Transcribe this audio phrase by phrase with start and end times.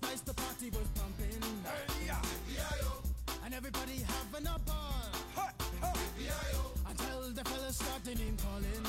[0.00, 1.42] was nice, the party was pumping.
[1.64, 3.44] Hey, yeah.
[3.44, 5.10] And everybody having a ball.
[5.34, 5.50] Hey,
[5.82, 6.58] hey.
[6.88, 8.86] Until the fellas started name calling.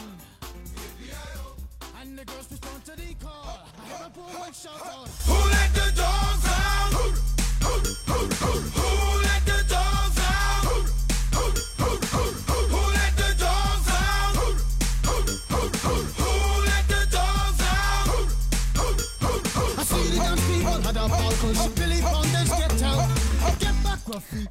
[2.01, 3.59] And the girls respond to the call.
[3.81, 5.09] I have a poor shout out.
[5.27, 6.93] Who let the dogs out?
[6.93, 7.11] Who,
[7.65, 7.75] who,
[8.11, 9.24] who, who, who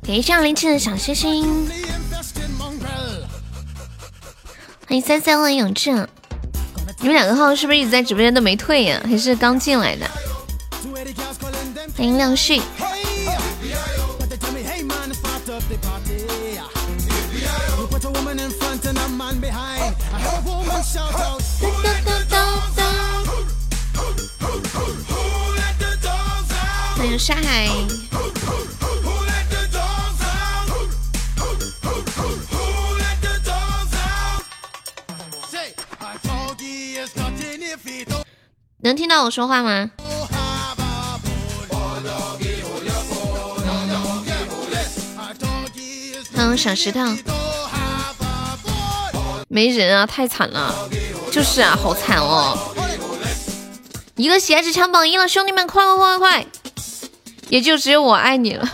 [0.03, 1.69] 感谢零七的小星星，
[4.87, 5.91] 欢迎三三万永志，
[7.01, 9.01] 你们两个号是不是一直在直播间都没退呀？
[9.05, 10.07] 还是刚进来的？
[11.97, 12.61] 欢迎亮旭。
[39.15, 39.89] 到我说话吗？
[46.37, 47.01] 嗯，小石头，
[49.47, 50.75] 没人啊，太惨了，
[51.31, 52.59] 就是啊，好惨哦，
[54.17, 56.47] 一个鞋子抢榜一了，兄弟们，快快快快快！
[57.51, 58.69] 也就只有我爱你了，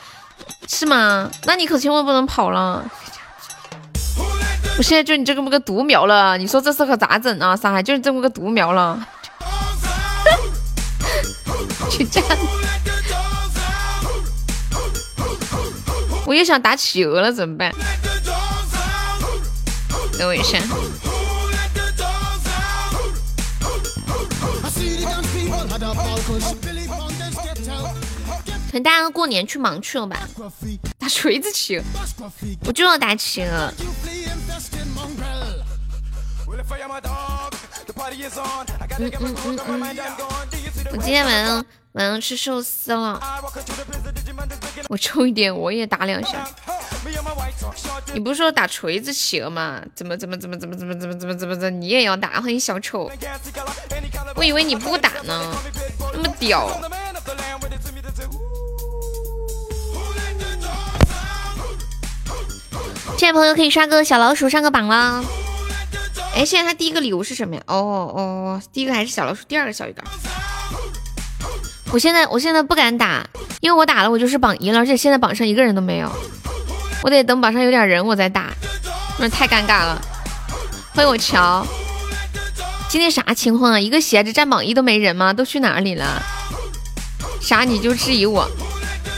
[0.66, 1.30] 是吗？
[1.44, 2.82] 那你可千万不能跑了，
[4.78, 7.54] 我现在就你这么个独苗了，你说这事可咋整啊？
[7.54, 9.06] 上海就是这么个独苗了。
[16.26, 17.72] 我又想打企鹅了，怎么办？
[20.18, 20.58] 等我一下。
[28.66, 30.28] 可能大家过年去忙去了吧？
[30.98, 31.84] 打锤子企鹅，
[32.64, 33.72] 我就要打企鹅。
[38.98, 39.96] 嗯嗯嗯嗯。
[40.92, 41.64] 我今天晚上
[41.96, 43.18] 晚上吃寿司了，
[44.88, 46.46] 我抽一点我也打两下。
[48.12, 49.82] 你不是说打锤子企鹅吗？
[49.94, 52.38] 怎么怎么怎么怎么怎么怎么怎么怎么怎你也要打？
[52.42, 53.10] 欢迎小丑，
[54.34, 55.54] 我以为你不打呢，
[56.12, 56.78] 那么屌。
[63.16, 65.24] 现在朋友可以刷个小老鼠上个榜了。
[66.34, 67.62] 哎，现在他第一个礼物是什么呀？
[67.66, 70.04] 哦哦，第一个还是小老鼠，第二个小鱼干。
[71.92, 73.26] 我现在我现在不敢打，
[73.60, 76.10] 因为我打了我就是榜一了，而且现在榜上一个人都没有，
[77.02, 78.48] 我得等榜上有点人我再打，
[79.18, 80.00] 那太尴尬了。
[80.94, 81.66] 欢迎我乔，
[82.88, 83.80] 今天啥情况啊？
[83.80, 85.32] 一个鞋子占榜一都没人吗？
[85.32, 86.22] 都去哪里了？
[87.40, 88.50] 啥你就质疑我？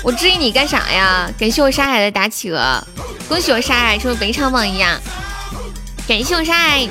[0.05, 1.31] 我质疑你干啥呀？
[1.39, 2.87] 感谢我沙海的打企鹅，
[3.29, 5.01] 恭喜我沙海成为本场榜一啊！
[6.07, 6.89] 感谢我沙海，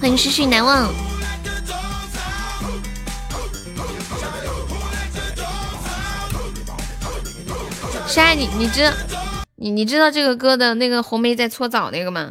[0.00, 0.92] 欢迎世事难忘。
[8.14, 8.92] 沙海，你你知
[9.56, 12.30] 你你知道这个歌的那个红梅在搓澡那个吗？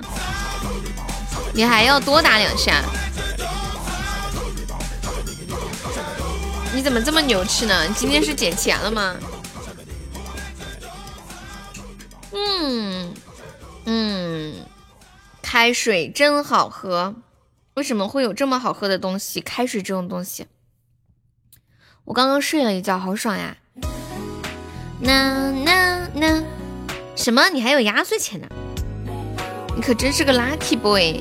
[1.54, 2.82] 你还要多打两下。
[6.74, 7.86] 你怎么这么牛气呢？
[7.98, 9.18] 今天是捡钱了吗？
[12.32, 13.14] 嗯
[13.84, 14.66] 嗯，
[15.42, 17.14] 开水真好喝。
[17.74, 19.42] 为什么会有这么好喝的东西？
[19.42, 20.48] 开水这种东西。
[22.06, 23.58] 我刚刚睡了一觉，好爽呀。
[25.04, 26.44] 那那那
[27.16, 27.50] 什么？
[27.50, 28.48] 你还有压岁钱呢？
[29.76, 31.20] 你可真是个 lucky boy！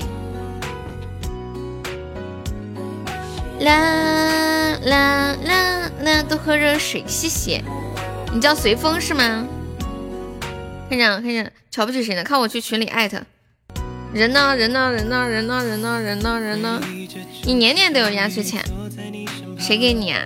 [3.60, 7.62] 啦啦啦啦，多喝热水，谢谢。
[8.32, 9.46] 你叫随风是吗？
[10.88, 12.22] 看见看见，瞧不起谁呢？
[12.22, 13.20] 看我去群里艾特
[14.12, 14.54] 人呢？
[14.54, 14.90] 人呢？
[14.92, 15.26] 人呢？
[15.28, 15.64] 人呢？
[15.64, 16.00] 人呢？
[16.00, 16.38] 人呢？
[16.38, 16.80] 人呢？
[17.44, 18.62] 你年年都有压岁钱，
[19.58, 20.22] 谁给你啊？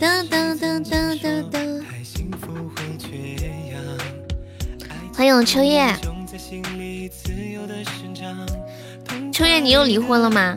[0.00, 1.82] 噔噔噔噔噔噔。
[5.14, 5.94] 欢迎秋叶，
[9.32, 10.56] 秋叶，你又离婚了吗？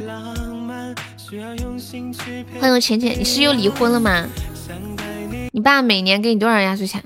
[2.60, 4.25] 欢迎浅浅，你是又离婚了吗？
[5.51, 7.04] 你爸每年给你多少压岁钱？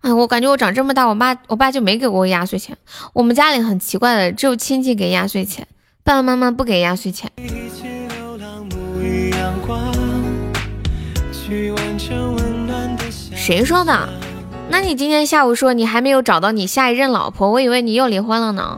[0.00, 2.76] 哎，我感觉我长这么大，我爸我爸就没给过我压岁钱。
[3.12, 5.66] 我们家里很奇怪的，只有亲戚给压岁钱，
[6.02, 7.30] 爸爸妈妈不给压岁钱。
[13.46, 14.08] 谁说的？
[14.68, 18.76] 那你今天下午说你还没有找到你下一任老婆，我以为你又离婚了呢。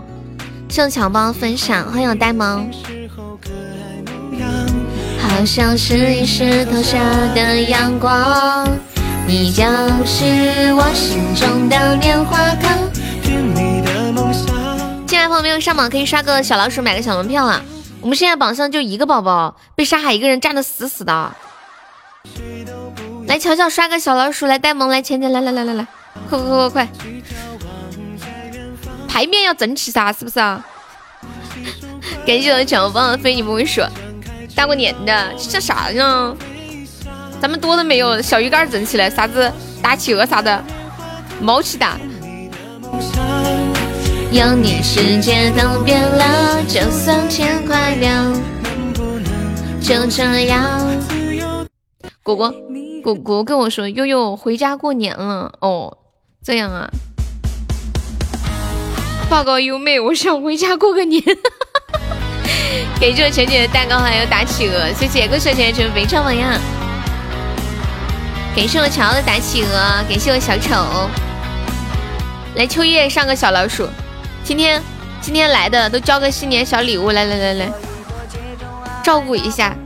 [0.68, 2.70] 正强帮分享，欢迎呆萌。
[5.18, 6.98] 好好像是一石投下
[7.32, 8.68] 的阳光，
[9.24, 9.62] 你就
[10.04, 12.76] 是我心中的棉花糖。
[15.06, 17.62] 进来朋友没有上榜可以刷个小老鼠买个小门票啊！
[18.00, 21.32] 我们现在榜上就一个宝宝，被沙海一个人占的死死的。
[23.28, 25.86] 来，乔乔刷个小老鼠来呆萌，来钱钱，来来来来来，
[26.30, 26.88] 快快快快快！
[29.06, 30.64] 牌面要整齐噻，是不是啊？
[32.26, 33.82] 感谢我的小棒非你莫属，
[34.56, 36.34] 大过年的这啥呢？
[37.38, 39.52] 咱们多的没有，小鱼干整起来，啥子
[39.82, 40.64] 打企鹅啥的，
[41.38, 41.98] 毛起打。
[44.32, 48.32] 有你世界都变了，就算天快亮，
[49.82, 51.17] 就这样。
[52.36, 52.54] 果果
[53.02, 55.98] 果果跟我说，悠悠回家过年了哦，
[56.44, 56.90] 这样啊。
[59.30, 61.22] 报告优妹，我想回家过个年。
[63.00, 66.58] 给这浅浅的蛋糕还有打企鹅，谢谢各位小姐姐非常榜样。
[68.56, 71.08] 感谢我乔的打企鹅，感谢我小丑。
[72.56, 73.86] 来秋叶上个小老鼠，
[74.42, 74.82] 今天
[75.20, 77.72] 今天来的都交个新年小礼物，来来来来，
[79.04, 79.76] 照顾一下。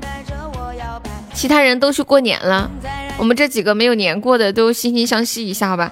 [1.35, 2.71] 其他人都去过年了，
[3.19, 5.91] 我们这几个没有年过的都惺惺相惜一下，好吧？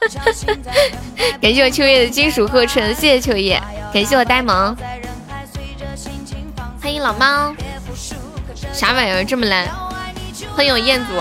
[1.40, 3.60] 感谢我秋叶的金属合成，谢谢秋叶。
[3.92, 4.76] 感谢我呆萌，
[6.80, 7.54] 欢迎老猫。
[8.72, 9.66] 啥玩意儿这么烂？
[10.54, 11.12] 欢迎我彦祖。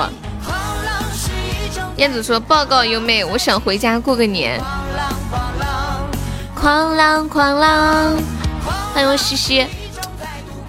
[1.96, 4.60] 彦祖说：“报告优妹，我想回家过个年。”
[6.62, 8.18] 哐啷哐啷。
[8.94, 9.66] 欢迎我西西。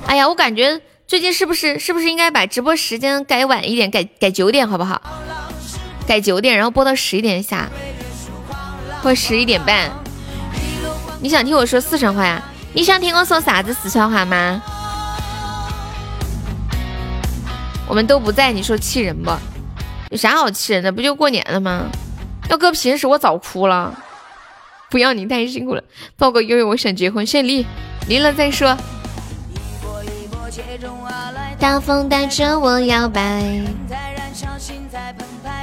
[0.07, 5.01] 哎呀，我感觉最近是不是是不是应该把直播时间改晚一点，改改九点好不好？
[6.05, 7.69] 改九点，然后播到十一点下。
[9.03, 9.89] 或十一点半，
[11.21, 12.43] 你想听我说四川话呀？
[12.73, 14.61] 你想听我说啥子四川话吗？
[17.87, 19.31] 我们都不在，你说气人不？
[20.11, 20.91] 有啥好气人的？
[20.91, 21.87] 不就过年了吗？
[22.51, 23.97] 要搁平时我早哭了。
[24.91, 25.85] 不要你太辛苦了，
[26.17, 27.65] 报个悠悠，我想结婚，先离，
[28.09, 28.77] 离了再说。
[31.59, 33.23] 大风带着我摇摆。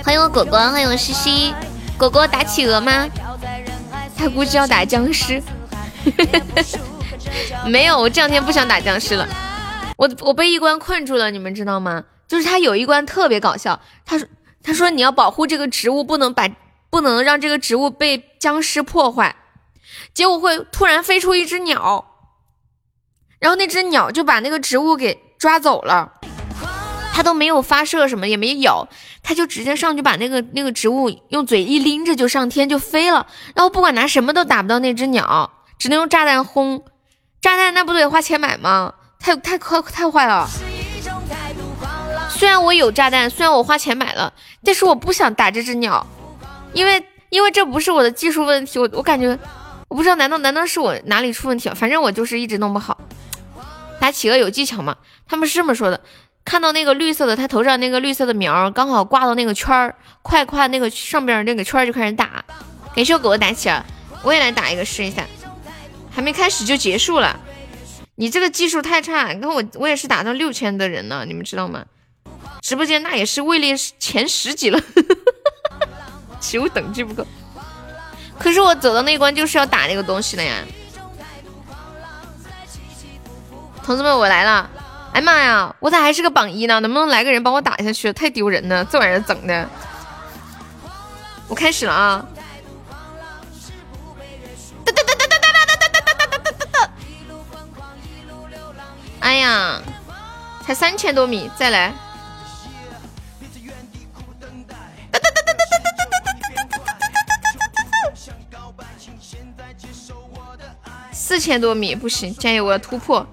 [0.03, 1.53] 欢迎我果果，欢迎我西西。
[1.97, 3.07] 果果打企鹅吗？
[4.17, 5.41] 他估计要打僵尸。
[7.65, 9.27] 没有，我这两天不想打僵尸了。
[9.97, 12.03] 我我被一关困住了，你们知道吗？
[12.27, 14.27] 就是他有一关特别搞笑，他说
[14.63, 16.49] 他说你要保护这个植物，不能把
[16.89, 19.35] 不能让这个植物被僵尸破坏。
[20.13, 22.12] 结果会突然飞出一只鸟，
[23.43, 26.13] 然后那只鸟就把那个植物给抓走了。
[27.13, 28.87] 他都没有发射什么，也没咬，
[29.21, 36.85] 他就直接上去把那个那个植物用嘴一拎着就上天就飞了，然后不管拿什么都打不到那只鸟，只能用炸弹轰。
[37.41, 38.93] 炸弹那不得花钱买吗？
[39.19, 40.47] 太太可太坏了。
[42.29, 44.31] 虽然我有炸弹，虽然我花钱买了，
[44.63, 46.07] 但是我不想打这只鸟，
[46.71, 49.37] 因为因为这不是我的技术问题，我我感觉
[49.89, 51.75] 我不知道，难道难道是我哪里出问题了？
[51.75, 52.97] 反正我就是一直弄不好。
[54.03, 54.97] 打企鹅有技巧吗？
[55.29, 56.01] 他们是这么说的。
[56.43, 62.43] 看到那个绿色的，他头上那个绿色的苗刚好挂到那个圈儿，快快那个上边那个圈儿就开始打。
[62.93, 63.81] 感谢我狗打起来，
[64.21, 65.25] 我也来打一个试一下。
[66.13, 67.39] 还没开始就结束了，
[68.15, 69.31] 你这个技术太差。
[69.31, 71.85] 你看我我也是打到六千的人呢，你们知道吗？
[72.61, 74.77] 直播间那也是位列前十几了，
[76.41, 77.25] 起舞等级不够。
[78.37, 80.55] 可是我走到那关就是要打那个东西的呀，
[83.83, 84.69] 同志们，我来了。
[85.11, 86.79] 哎妈呀，我咋还是个榜一呢？
[86.79, 88.11] 能不能来个人帮我打下去？
[88.13, 89.69] 太丢人了，这玩意儿整的。
[91.47, 92.25] 我开始了啊！
[94.85, 96.89] 哒哒哒哒哒哒哒哒哒哒哒哒哒哒！
[99.19, 99.81] 哎呀，
[100.65, 101.93] 才三千多米，再来！
[105.11, 107.83] 哒哒哒哒哒哒哒哒哒哒哒哒哒
[110.83, 111.11] 哒！
[111.11, 113.27] 四千多米不行，加油，我要突破！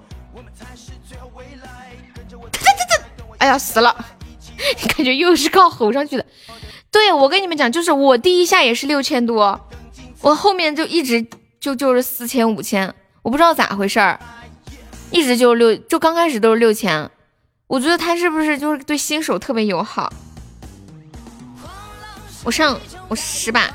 [3.41, 4.05] 哎呀，死了！
[4.95, 6.23] 感觉又是靠吼上去的。
[6.91, 9.59] 对，我跟你们讲，就是我第一下也是六千多，
[10.21, 11.25] 我后面就一直
[11.59, 12.93] 就就是四千五千，
[13.23, 14.19] 我不知道咋回事儿，
[15.09, 17.09] 一直就六，就刚开始都是六千。
[17.65, 20.13] 我觉得他是不是就是对新手特别友好？
[22.43, 23.71] 我上我十把，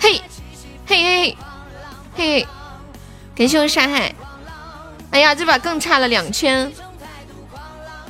[0.00, 0.20] 嘿，
[0.84, 1.36] 嘿嘿
[2.16, 2.46] 嘿，嘿，
[3.36, 4.12] 感谢我山海。
[5.12, 6.72] 哎呀，这把更差了两千。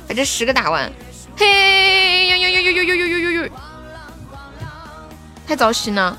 [0.07, 0.91] 把这十个打完，
[1.35, 3.49] 嘿呦呦呦呦呦呦呦呦呦呦，
[5.45, 6.17] 太糟心了！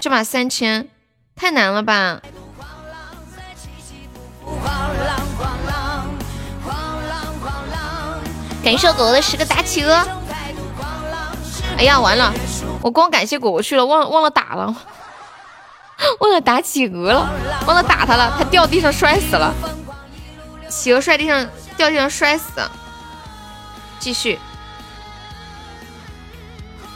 [0.00, 0.88] 这把三千，
[1.34, 2.20] 太难了吧？
[8.62, 10.06] 感谢果果的十个大企鹅。
[11.78, 12.32] 哎呀，完了，
[12.82, 14.74] 我光感谢果果去了，忘忘了打了，
[16.20, 17.28] 忘了打企鹅了，
[17.66, 19.52] 忘了打他了，他掉地上摔死了，
[20.68, 22.46] 企鹅摔地上掉地上摔死。
[23.98, 24.38] 继续。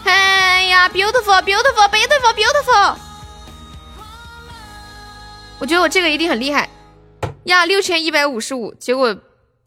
[0.04, 2.96] 哎呀，beautiful，beautiful，beautiful，beautiful。
[5.58, 6.68] 我觉得我这个一定很厉害
[7.44, 9.16] 呀，六千一百五十五，结果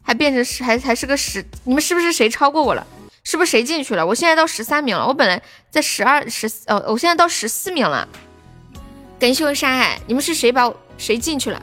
[0.02, 1.44] 还变成十，还还是个十。
[1.64, 2.86] 你们是不是谁超过我了？
[3.24, 4.06] 是不是谁进去了？
[4.06, 8.06] 我现在到十三名了，我本来在十二十，哦，我现在到十四名了。
[9.18, 11.60] 感谢我山海，你们是谁把我谁进去了？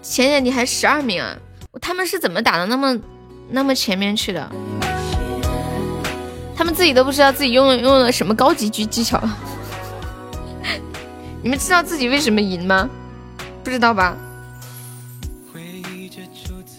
[0.00, 1.36] 浅浅你还十二名啊？
[1.80, 2.98] 他们是怎么打的那么
[3.50, 4.50] 那么前面去的？
[6.56, 9.22] 他们自己都不知道自己用了用了什么高级狙技巧。
[11.42, 12.88] 你们知道自己为什么赢吗？
[13.64, 14.16] 不知道吧？
[15.54, 15.62] 嘿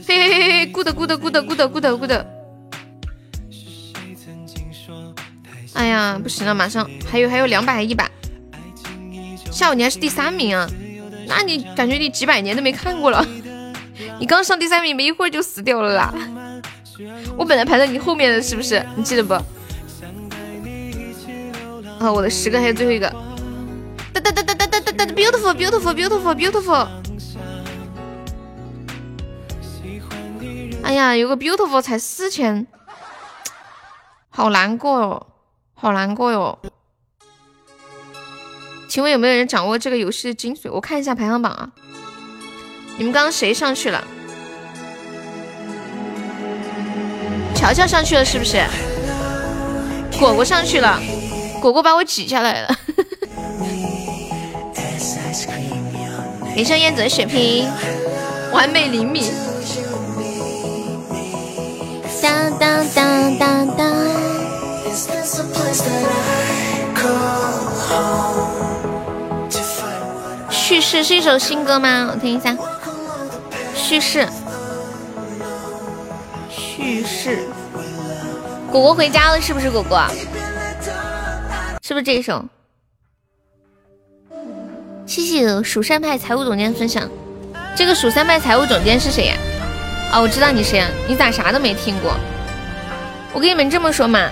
[0.08, 2.26] 嘿嘿嘿，good good good good good good。
[5.74, 8.12] 哎呀，不行了，马上还有还有两百还一百。
[9.52, 10.70] 下午你还是第三名啊？
[11.28, 13.26] 那你感觉你几百年都没看过了？
[14.20, 16.14] 你刚上第三名没一会儿就死掉了啦！
[17.36, 18.86] 我本来排在你后面的是不是？
[18.96, 19.34] 你记得不？
[22.00, 23.08] 啊，我的十个还有最后一个。
[24.14, 26.88] 哒哒哒哒哒哒哒哒，beautiful beautiful beautiful beautiful。
[30.84, 32.68] 哎呀，有个 beautiful 才四千，
[34.30, 35.28] 好难过哟，
[35.74, 36.60] 好难过哟。
[38.90, 40.70] 请问有没有人掌握这个游戏的精髓？
[40.72, 41.72] 我看一下排行榜啊。
[43.02, 44.04] 你们刚刚谁上去了？
[47.56, 48.64] 乔乔上去了是不是？
[50.20, 51.02] 果果上去了，
[51.60, 52.68] 果果把我挤下来了。
[56.56, 57.68] 感谢燕子的血瓶，
[58.54, 59.34] 完美灵敏。
[62.22, 63.96] 当当当当当。
[70.52, 72.08] 叙事是一首新歌吗？
[72.12, 72.56] 我听一下。
[73.76, 74.28] 叙事。
[76.50, 77.40] 叙事。
[78.72, 79.70] 果果回家了是不是？
[79.70, 80.02] 果果。
[81.84, 82.46] 是不是这一首？
[85.06, 87.10] 谢谢蜀山派财务总监分享，
[87.76, 89.36] 这个蜀山派财务总监是谁呀？
[90.12, 90.88] 啊，我知道你谁呀？
[91.08, 92.16] 你咋啥都没听过？
[93.34, 94.30] 我跟你们这么说嘛，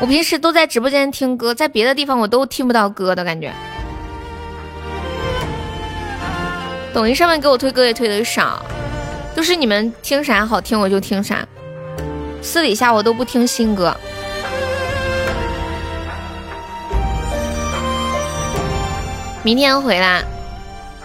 [0.00, 3.52] 我平时都在直播间听歌，在别的地方我都听不到歌的感觉。
[6.94, 8.64] 抖音上面给我推歌也推的少，
[9.34, 11.44] 都是你们听啥好听我就听啥，
[12.40, 13.92] 私底下我都不听新歌。
[19.42, 20.24] 明天回来，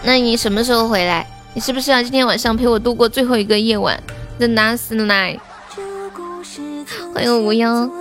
[0.03, 1.25] 那你什么时候回来？
[1.55, 4.00] 你是不是要今天晚上陪我度过最后一个夜晚
[4.38, 5.39] ？The last night。
[7.15, 7.91] 欢迎无忧，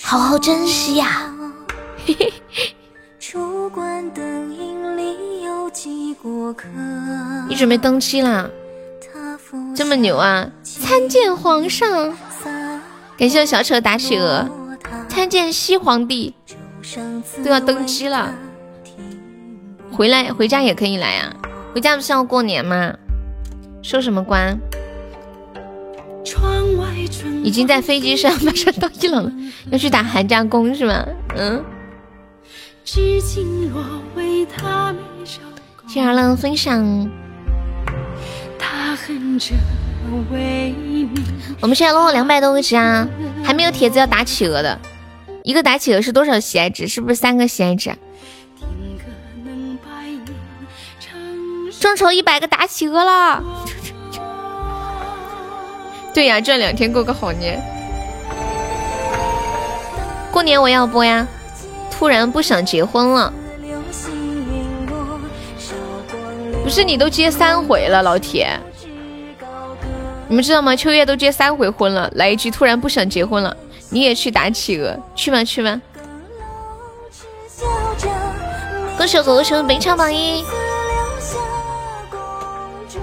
[0.00, 1.28] 好好珍惜呀！
[2.06, 2.16] 嘿
[2.48, 2.74] 嘿。
[7.48, 8.48] 你准备登基啦？
[9.76, 10.50] 这么牛啊！
[10.62, 12.16] 参见皇上，
[13.18, 14.48] 感谢小丑打企鹅，
[15.08, 16.34] 参见西皇帝，
[17.44, 18.34] 都要登基了。
[19.92, 21.32] 回来回家也可以来啊，
[21.74, 22.94] 回家不是要过年吗？
[23.82, 24.58] 收什么官？
[27.42, 29.32] 已经在飞机上，马上到伊朗了，
[29.70, 31.06] 要去打寒假工是吗？
[31.36, 31.62] 嗯。
[35.94, 37.08] 谢二浪分享。
[41.60, 43.06] 我们现在落后两百多个值啊，
[43.44, 44.80] 还没有帖子要打企鹅的，
[45.44, 46.88] 一个打企鹅是多少喜爱值？
[46.88, 47.94] 是不是三个喜爱值？
[51.78, 53.40] 众筹一百个打企鹅了，
[56.12, 57.62] 对呀，这两天过个好年。
[60.32, 61.24] 过年我要播呀，
[61.88, 63.32] 突然不想结婚了。
[66.64, 68.58] 不是你都结三回了，老铁，
[70.26, 70.74] 你们知道吗？
[70.74, 73.54] 秋月都结三回婚了，来一句突然不想结婚了，
[73.90, 75.44] 你也去打企鹅，去吗？
[75.44, 75.80] 去吗？
[78.96, 80.42] 恭喜狗狗成为本场榜一。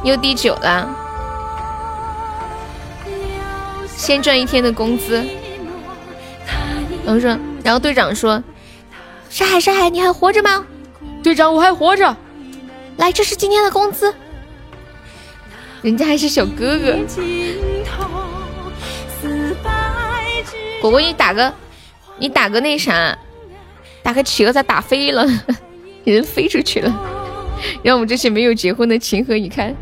[0.04, 0.90] 又第九了，
[3.96, 5.24] 先赚一天的工资。
[7.06, 8.44] 然后说，然后队长说
[9.30, 10.66] ：“沙海，沙海，你还活着吗？”
[11.22, 12.18] 队长，我还活着。
[12.98, 14.14] 来，这是今天的工资。
[15.82, 16.96] 人家还是小哥哥。
[20.82, 21.54] 果果，你打个，
[22.18, 23.18] 你打个那啥，
[24.04, 25.26] 打个企鹅，咋打飞了，
[26.04, 26.94] 人飞出去了，
[27.84, 29.76] 让我们这些没有结婚的情何以堪？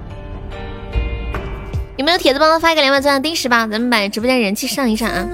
[1.98, 3.68] 有没有铁子帮忙发一个两百钻的定时吧？
[3.68, 5.28] 咱们把直播间人气上一上啊！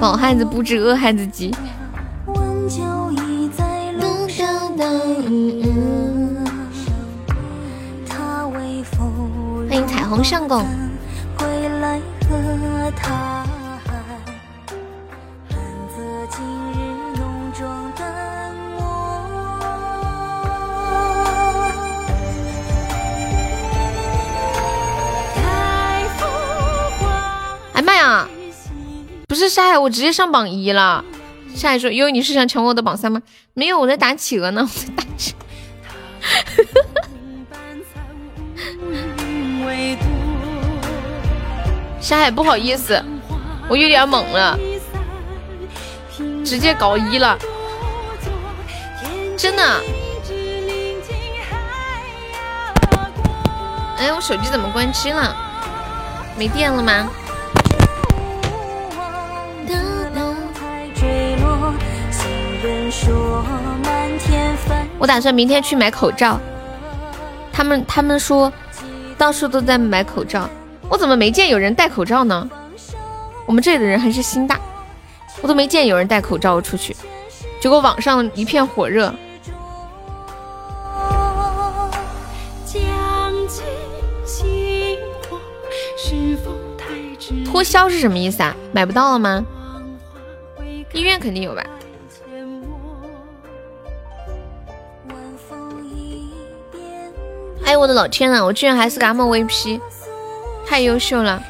[0.00, 1.54] 饱汉子不知饿汉子饥。
[2.24, 2.42] 欢
[5.26, 5.69] 迎
[10.10, 10.66] 彩虹相公。
[27.72, 28.28] 哎妈呀！
[29.28, 31.04] 不是沙海，我直接上榜一了。
[31.54, 33.22] 沙海说：“因为你是想抢我的榜三吗？”
[33.54, 35.34] 没有，我在打企鹅呢，我在打企。
[42.10, 43.00] 沙海，不好意思，
[43.68, 44.58] 我有点懵了，
[46.44, 47.38] 直接搞一了，
[49.38, 49.62] 真的。
[53.96, 55.36] 哎，我手机怎么关机了？
[56.36, 57.08] 没电了吗？
[64.98, 66.40] 我打算明天去买口罩，
[67.52, 68.52] 他们他们说
[69.16, 70.50] 到处都在买口罩，
[70.90, 72.50] 我怎么没见有人戴口罩呢？
[73.46, 74.60] 我们这里的人还是心大，
[75.40, 76.94] 我都没见有人戴口罩出去，
[77.60, 79.14] 结果网上一片火热。
[87.44, 88.54] 脱销是什么意思啊？
[88.72, 89.44] 买不到了吗？
[90.92, 91.64] 医院肯定有吧。
[97.64, 98.44] 哎，我的老天啊！
[98.44, 99.80] 我居然还是个 MVP，
[100.70, 101.42] 太优秀了！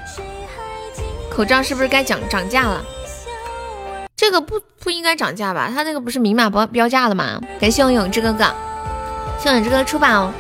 [1.30, 2.82] 口罩是不是该涨涨价了？
[4.16, 5.70] 这个不不应该涨价吧？
[5.74, 7.38] 他这个不是明码标标价的吗？
[7.60, 8.50] 感谢我永志哥哥，
[9.38, 10.32] 谢永志哥哥出宝。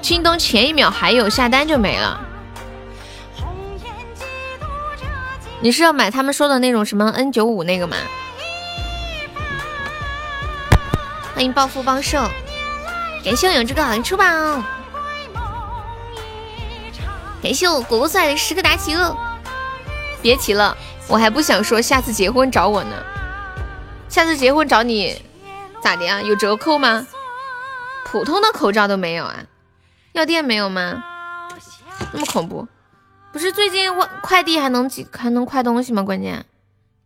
[0.00, 2.20] 京东前一秒还有，下单就没了。
[5.60, 7.96] 你是要买他们说的那种什么 N 九五那个吗？
[11.34, 12.22] 欢迎暴富帮瘦，
[13.24, 14.24] 感谢我永志哥好运出宝，
[17.42, 19.16] 感谢我果果送来的十个大企鹅。
[20.22, 20.76] 别提了，
[21.08, 23.02] 我还不想说下次结婚找我呢。
[24.08, 25.22] 下次结婚找你
[25.82, 26.20] 咋的呀？
[26.20, 27.06] 有折扣吗？
[28.04, 29.46] 普通的口罩都没有啊？
[30.12, 31.02] 药店没有吗？
[32.12, 32.68] 那么恐怖？
[33.32, 36.02] 不是最近快快递还能寄还能快东西吗？
[36.02, 36.44] 关键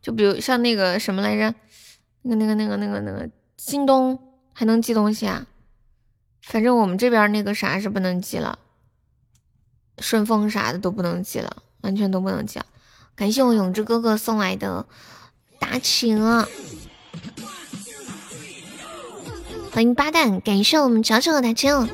[0.03, 1.55] 就比如像那个什么来着，
[2.23, 3.31] 那个那个那个那个那个。
[3.57, 4.19] 京东
[4.53, 5.47] 还能寄东西啊？
[6.43, 8.59] 反正我们这边那个啥是不能寄了，
[9.99, 12.67] 顺丰啥的都不能寄了，完全都不能寄了。
[13.15, 14.87] 感谢我永志哥哥送来的
[15.59, 16.49] 大企鹅，
[19.71, 21.89] 欢迎八蛋，感谢我们小丑的大企鹅，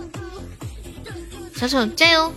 [1.54, 2.32] 小丑加油！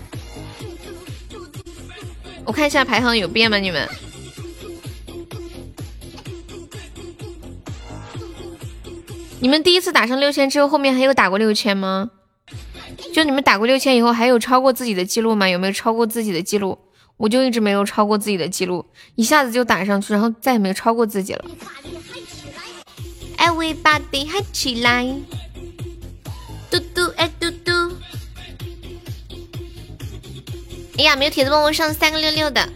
[2.46, 3.58] 我看一下排行有变吗？
[3.58, 3.88] 你们？
[9.40, 12.12] 你们第一次打上六千之后，后面还有打过六千吗？
[13.14, 15.48] 就你们打过六千以后，还有超过自己的记录吗？
[15.48, 16.80] 有没有超过自己的记录？
[17.16, 21.46] 我就一直没有超过自己的记录，一下子就打上去，然后再也没有超过自己了。
[23.38, 25.16] Everybody 嗨起来！
[26.72, 27.72] 嘟嘟哎嘟嘟！
[30.98, 32.68] 哎呀，没有铁子帮我上三个六六的，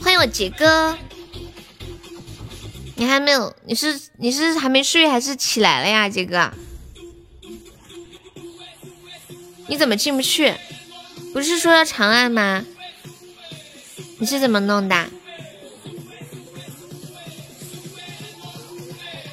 [0.00, 0.96] 欢迎我杰哥。
[2.94, 3.52] 你还没有？
[3.66, 6.52] 你是你是还没睡还是起来了呀，杰哥？
[9.68, 10.54] 你怎么进不去？
[11.32, 12.64] 不是说要长按吗？
[14.18, 15.06] 你是怎么弄的？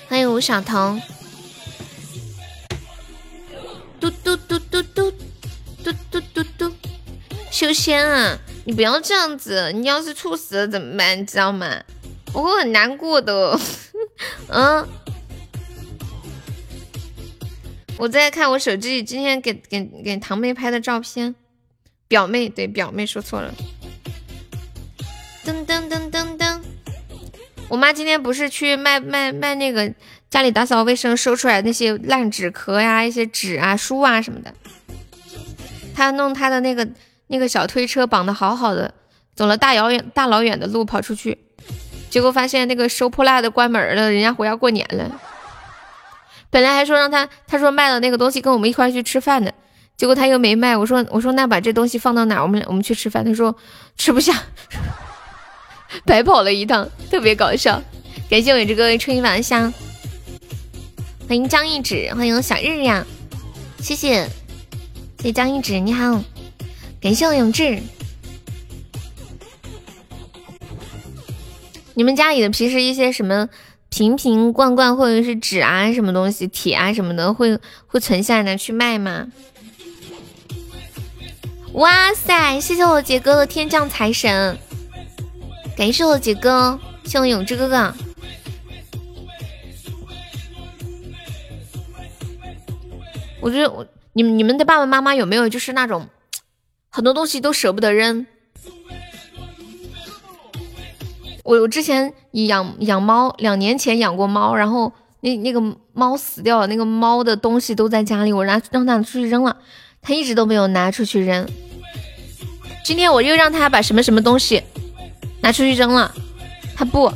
[0.10, 1.02] 欢迎吴晓彤。
[4.00, 5.12] 嘟嘟嘟嘟嘟
[5.84, 6.74] 嘟嘟嘟嘟，
[7.50, 8.38] 修仙啊！
[8.66, 11.18] 你不要这样子，你要是猝死了怎么办？
[11.18, 11.82] 你知道吗？
[12.34, 13.58] 我会很难过的，
[14.50, 14.88] 嗯，
[18.04, 21.34] 我在看我手机今天给给给堂妹拍的照片，
[22.10, 23.54] 表妹对表妹说错了，
[25.46, 26.60] 噔噔噔噔噔，
[27.70, 29.90] 我妈今天不是去卖卖卖那个
[30.30, 34.54] 家里打扫卫生收出来那些烂纸壳呀，一些纸啊书啊什么的，
[35.96, 36.86] 她弄她的那个
[37.28, 38.94] 那个小推车绑的好好的，
[39.34, 41.38] 走了大遥远大老远的路跑出去。
[42.10, 45.22] 结果发现那个收破烂的关门了，人家回家过年了。
[46.54, 49.52] 本来还说让他，他说卖了那个东西跟我们一块去吃饭的，
[49.98, 50.78] 结果他又没卖。
[50.78, 52.44] 我说我说那把这东西放到哪？
[52.44, 53.26] 我们我们去吃饭。
[53.26, 53.58] 他说
[53.98, 54.44] 吃不下，
[56.06, 57.82] 白跑了一趟，特别搞笑。
[58.30, 59.74] 感谢我这个春雨晚香，
[61.28, 63.04] 欢迎张一指，欢迎小日日呀，
[63.80, 64.28] 谢谢，
[65.18, 66.24] 谢谢江一直，你好，
[67.02, 67.80] 感谢我永志。
[71.96, 73.50] 你们家里的平时一些什么
[73.94, 79.28] 瓶瓶罐罐或者是纸啊，什么东西铁啊什么的，会会存下来拿去卖吗？
[81.74, 84.58] 哇塞，谢谢我杰哥的天降财神，
[85.78, 87.94] 感谢我杰哥，谢我永志哥哥。
[93.42, 96.10] 我觉得我你们你们的爸爸妈妈有没有就是那种
[96.90, 98.26] 很多东西都舍不得扔？
[101.44, 105.62] 我我之前养养猫，两年前养过猫，然后那那个
[105.94, 109.58] 猫死掉了，那个猫的东西都在家里，我让让它出去扔了，
[110.02, 111.48] 它一直都没有拿出去扔。
[112.84, 114.64] 今天我又让它把什么什么东西
[115.42, 116.14] 拿出去扔了，
[116.76, 117.12] 它不。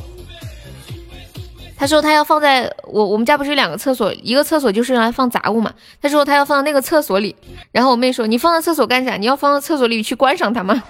[1.80, 5.72] 他说他要放在我我们家不是有两个厕所，一个厕所就是用来放杂物嘛。
[6.02, 7.36] 他说他要放到那个厕所里，
[7.70, 9.16] 然后我妹说你放到厕所干啥？
[9.16, 10.82] 你要放到厕所里去观赏它吗？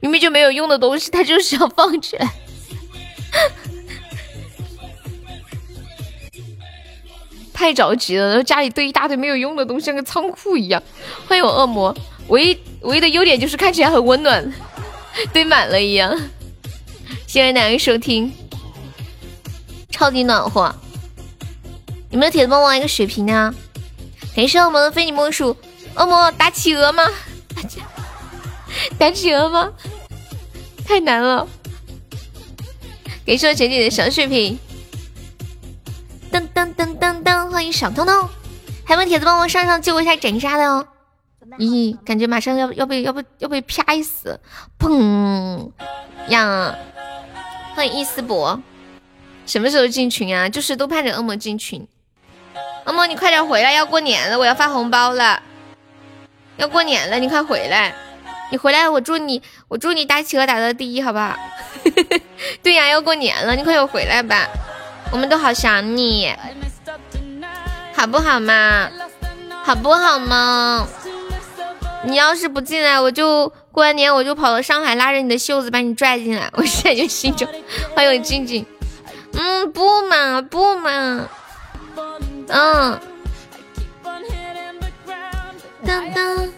[0.00, 2.28] 明明就没有用的东西，他就是要放起来，
[7.52, 8.28] 太着急了。
[8.28, 10.82] 然后家里堆一大堆没有用的东西，像个仓库一样。
[11.26, 11.94] 欢迎我恶魔，
[12.28, 14.52] 唯一唯一的优点就是看起来很温暖，
[15.32, 16.16] 堆满了一样。
[17.26, 18.32] 谢谢两位收听。
[19.90, 20.74] 超级暖和，
[22.10, 23.54] 有没有铁子帮我一个血瓶呢？
[24.34, 25.56] 感谢我们的非你莫属
[25.94, 27.04] 恶魔打企鹅吗？
[28.98, 29.72] 打企鹅吗？
[30.86, 31.46] 太难了。
[33.26, 34.58] 感谢我姐姐的小血瓶。
[36.30, 38.28] 噔噔噔噔噔，欢迎小彤彤，
[38.84, 40.86] 还有铁子帮我上上救一下斩杀的哦？
[41.58, 44.40] 咦，感觉马上要要被要被要被拍死！
[44.78, 45.70] 砰
[46.28, 46.74] 呀！
[47.74, 48.60] 欢迎一丝博。
[49.46, 50.48] 什么时候进群啊？
[50.48, 51.86] 就是都盼着恶魔进群。
[52.86, 55.40] 恶魔，你快点回来，要过年了，我要发红包了。
[56.56, 57.94] 要过年了，你快回来！
[58.50, 61.36] 你回来，我祝你，我祝你打企鹅打到第一，好不好？
[62.62, 64.48] 对呀，要过年了，你快点回来吧，
[65.10, 66.32] 我们都好想你，
[67.94, 68.88] 好不好嘛？
[69.64, 70.86] 好不好嘛？
[72.04, 76.50] 你要是不进来，我就过完年我就跑到上海，拉着你的袖子把你拽进来。
[76.54, 77.48] 我现在就心中，
[77.96, 78.64] 欢迎静静。
[79.32, 81.28] 嗯，不嘛不嘛，
[82.48, 83.00] 嗯，
[85.84, 86.48] 当当，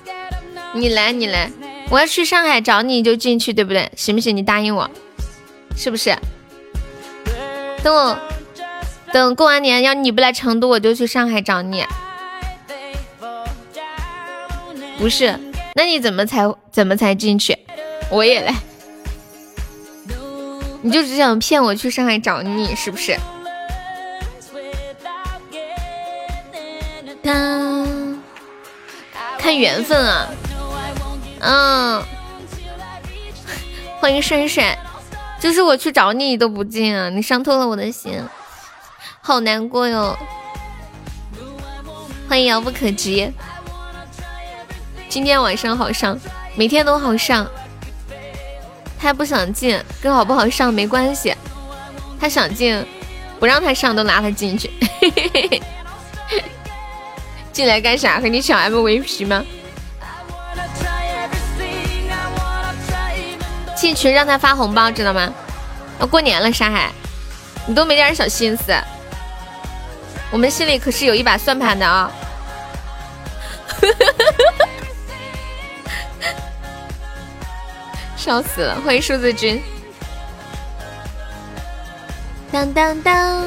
[0.74, 1.50] 你来你来，
[1.88, 3.90] 我要去上海找你就进去，对不对？
[3.96, 4.36] 行不行？
[4.36, 4.90] 你答应我，
[5.76, 6.16] 是不是？
[7.82, 8.18] 等我
[9.12, 11.84] 等过完年，要你不来成都，我就去上海找你。
[14.98, 15.38] 不是，
[15.74, 17.56] 那你怎么才怎么才进去？
[18.10, 18.54] 我也来。
[20.82, 23.16] 你就只想骗我去上海找你，是不是？
[27.22, 28.18] 当
[29.38, 30.28] 看缘分啊，
[31.46, 32.02] 嗯，
[34.00, 34.76] 欢迎顺顺，
[35.40, 38.20] 就是我去找你你都不进啊，你伤透了我的心，
[39.22, 40.18] 好难过哟。
[42.28, 43.32] 欢迎遥不可及，
[45.08, 46.18] 今天晚上好上，
[46.56, 47.46] 每天都好上。
[48.98, 51.32] 他不想进，跟好不好上没关系。
[52.18, 52.84] 他想进，
[53.38, 54.68] 不让他上都拉他进去。
[57.52, 58.18] 进来干啥？
[58.20, 59.44] 和你抢 MVP 吗？
[63.76, 65.32] 进群让他发红包，知道吗？
[66.00, 66.90] 要过年了，沙海，
[67.66, 68.74] 你都没点小心思。
[70.32, 72.10] 我们心里可是有一把算盘的啊。
[78.16, 78.80] 笑死了！
[78.80, 79.62] 欢迎数字君。
[82.50, 83.46] 当当当，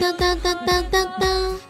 [0.00, 1.60] 当当当当当当。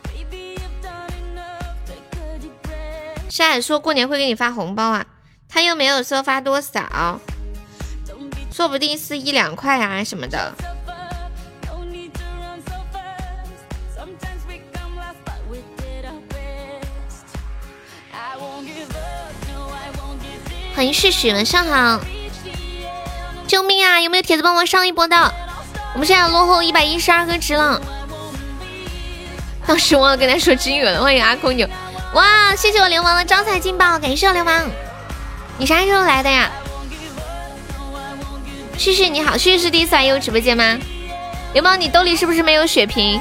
[3.28, 5.04] 沙海说过年会给你发红包啊，
[5.52, 7.20] 他又没有说发多少，
[8.50, 10.52] 说不定是一两块啊什么的。
[20.74, 22.00] 欢迎旭旭，晚上好！
[23.46, 24.00] 救命啊！
[24.00, 25.34] 有没有铁子帮忙上一波的？
[25.92, 27.78] 我们现在落后一百一十二个值了。
[29.66, 31.02] 当时忘了跟他说金额了。
[31.02, 31.68] 欢迎阿空牛，
[32.14, 32.56] 哇！
[32.56, 34.70] 谢谢我流氓的招财进宝，感谢我流氓。
[35.62, 36.50] 你啥时候来的呀？
[38.76, 40.76] 旭旭你好，旭旭是第一次来悠悠直播间吗？
[41.54, 43.20] 流氓，你兜里是不是没有血瓶？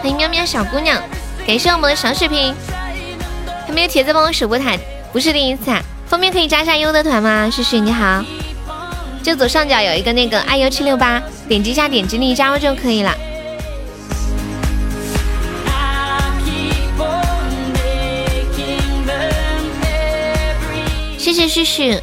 [0.00, 1.02] 欢迎喵喵小姑娘，
[1.44, 2.54] 感谢我们的小血瓶。
[3.66, 4.78] 还没有铁子帮我守波塔，
[5.12, 5.82] 不是第一次啊！
[6.06, 7.50] 封面可以加下优的团吗？
[7.50, 8.22] 旭旭你好，
[9.24, 13.12] 就左上角有一个那个爱优七六八，点击一下点击率加入就可以了。
[21.38, 21.96] 谢旭旭，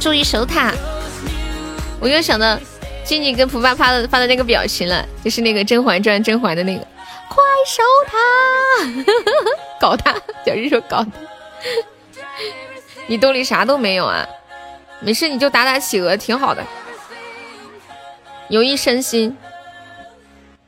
[0.00, 0.74] 注意守塔。
[2.00, 2.58] 我又想到
[3.04, 6.84] 静静跟蒲爸发的发的那个表情了，就是那个《甄嬛传》甄嬛的那个，
[7.28, 10.12] 快守塔， 搞他，
[10.44, 11.12] 小日说搞他。
[13.06, 14.26] 你兜里啥都没有啊？
[14.98, 16.64] 没事，你就打打企鹅，挺好的，
[18.48, 19.36] 有益身心，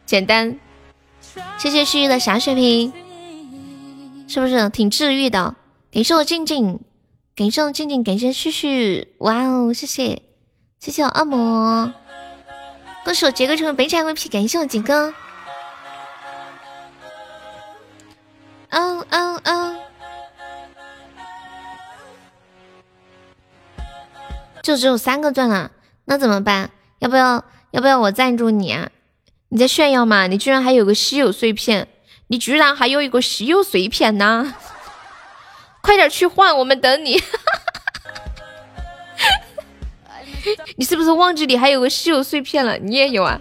[0.06, 0.56] 简单。
[1.58, 2.92] 谢谢旭旭的小血瓶，
[4.28, 5.56] 是不是挺治愈的？
[5.92, 6.78] 感谢我静静，
[7.38, 10.22] 感谢我静静，感谢旭旭，哇哦，谢谢，
[10.80, 11.92] 谢谢我恶魔，
[13.04, 15.14] 恭喜我杰哥成为本场 MVP，感谢我杰哥。
[18.72, 19.76] 哦哦哦。
[24.60, 25.70] 就只有三个钻了，
[26.06, 26.72] 那怎么办？
[26.98, 28.90] 要不要要不要我赞助你啊？
[29.50, 30.26] 你在炫耀吗？
[30.26, 31.86] 你居然还有个稀有碎片，
[32.26, 34.56] 你居然还有一个稀有碎片呢！
[35.88, 37.16] 快点去换，我们等你。
[40.76, 42.76] 你是不是忘记你还有个稀有碎片了？
[42.76, 43.40] 你也有啊？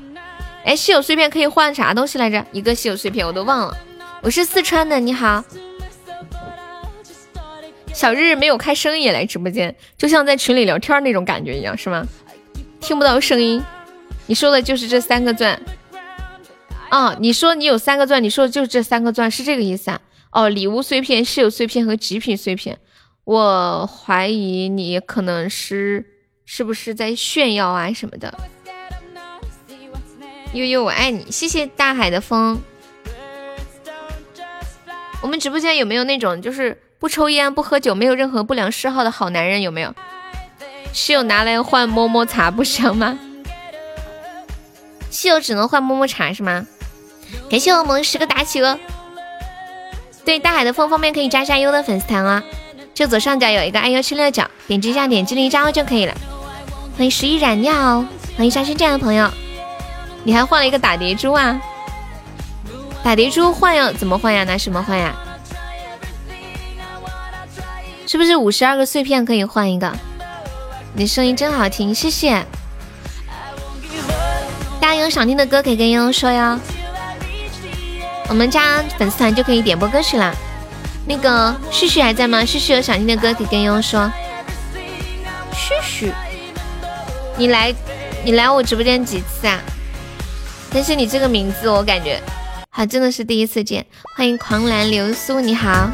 [0.64, 2.46] 哎，稀有碎片可以换啥东西来着？
[2.54, 3.78] 一个稀有碎片我都忘了。
[4.22, 5.44] 我是四川的，你好。
[7.94, 12.08] 小日日没有开声音也来直播间，就像在群里聊天那种感觉一样，是吗？
[12.80, 13.62] 听不到声音，
[14.28, 15.62] 你说的就是这三个钻
[16.88, 17.14] 啊？
[17.20, 20.00] 你说你有三个钻，你说的就是这三个钻，是这个意思啊？
[20.32, 22.80] 哦，礼物碎片、稀有碎片和极品碎片，
[23.24, 26.06] 我怀疑你可能是
[26.46, 28.38] 是不是在炫耀啊什么的？
[30.54, 32.62] 悠悠，我爱你，谢谢大海的风。
[35.22, 36.82] 我们直播间有没有那种就是？
[37.00, 39.94] 不抽烟不喝酒，没有任何不良嗜好的好男人有没有？
[40.94, 43.20] 室友拿来换摸摸茶不香吗？
[45.12, 46.66] 室友只能换摸摸茶是吗？
[47.52, 48.80] 感谢我们十个大企鹅。
[50.28, 52.44] 对大海的风方面可以加一下优的粉丝团啊，
[52.94, 56.14] 就左上角有一个爱优七六九，点击一下点击立加入就可以了。
[56.98, 58.04] 欢迎十一染，料，
[58.36, 59.32] 欢迎沙宣这样的朋友。
[60.26, 61.62] 你还换了一个打碟珠啊？
[63.02, 64.44] 打碟珠换要怎么换呀？
[64.44, 65.16] 拿什么换呀？
[68.06, 69.96] 是不是五十二个碎片可以换一个？
[70.94, 72.46] 你声音真好听，谢谢。
[74.82, 76.60] 大家有想听的歌可以跟悠悠说哟，
[78.30, 80.34] 我们家粉丝团就可以点播歌曲啦。
[81.06, 82.44] 那个旭旭还在吗？
[82.44, 84.12] 旭旭有想听的歌可以跟悠悠说。
[85.54, 86.14] 旭旭，
[87.38, 87.74] 你来
[88.26, 89.60] 你来我直播间几次啊？
[90.74, 92.22] 但是你这个名字我感觉
[92.70, 93.86] 还真的是第一次见。
[94.18, 95.90] 欢迎狂澜流苏，你好。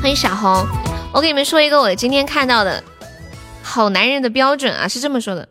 [0.00, 0.66] 欢迎小红，
[1.12, 2.82] 我给你们说一个我今天看到的
[3.62, 5.46] 好男人的标准啊，是这么说的：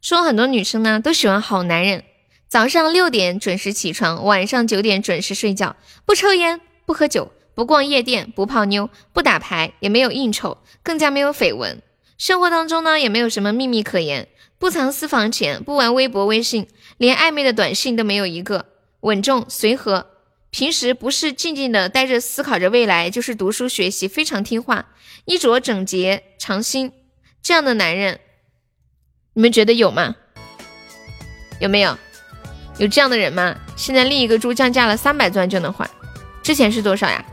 [0.00, 2.04] 说很多女生呢都喜欢好男人，
[2.48, 11.82] 早上六点准时起床，晚上九点准时睡觉，不抽烟，不喝酒，不逛夜店，不泡妞，不打牌，也没有应酬，更加没有绯闻。
[12.16, 18.66] 生活当中呢也没有什么秘密可言，不藏私房钱，不玩微博微信，连暧昧的短信都没有一个，
[19.00, 20.06] 稳重随和。
[20.50, 24.88] 平时不是静静的待着思考着未来，就是读书学习，非常听话，
[25.26, 26.92] 衣着整洁，长心。
[27.42, 28.20] 这样的男人，
[29.32, 30.14] 你们觉得有吗？
[31.60, 31.96] 有没有？
[32.78, 33.54] 有这样的人吗？
[33.76, 35.88] 现在另一个猪降价了，三百钻就能换，
[36.42, 37.24] 之前是多少呀？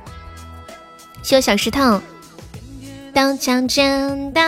[1.23, 2.01] 谢小石头。
[3.13, 4.41] 刀枪真刀。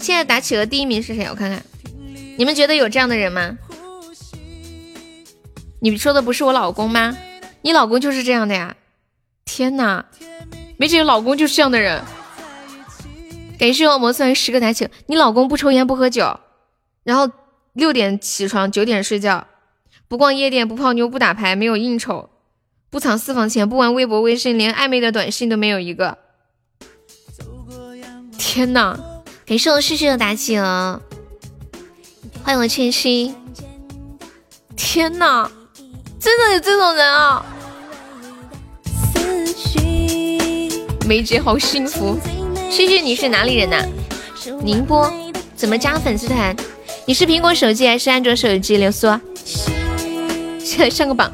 [0.00, 1.24] 现在打企鹅第一名是谁？
[1.26, 1.62] 我看看，
[2.36, 3.56] 你们觉得有这样的人吗？
[5.80, 7.16] 你说的不是我老公吗？
[7.62, 8.74] 你老公就是这样的呀！
[9.44, 10.04] 天哪，
[10.76, 12.02] 梅姐老公就是这样的人。
[13.58, 14.86] 感谢恶魔送来十个台球。
[15.06, 16.40] 你老公不抽烟不喝酒，
[17.02, 17.30] 然后
[17.72, 19.46] 六点起床九点睡觉，
[20.08, 22.30] 不逛夜店不泡妞不打牌没有应酬，
[22.90, 26.18] 不藏私房钱不玩微博微信，连暧昧的短信都没有一个。
[28.36, 28.98] 天呐！
[29.46, 31.00] 感谢我旭旭的打企鹅，
[32.42, 33.34] 欢迎我千玺。
[34.76, 35.50] 天呐，
[36.18, 37.44] 真的有这种人啊！
[41.06, 42.18] 梅姐好幸福，
[42.74, 43.86] 谢谢你是哪里人呐？
[44.64, 45.08] 宁波，
[45.54, 46.56] 怎么加粉丝团？
[47.06, 48.78] 你是苹果手机还是安卓手机？
[48.78, 49.06] 刘苏，
[50.58, 51.32] 现在 上个榜，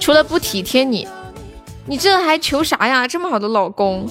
[0.00, 1.06] 除了不体贴你，
[1.84, 3.06] 你这还求啥呀？
[3.06, 4.08] 这么好的老公，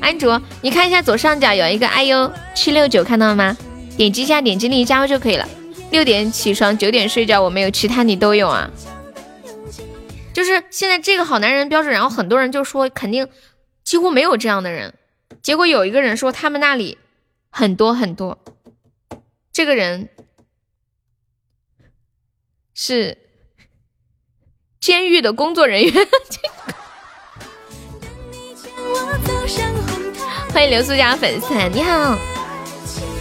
[0.00, 3.54] 安卓，你看一下左上角有一个 iu 七六九，看到了吗？
[3.98, 5.46] 点击一下，点击立即加入就可以了。
[5.90, 8.70] 六点起床，九点睡觉，我没有，其他你都有啊。
[10.32, 13.28] 就是现在这个好男人标准，然后很多人就说肯定。
[13.82, 14.94] 几乎没有这样的人，
[15.42, 16.98] 结果有一个人说他们那里
[17.50, 18.38] 很多很多。
[19.52, 20.08] 这个人
[22.74, 23.18] 是
[24.80, 25.92] 监狱的工作人员。
[30.52, 32.18] 欢迎刘苏家粉丝，你好，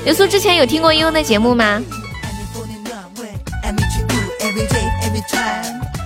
[0.04, 1.82] 刘苏之前有听过悠悠的节目吗？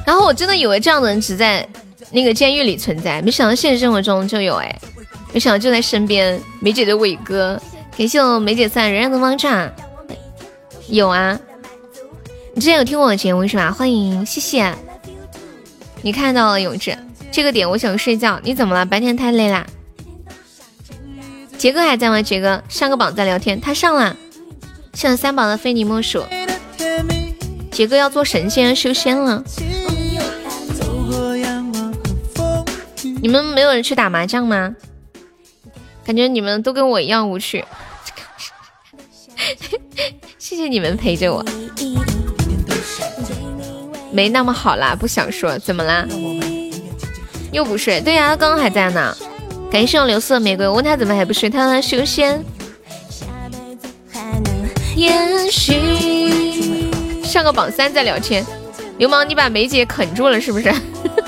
[0.06, 1.68] 然后我真的以为这样的人只在
[2.12, 4.80] 那个监狱里存在，没想到现实生活中就有哎，
[5.34, 6.40] 没想到就在身边。
[6.60, 7.62] 梅姐的伟哥，
[7.98, 9.70] 感谢我梅姐送人人的方丈，
[10.88, 11.38] 有啊，
[12.54, 13.72] 你之前有听过我的节目是吧？
[13.72, 14.74] 欢迎，谢谢。
[16.02, 16.96] 你看到了永志，
[17.32, 18.86] 这个点我想睡觉，你怎么了？
[18.86, 19.66] 白天太累啦？
[21.58, 22.22] 杰哥还在吗？
[22.22, 24.16] 杰哥上个榜在聊天，他上了，
[24.94, 26.24] 上三榜的非你莫属。
[27.72, 29.44] 杰哥要做神仙修仙了。
[33.22, 34.76] 你们没有人去打麻将吗？
[36.06, 37.64] 感觉你们都跟我一样无趣。
[40.38, 41.44] 谢谢你们陪着我。
[44.12, 46.06] 没那么好啦，不想说，怎么啦？
[47.52, 48.00] 又不睡？
[48.02, 49.16] 对呀，刚刚还在呢。
[49.72, 52.44] 感谢我流色玫瑰，我问他怎么还不睡，他说修仙。
[54.96, 56.92] 也许
[57.24, 58.46] 上个榜三在聊天。
[59.00, 60.72] 流氓，你把梅姐啃住了是不是？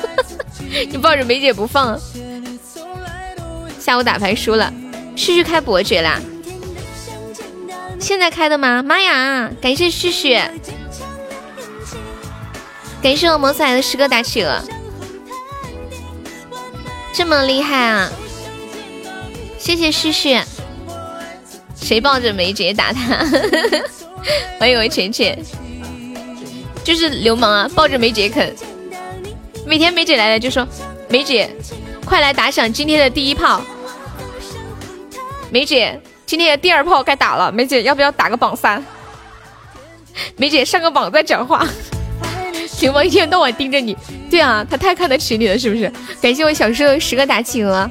[0.91, 1.99] 你抱着梅姐不放，
[3.85, 4.73] 下午打牌输了，
[5.15, 6.19] 旭旭开伯爵啦，
[7.99, 8.81] 现在开的吗？
[8.81, 9.51] 妈呀！
[9.61, 10.41] 感谢旭旭，
[12.99, 14.59] 感谢我萌仔的十个打企鹅，
[17.13, 18.09] 这么厉害啊！
[19.59, 20.35] 谢谢旭旭，
[21.79, 23.23] 谁抱着梅姐打他？
[24.57, 25.37] 欢 迎我浅浅，
[26.83, 28.51] 就是流氓啊，抱着梅姐啃。
[29.63, 30.67] 每天梅姐来了就说
[31.07, 31.55] ：“梅姐，
[32.03, 33.61] 快来打响今天的第一炮。”
[35.51, 37.51] 梅姐，今天的第二炮该打了。
[37.51, 38.83] 梅姐，要不要打个榜三？
[40.37, 41.67] 梅姐上个榜再讲话。
[42.67, 43.03] 行吗？
[43.03, 43.95] 一天到晚盯着你。
[44.29, 45.91] 对啊，他太看得起你了，是不是？
[46.21, 47.89] 感谢我小时候十个打企鹅。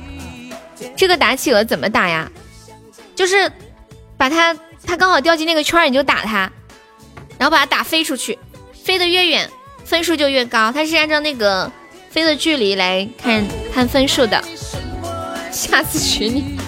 [0.96, 2.30] 这个打企鹅怎么打呀？
[3.14, 3.50] 就是
[4.16, 6.50] 把它，它刚好掉进那个圈，你就打它，
[7.38, 8.38] 然后把它打飞出去，
[8.84, 9.48] 飞得越远。
[9.84, 11.70] 分数就越高，它是按照那个
[12.10, 14.42] 飞的距离来看看分数的。
[15.52, 16.58] 下次娶你，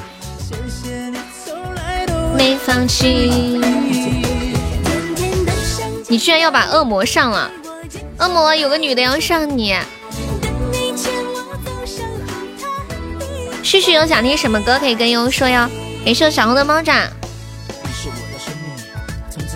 [2.37, 3.59] 没放弃。
[6.09, 7.51] 你居然要把恶魔上了，
[8.19, 9.77] 恶魔有个女的要上你。
[13.63, 15.69] 旭旭有想听什么歌可以跟悠悠说哟。
[16.05, 17.09] 感谢小红的猫爪，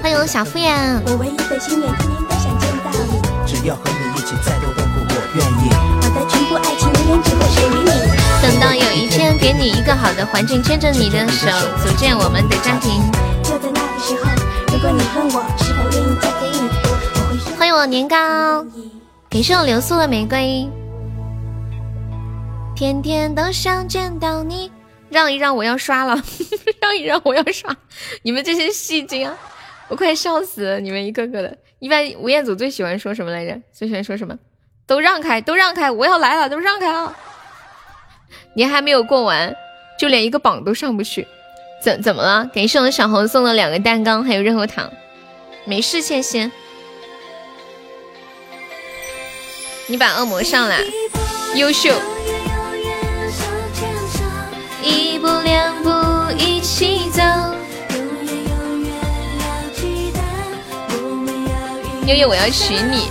[0.03, 0.75] 欢迎小敷衍。
[3.63, 5.70] 要和你一起再多痛苦，我愿意。
[9.41, 11.49] 给你一个好的环境，牵着你的手，
[11.83, 13.01] 组建我们的家庭。
[13.43, 14.31] 就在那个时候，
[14.71, 17.57] 如果你问我是否愿意嫁给你，我会。
[17.57, 18.17] 欢迎我年糕，
[19.31, 20.69] 感谢我流苏的玫瑰。
[22.77, 24.71] 天天都想见到你，
[25.09, 26.23] 让一让，我要刷了，
[26.83, 27.75] 让一让，我要刷。
[28.21, 29.35] 你们这些戏精啊，
[29.89, 31.57] 我快笑死了，你们一个个的。
[31.79, 33.59] 一般吴彦祖最喜欢说什么来着？
[33.73, 34.39] 最喜欢说什么？
[34.87, 37.17] 都让开，都让开，我要来了，都让开啊！
[38.55, 39.55] 你还没有过完，
[39.99, 41.27] 就连一个榜都上不去，
[41.83, 42.49] 怎怎么了？
[42.53, 44.91] 感谢我小红送了两个蛋糕，还有润喉糖，
[45.65, 46.51] 没事，倩倩。
[49.87, 50.81] 你把恶魔上来，
[51.55, 51.93] 优秀。
[54.83, 55.91] 一步两步
[56.39, 57.23] 一起走。
[62.07, 63.09] 悠悠，我要娶你，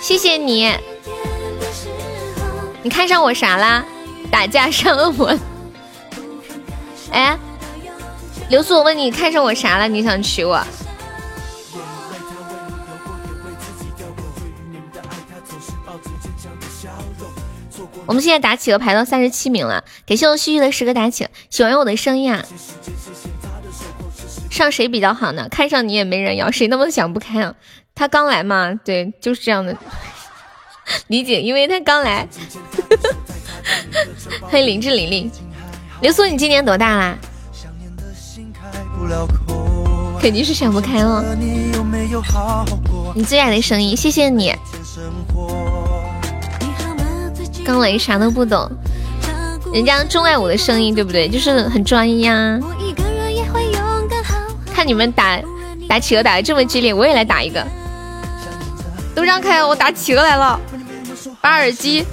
[0.00, 0.70] 谢谢你。
[2.82, 3.84] 你看上我啥啦？
[4.32, 5.38] 打架上恶魔。
[7.12, 7.38] 哎，
[8.48, 9.86] 刘素，我问你看上我啥了？
[9.86, 10.64] 你想娶我？
[18.06, 21.28] 我们现在打企鹅排到三十七名了，感谢我旭旭的十个打企。
[21.50, 22.42] 喜欢我的声音啊？
[24.50, 25.46] 上谁比较好呢？
[25.50, 27.54] 看上你也没人要，谁那么想不开啊？
[27.94, 29.76] 他刚来嘛，对，就是这样的
[31.08, 32.26] 理解，因为他刚来。
[34.42, 35.30] 欢迎林志玲玲，
[36.00, 37.16] 刘苏，你今年多大啦？
[40.20, 41.24] 肯定是想不开了。
[43.14, 44.54] 你最爱的声音，谢谢你。
[47.64, 48.70] 刚来啥都不懂，
[49.72, 51.28] 人家钟爱我的声音，对不对？
[51.28, 52.58] 就是很专一啊。
[54.72, 55.40] 看你们打
[55.88, 57.64] 打企鹅打的这么激烈，我也来打一个。
[59.14, 60.58] 都让开，我打企鹅来了。
[61.40, 62.04] 把耳机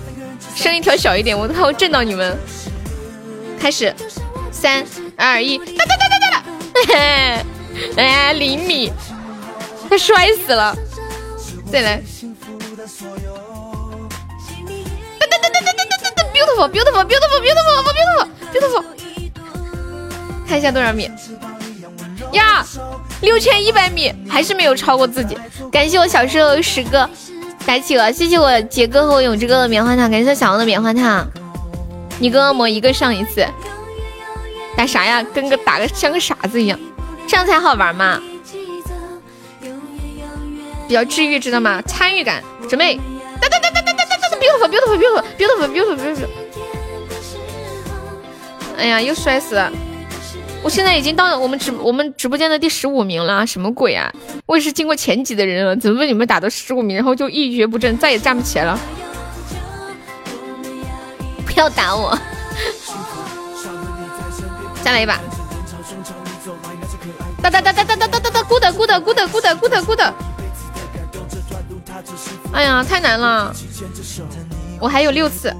[0.60, 2.38] 声音调小一点，我怕我震到你们。
[3.57, 3.95] 开始，
[4.51, 4.86] 三
[5.16, 6.43] 二一，哒哒哒哒哒哒。
[7.95, 8.91] 哎，厘米，
[9.89, 10.76] 他摔死了。
[11.72, 12.03] 再来。
[16.34, 18.84] Beautiful，beautiful，beautiful，beautiful，beautiful，beautiful。
[20.45, 21.10] 看一下多少米
[22.34, 22.66] 呀？
[23.22, 25.38] 六千一百米，还是没有超过自己。
[25.72, 27.10] 感谢我小时候十个
[27.70, 31.30] 打企鹅，谢谢我杰哥和我永志哥的棉花糖，感谢小王的棉花糖。
[32.18, 33.46] 你跟恶魔一个上一次，
[34.76, 35.24] 打啥呀？
[35.36, 36.80] 跟个打个像个傻子一样，
[37.28, 38.20] 这样才好玩嘛。
[40.88, 41.80] 比较治愈，知道吗？
[41.84, 42.96] 参与感，准备，
[43.40, 46.28] 哒哒哒哒哒哒哒哒，beautiful beautiful beautiful beautiful beautiful beautiful。
[48.80, 49.72] 哎呀，又摔死了！
[50.62, 54.12] 我现在已经到了我们直我们直播间的第十五名了，什么鬼啊？
[54.45, 58.80] 我也是经过前几的人了，怎么被你们打到十五名，然后就一蹶不振，再也站不起来了？
[61.45, 62.18] 不要打我！
[64.84, 65.20] 再来一把！
[67.41, 69.99] 哒哒哒哒哒哒哒哒哒，good good good good good good。
[72.51, 73.53] 哎呀，太难了！
[74.80, 75.53] 我还有六次。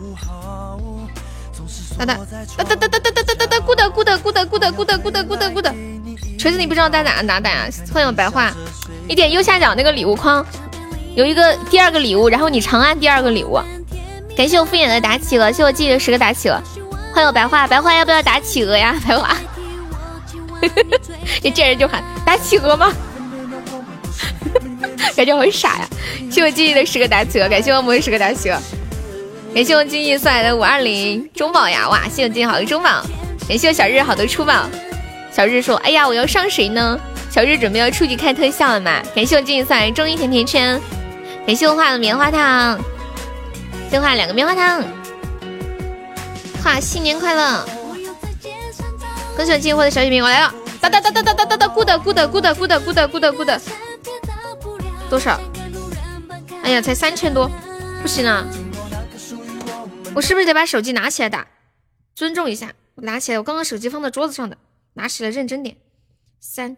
[2.00, 2.24] 哒哒哒
[2.64, 5.68] 哒哒哒哒哒哒哒，good good good good good good good good。
[6.40, 7.68] 锤子，你不知道在哪哪打呀？
[7.94, 8.54] 欢迎白话，
[9.06, 10.46] 你点右下角那个礼物框，
[11.14, 13.60] 有一个第二个礼物，然后你长按第二个礼物。
[14.38, 16.58] 感谢我敷衍的打企鹅，谢我记的十个打企鹅。
[17.14, 18.96] 欢迎我白话，白话要不要打企鹅呀？
[19.06, 19.36] 白话，
[21.44, 22.94] 你见人就喊打企鹅吗？
[25.18, 25.88] 感觉好傻呀！
[26.32, 28.58] 谢我记忆的十个打企鹅，感谢我魔十个打企鹅，
[29.54, 31.90] 感谢我记忆送来的五二零中宝呀！
[31.90, 33.04] 哇，谢我记忆好的中宝，
[33.48, 34.70] 感谢我小日好的初宝。
[35.32, 39.02] 小日说：“哎呀，我要上谁呢？”小日准备要出去开特效了嘛？
[39.16, 40.80] 感谢我记忆送来的中医甜甜圈，
[41.46, 42.80] 感谢我画的棉花糖，
[43.90, 44.84] 先画两个棉花糖，
[46.64, 47.66] 画新年快乐！
[49.36, 50.54] 恭喜我记忆获得小血瓶，我来了！
[50.80, 53.62] 哒哒哒哒哒哒哒哒，good good good good good good good。
[55.10, 55.40] 多少？
[56.64, 57.50] 哎呀，才三千多，
[58.02, 58.46] 不行啊！
[60.20, 61.48] 我是不是得把手机拿起来打？
[62.14, 64.58] 尊重一下，我拿起来，我刚刚手机放在桌子上的，
[64.96, 65.78] 拿起来认真点。
[66.42, 66.76] 三、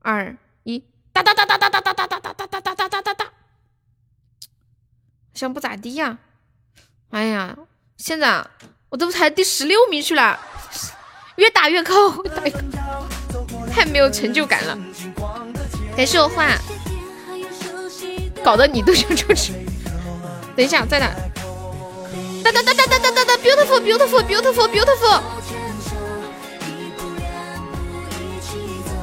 [0.00, 3.30] 二、一，哒哒哒哒哒哒哒哒哒哒哒哒哒哒哒哒，好
[5.32, 6.18] 像不咋地呀。
[7.08, 7.56] 哎呀，
[7.96, 8.46] 现在
[8.90, 10.38] 我都排第十六名去了，
[11.36, 12.22] 越打越高，
[13.72, 14.78] 太没有成就感了。
[15.96, 16.54] 感谢我画。
[18.44, 19.54] 搞得你都想出去。
[20.54, 21.10] 等一下，再打。
[22.44, 25.22] 哒哒哒哒哒哒哒哒，beautiful beautiful beautiful beautiful。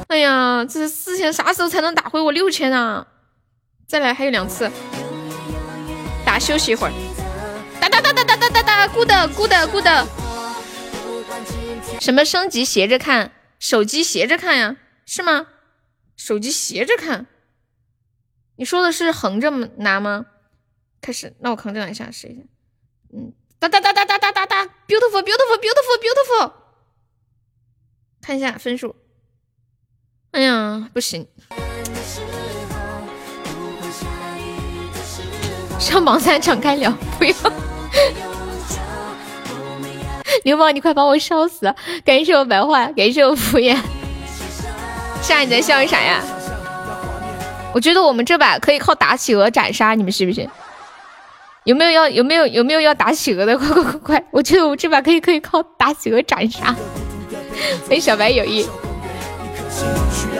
[0.06, 3.04] 哎呀，这是四千，啥时候才能打回我六千啊？
[3.88, 4.70] 再来，还有两次。
[6.24, 6.92] 打休息一会儿。
[7.80, 9.88] 哒哒哒哒哒哒哒哒，good good good。
[12.00, 13.32] 什么升级斜着看？
[13.58, 14.76] 手机斜着看呀？
[15.04, 15.48] 是吗？
[16.16, 17.26] 手机斜着看。
[18.54, 20.26] 你说的是横着拿吗？
[21.00, 22.42] 开始，那我横着拿一下试一下。
[23.12, 26.52] 嗯，哒哒哒哒哒哒哒哒，beautiful beautiful beautiful beautiful。
[28.20, 28.94] 看一下分数。
[30.30, 31.26] 哎呀，不行。
[35.78, 37.34] 上榜三敞开聊，不要。
[40.44, 41.74] 流氓，你快把我烧死！
[42.04, 43.76] 感谢我白话，感谢我敷衍。
[45.20, 46.22] 夏，你在笑啥呀？
[47.74, 50.48] 我觉得我们这把可以靠打企鹅斩杀，你们信不信？
[51.64, 53.56] 有没有要有没有有没有要打企鹅的？
[53.56, 54.24] 快快快快！
[54.32, 56.74] 我觉得我这把可以可以靠打企鹅斩杀。
[57.86, 58.66] 欢 迎小白有意，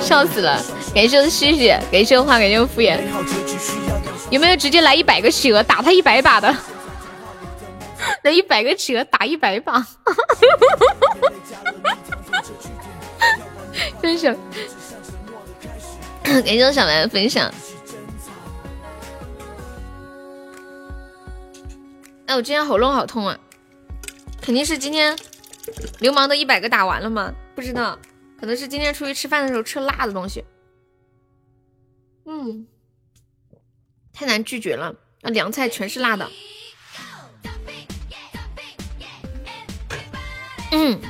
[0.01, 0.61] 笑死了！
[0.95, 2.99] 感谢我的诗诗，感谢我话，感谢我敷衍。
[4.31, 6.53] 有没有直接来一百个企鹅打他一百把的？
[8.25, 9.75] 来一百个企鹅打一百把，
[14.03, 14.37] 真是。
[16.25, 17.49] 感谢我小白的分享。
[22.35, 23.39] 我今天喉咙好痛啊！
[24.41, 25.19] 肯定是今天
[26.01, 27.33] 流氓的一百个打完了吗？
[27.55, 27.99] 不知道，
[28.41, 30.45] 可能是今天出去吃饭的时候吃辣的东西。
[32.25, 32.67] 嗯，
[34.13, 36.31] 太难拒绝了，那凉菜全是辣的。
[40.71, 41.01] 嗯。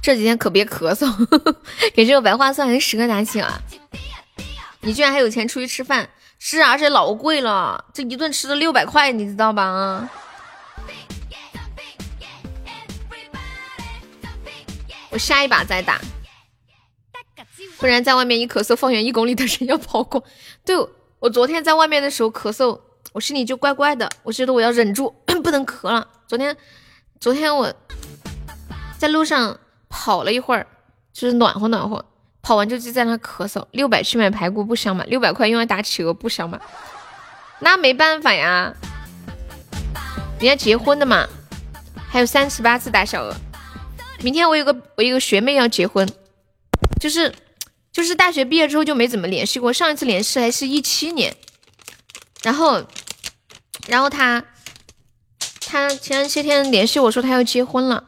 [0.00, 1.12] 这几天可别咳嗽，
[1.92, 3.60] 给这个白花蒜人十个打起了。
[4.82, 6.08] 你居然还有钱出去吃饭？
[6.48, 9.64] 是啊，而且老贵了，这一顿吃了六百块，你知道吧？
[9.64, 10.08] 啊！
[15.10, 16.00] 我下一把再打，
[17.78, 20.22] 不然在外面一咳嗽，方圆一公里的人要跑光。
[20.64, 20.76] 对
[21.18, 22.80] 我昨天在外面的时候咳嗽，
[23.12, 25.10] 我心里就怪怪的，我觉得我要忍住，
[25.42, 26.08] 不能咳了。
[26.28, 26.56] 昨天，
[27.18, 27.74] 昨天我
[28.96, 29.58] 在路上。
[29.88, 30.66] 跑了一会儿，
[31.12, 32.04] 就是暖和暖和，
[32.46, 33.66] 跑完就就在那咳嗽。
[33.72, 35.04] 六百去买排骨不香吗？
[35.08, 36.60] 六百块用来打企鹅不香吗？
[37.58, 38.72] 那没办法呀，
[40.38, 41.26] 人家结婚的嘛，
[42.08, 43.34] 还有三十八次打小鹅。
[44.20, 46.08] 明天我有个我有个学妹要结婚，
[47.00, 47.34] 就是
[47.92, 51.34] 就是大学毕业之后就没怎么联系过，上一次联系还是一七年，
[52.44, 52.84] 然后
[53.88, 54.44] 然后她
[55.60, 58.04] 她前些天联系我说她要结婚了，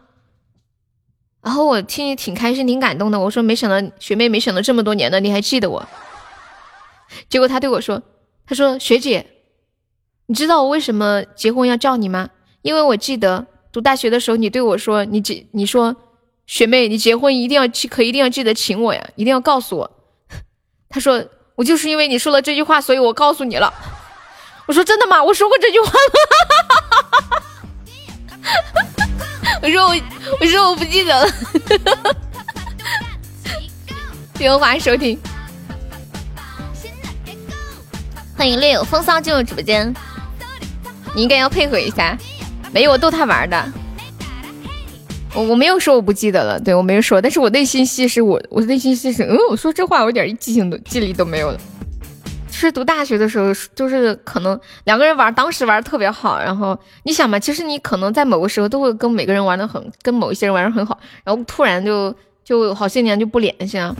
[1.48, 5.88] 然后我听你挺开心挺感动的，我说没想到学妹没想到这么多年了你还记得我，
[7.30, 8.02] 结果她对我说，
[8.46, 9.26] 她说学姐，
[10.26, 12.28] 你知道我为什么结婚要叫你吗？
[12.60, 13.46] 因为我记得。
[13.70, 15.94] 读大学的时候，你对我说：“你结，你说
[16.46, 19.90] 学妹，你结婚一定要记，可一定要记得请我呀，一定要告诉我。”
[20.88, 21.22] 他说
[21.54, 23.72] ：“我就是因为你说了这句话，所以我告诉你了。”
[24.66, 25.22] 我说：“真的吗？
[25.22, 25.98] 我说过这句话吗？”
[29.62, 29.94] 我说：“我，
[30.40, 31.30] 我说我不记得了。”
[34.34, 35.18] 谢谢欢迎收听，
[38.36, 39.92] 欢迎略有风骚进入直播间，
[41.14, 42.16] 你应该要配合一下。
[42.70, 43.72] 没有，我逗他玩的。
[45.34, 51.60] 我我没有说我不记得了，对我没有说，但是我内心戏是我，我内心戏是，嗯，我说这话我一点记性都记忆力都没有了。
[52.58, 56.38] 是读大学的时候，就是可能两个人玩，当时玩的特别好。
[56.40, 63.94] 然后你想嘛，其实你可能在某个时候都会跟每个人玩的很，跟某一些人玩的很好，然后突然就就好些年就不联系了，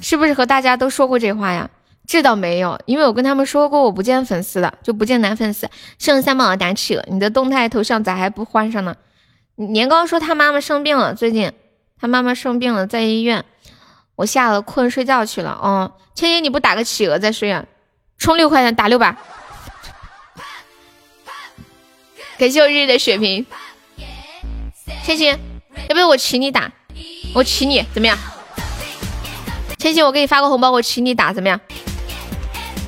[0.00, 1.70] 是不是和大家都说过这话呀？
[2.06, 5.68] 这倒没有，因为我跟他们说过，我不见粉丝的，就不见男粉丝。
[5.98, 8.96] 剩三毛打起了，你的动态头像咋还不换上呢？
[9.56, 11.52] 年糕说他妈妈生病了，最近
[12.00, 13.44] 他妈妈生病了，在医院。
[14.18, 15.52] 我下了困睡觉去了。
[15.62, 17.64] 哦，千千你不打个企鹅再睡啊？
[18.18, 19.16] 充六块钱打六把。
[22.36, 23.46] 感谢我日日的血瓶。
[25.04, 25.38] 千千，
[25.88, 26.68] 要不要我请你打？
[27.32, 28.18] 我请你怎么样？
[29.78, 31.60] 千千，我给你发个红包，我请你打怎么样？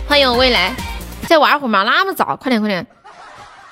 [0.08, 0.74] 欢迎我未来，
[1.28, 1.84] 再玩会儿吗？
[1.84, 2.84] 那么早，快点快点！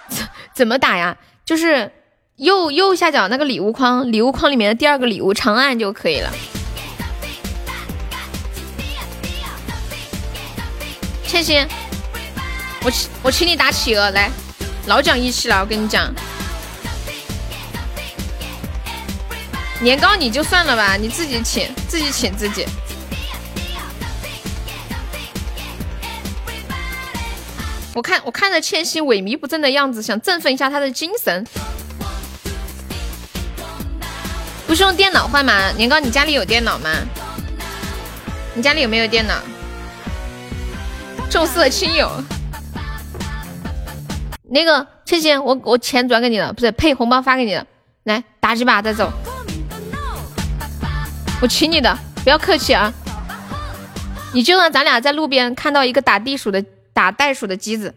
[0.09, 1.16] 怎怎么打呀？
[1.44, 1.90] 就是
[2.36, 6.30] 右右下角那个礼物框，礼物框里面的第二个礼物长按就可以了。
[11.28, 11.62] 千玺，
[12.82, 14.30] 我请我请你打企鹅来，
[14.86, 16.10] 老讲义气了，我跟你讲。
[19.82, 22.66] 年糕你就算了吧，你自己请自己请自己。
[27.92, 31.46] 我看我看着千玺萎靡不振的样子，想振奋一下他的精神。
[34.66, 35.70] 不是用电脑换吗？
[35.72, 36.88] 年糕，你家里有电脑吗？
[38.54, 39.34] 你家里有没有电脑？
[41.30, 42.10] 重色轻友。
[44.50, 47.66] 那个倩倩，我我钱转给你了，不是呸红包发给你了，
[48.04, 49.12] 来打几把再走。
[51.40, 52.92] 我请你的，不要客气啊。
[54.32, 56.64] 你就让咱俩在路边看到一个打地鼠的。
[56.94, 57.94] 打袋鼠的机子，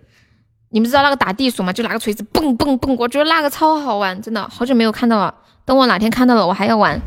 [0.70, 1.74] 你们知道那个打地鼠吗？
[1.74, 5.34] 就拿个锤子蹦蹦蹦，我觉得那个超好玩，真的好久没有看到了。
[5.66, 7.02] 等我哪天看到了，我还要玩。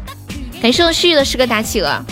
[0.60, 2.04] 感谢旭旭的十个打企鹅，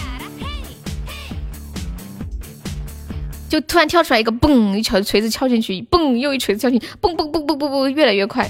[3.53, 8.49] 就突然跳出来一个蹦，一敲锤子敲进去，蹦又一锤子敲进去，蹦蹦蹦蹦蹦蹦，越来越快。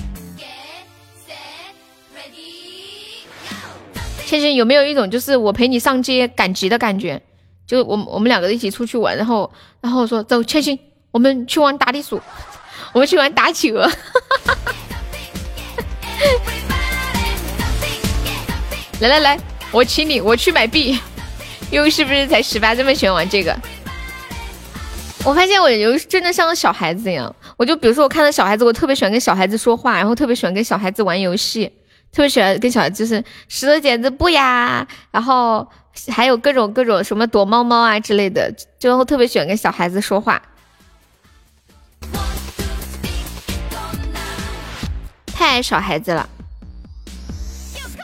[4.25, 7.21] 倩倩有没有一种就是我陪你上街赶集的感觉？
[7.67, 10.79] 就我我们两个一起出去玩，然后然后说走，倩倩。
[11.11, 12.23] 我们去玩打地鼠，
[12.95, 13.91] 我们去玩打企鹅。
[19.01, 19.37] 来来来，
[19.73, 20.97] 我请你，我去买币。
[21.73, 23.59] 又是不是才十八，这么喜欢玩这个？
[25.25, 27.35] 我发现我有真的像个小孩子一样。
[27.57, 31.67] 我就比如说，我看到小孩子，我特别喜欢跟小孩子说话，然后特别喜欢跟小孩子玩游戏，
[32.11, 35.67] 特别喜欢跟小孩子就是石头剪子布呀，然后
[36.09, 40.43] 还有各种各种什么躲猫猫啊之类的，就特别喜欢跟小孩子说话。
[45.33, 46.29] 太爱小孩子了，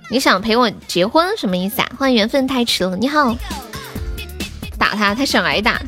[0.08, 1.90] 你想陪我结婚什么意思啊？
[1.98, 3.36] 欢迎缘分太迟了，你好，
[4.78, 5.80] 打他，他想挨打。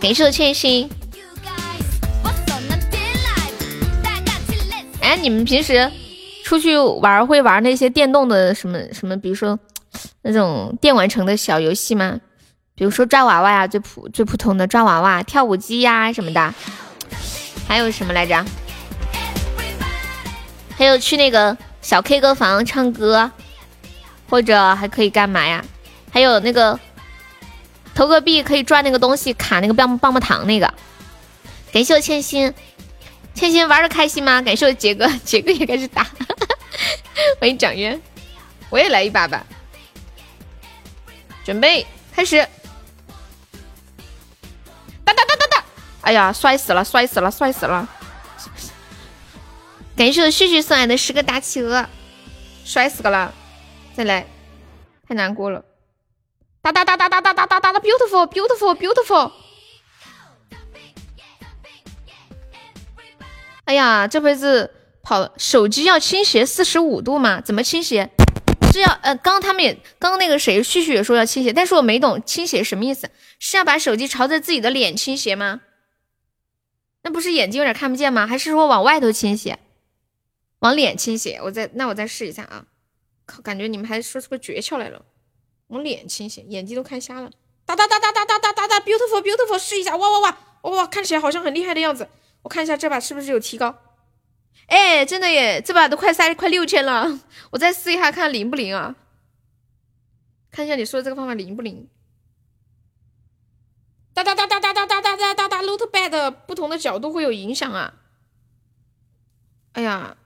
[0.00, 0.88] 感谢我千心。
[5.00, 5.90] 哎，你们平时
[6.44, 9.16] 出去玩会玩那些电动的什么什么？
[9.16, 9.58] 比如说
[10.22, 12.18] 那种电玩城的小游戏吗？
[12.74, 16.54] 比如说抓娃娃呀，最普最普通的抓娃娃、跳舞机呀什么的。
[17.66, 18.44] 还有什么来着？
[20.76, 23.30] 还有去那个小 K 歌房唱歌，
[24.30, 25.64] 或者还可以干嘛呀？
[26.10, 26.78] 还有那个
[27.98, 30.72] 投个币可以赚那个东西，卡那个棒棒棒糖那个。
[31.72, 32.54] 感谢我千心，
[33.34, 34.40] 千心玩的开心吗？
[34.40, 36.06] 感谢我杰哥，杰哥也开始打。
[37.40, 38.00] 欢迎蒋渊，
[38.70, 39.44] 我也来一把吧。
[41.44, 41.84] 准备
[42.14, 42.38] 开始，
[45.04, 45.64] 哒哒哒哒哒！
[46.02, 47.88] 哎呀，摔死了，摔死了，摔死了！
[49.96, 51.84] 感谢我旭旭送来的十个大企鹅，
[52.64, 53.34] 摔死个了！
[53.96, 54.24] 再来，
[55.08, 55.64] 太难过了。
[56.60, 59.32] 哒哒哒哒哒哒哒哒哒哒，beautiful beautiful beautiful。
[63.64, 67.40] 哎呀，这辈子跑，手机要倾斜四十五度吗？
[67.40, 68.10] 怎么倾斜？
[68.72, 75.60] 是要呃，刚刚他们也，刚刚那个谁，旭旭也说要倾斜，但是我没懂倾斜什么意思，是要把手机朝着自己的脸倾斜吗？
[77.02, 78.26] 那不是眼睛有点看不见吗？
[78.26, 79.58] 还是说往外头倾斜，
[80.58, 81.40] 往脸倾斜？
[81.44, 82.66] 我再那我再试一下啊！
[83.24, 85.02] 靠，感觉你们还说出个诀窍来了，
[85.68, 87.30] 我脸倾斜，眼睛都看瞎了。
[87.64, 92.08] 哒哒哒哒哒哒哒哒哒，beautiful beautiful，试一下，哇哇哇哇哇，看起来好像很厉害的样子。
[92.42, 93.78] 我看一下这把是不是有提高？
[94.66, 97.20] 哎，真的耶，这把都快三快六千了。
[97.50, 98.96] 我再试一下，看灵不灵啊？
[100.50, 101.88] 看一下你说的这个方法灵不灵？
[104.14, 107.94] 哒哒哒哒哒哒哒哒哒哒哒，not bad，不同的角度会有影响啊。
[109.72, 110.16] 哎呀，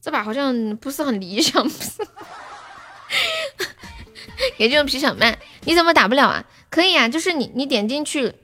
[0.00, 1.66] 这把好像不是很理想。
[4.56, 6.44] 给这种皮小曼，你怎么打不了啊？
[6.70, 8.34] 可以啊，就是你你点进去，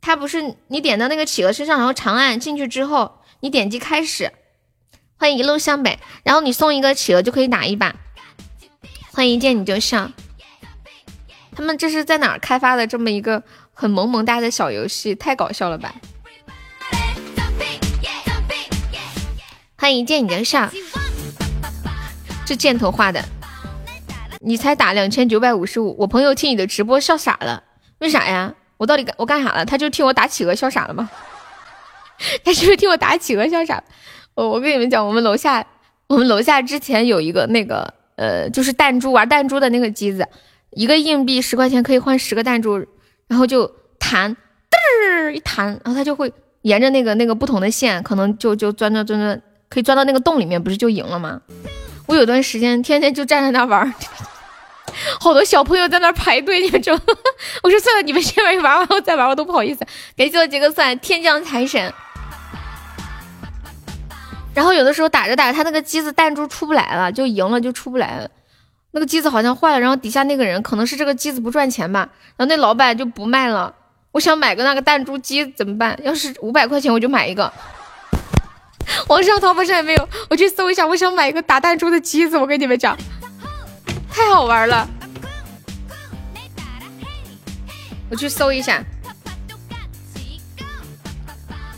[0.00, 3.16] 它不是你点到那个企鹅身上，然后长按进去之后。
[3.40, 4.32] 你点击开始，
[5.16, 7.94] 欢迎一路向北，然后你送一个企鹅就可以打一把。
[9.12, 10.10] 欢迎一见你就笑，
[11.54, 15.14] 他们这是在哪儿开发的这么一个很萌萌哒的小游戏？
[15.14, 15.94] 太搞笑了吧！
[19.76, 20.68] 欢迎一见你就笑，
[22.44, 23.24] 这箭头画的，
[24.40, 27.62] 你才打两千九百五十五，我朋友听你的直播笑傻了，
[27.98, 28.54] 为啥呀？
[28.76, 29.64] 我到底干我干啥了？
[29.64, 31.10] 他就听我打企鹅笑傻了吗？
[32.44, 33.82] 他是不是听我打企鹅笑傻？
[34.34, 35.66] 我我跟你们讲，我们楼下，
[36.06, 40.26] 我们楼下之前有一个那个呃，就是弹珠玩弹珠的那个机子，
[40.70, 42.78] 一个硬币十块钱可以换十个弹珠，
[43.26, 43.68] 然后就
[43.98, 44.36] 弹，嘚
[45.10, 46.32] 儿一弹，然后它就会
[46.62, 51.42] 沿着那个那个不同的线，可能就就钻钻钻钻，可以钻到那个洞里面，不是就赢了吗？
[52.08, 53.94] 我有段时间天天就站在那玩，
[55.20, 56.98] 好多小朋友在那排队，你们知道？
[57.62, 59.86] 我说算了，你们先玩玩完我再玩，我都不好意思。
[60.16, 61.92] 感谢我几个算天降财神。
[64.54, 68.30] 然后有的时候打着打着，他那个机子弹珠出不来了，就赢了就出不来了。
[68.92, 73.74] 那个机子好像坏了，然后底下那个人可能是这个机子不赚钱吧，然后那老板就不卖了。
[74.12, 75.96] 我想买个那个弹珠机怎么办？
[76.02, 77.52] 要是五百块钱我就买一个。
[79.08, 80.86] 网上淘宝上也没有，我去搜一下。
[80.86, 82.96] 我想买一个打弹珠的机子，我跟你们讲，
[84.10, 84.88] 太好玩了。
[88.10, 88.82] 我去搜一下。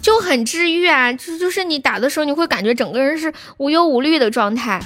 [0.00, 4.80] 就很治愈啊，就就是你打的时候，你会感觉整个人是无忧无虑的状态。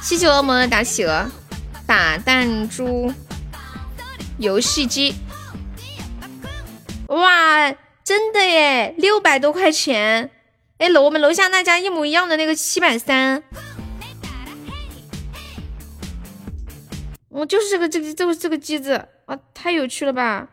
[0.00, 1.30] 谢谢恶魔的打企鹅，
[1.86, 3.12] 打弹珠
[4.38, 5.14] 游戏机，
[7.06, 10.30] 哇，真的耶，六百多块钱，
[10.82, 13.40] 哎，楼我们楼下那家一模一样的那个七百三，
[17.28, 20.48] 我就是这个这个这个这个机子啊，太有趣了吧？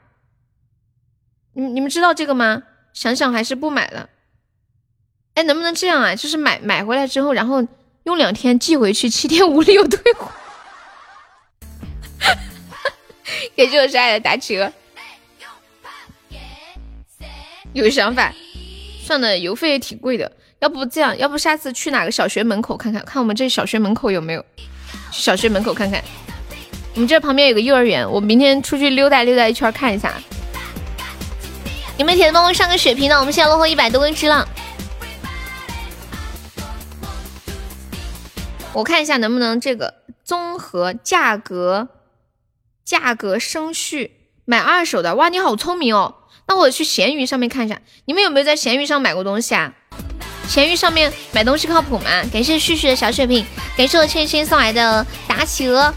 [1.53, 2.61] 你你们知道这个吗？
[2.93, 4.07] 想想还是不买了。
[5.33, 6.13] 哎，能不能这样啊？
[6.15, 7.67] 就是买买回来之后，然后
[8.03, 10.29] 用两天寄回去，七天无理由退货。
[13.57, 14.71] 感谢我是爱的打折。
[17.73, 18.31] 有想法，
[19.09, 20.31] 算了，邮费也挺贵的。
[20.59, 24.45] 要不这样，要不下次去哪个小学门口看看，看我们这小学门口有没有？
[25.11, 25.99] 去小学门口看看。
[26.93, 30.13] 我们这旁边有个幼儿园，我明天出去溜达溜达一圈看一下。
[31.97, 33.17] 有没有铁子帮我上个血瓶的？
[33.19, 34.47] 我们现在落后一百多根支了。
[38.73, 39.91] 我看一下能不能这个
[40.23, 41.87] 综合价格，
[42.85, 45.15] 价格升序买二手的。
[45.15, 46.17] 哇，你好聪明哦！
[46.49, 49.71] 那我去闲鱼上面看一下，你们有没有在闲鱼上买过东西啊？
[50.47, 52.09] 闲鱼上面买东西靠谱吗？
[52.33, 53.45] 感谢旭旭的小血瓶，
[53.77, 55.93] 感谢我千心送来的大企鹅，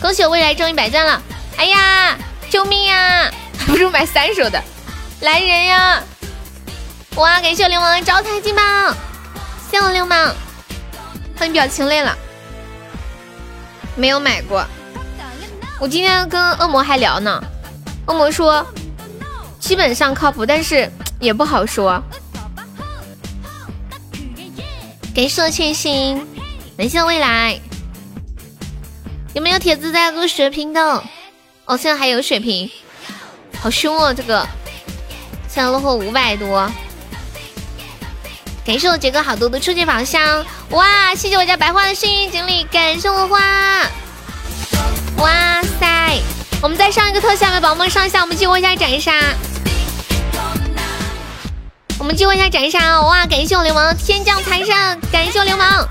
[0.00, 1.20] 恭喜我未来终于百赞了！
[1.56, 2.16] 哎呀，
[2.48, 3.28] 救命呀！
[3.66, 4.62] 不如买三手的。
[5.22, 6.00] 来人呀！
[7.16, 8.62] 哇，感谢我流氓的招财进宝，
[9.72, 10.32] 谢我流氓。
[11.36, 12.16] 看你表情累了，
[13.96, 14.64] 没有买过。
[15.80, 17.42] 我今天跟恶魔还聊呢，
[18.06, 18.64] 恶魔说
[19.64, 22.02] 基本上靠谱，但是 也不好说。
[25.14, 26.26] 感谢我千心，
[26.76, 27.58] 感谢未来。
[29.32, 31.02] 有没有铁子在录血瓶的？
[31.64, 32.70] 哦，现在还有血瓶，
[33.58, 34.46] 好凶哦，这个。
[35.48, 36.70] 现在落后五百多，
[38.66, 41.14] 感谢我杰哥好多的初级宝箱，哇！
[41.14, 43.40] 谢谢我家白花的幸运锦鲤，感谢我花，
[45.16, 46.20] 哇塞！
[46.64, 49.12] 我们再上一个特效，宝宝们上一下，我们激活一下斩杀。
[51.98, 53.26] 我们激活一下斩杀，哇！
[53.26, 54.74] 感谢我流氓天降财神，
[55.12, 55.86] 感谢我流氓，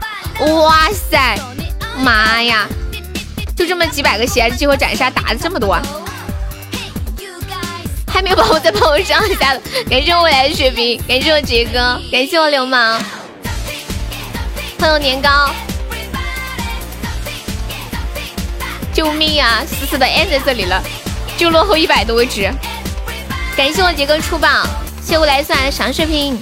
[0.63, 1.37] 哇塞，
[1.99, 2.67] 妈呀！
[3.55, 5.79] 就这么几百个血，激活斩杀打的这么多，
[8.07, 9.55] 还没有宝宝再帮我上一下，
[9.87, 12.99] 感谢我未来的血瓶，感谢我杰哥，感谢我流氓，
[14.79, 15.51] 欢迎年糕，
[18.93, 19.63] 救命啊！
[19.65, 20.81] 死死的按在这里了，
[21.35, 22.51] 就落后一百多位置，
[23.57, 24.67] 感谢我杰哥出榜，
[25.03, 26.39] 谢我来送来的小血瓶，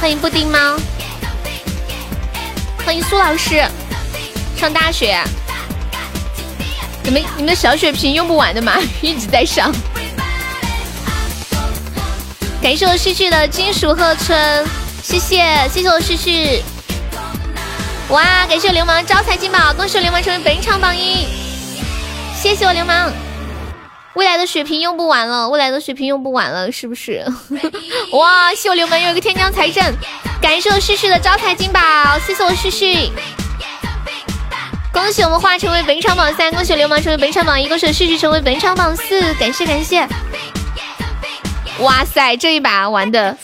[0.00, 0.78] 欢迎布丁猫，
[2.84, 3.64] 欢迎苏老师，
[4.56, 5.18] 上大学。
[7.02, 8.74] 你们你们的小血瓶用不完的吗？
[9.00, 9.72] 一直在上。
[12.60, 14.66] 感谢我旭旭的金属贺春，
[15.02, 15.42] 谢谢
[15.72, 16.62] 谢谢我旭旭。
[18.10, 18.46] 哇！
[18.48, 21.26] 感谢我流氓招财进宝，恭喜我流氓成为本场榜一。
[22.34, 23.12] 谢谢我流氓。
[24.14, 27.22] 未来的血瓶用不完了，未来的血瓶用不完了，是不是？
[28.12, 28.54] 哇！
[28.54, 29.94] 谢我流氓又一个天降财神，
[30.40, 31.80] 感谢我旭旭的招财进宝，
[32.26, 33.12] 谢谢我旭旭。
[34.90, 40.08] 恭喜我们化成为本场榜三，恭喜流氓成为本场榜一，恭喜旭旭成为本场榜四，感谢感谢！
[41.80, 43.36] 哇塞，这一把玩的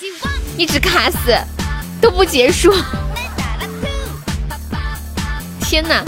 [0.56, 1.36] 一直卡死
[2.00, 2.74] 都不结束，
[5.64, 6.04] 天哪，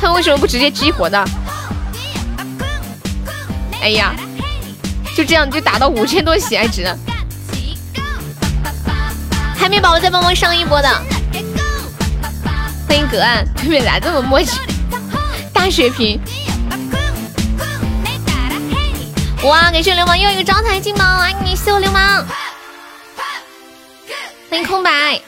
[0.00, 1.24] 他们为什么不直接激活的？
[3.80, 4.14] 哎呀，
[5.16, 6.98] 就这样就打到五千多喜爱值了，
[9.56, 10.88] 海绵宝宝再帮忙上一波的，
[12.88, 14.58] 欢迎隔岸，对面咋这么默契？
[15.52, 16.20] 大血瓶，
[19.44, 19.70] 哇！
[19.70, 22.26] 感谢流氓又一个招财进宝，爱你，谢我流氓。
[24.50, 25.20] 欢迎空白，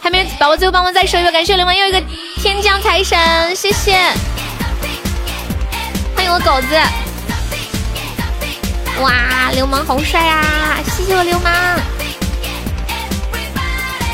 [0.00, 2.00] 还没宝宝最后帮忙再收一个，感谢流氓又一个
[2.36, 3.18] 天降财神，
[3.54, 3.98] 谢谢。
[6.14, 6.68] 欢迎我狗子，
[9.02, 9.50] 哇！
[9.52, 11.52] 流氓好帅啊，谢谢我流氓。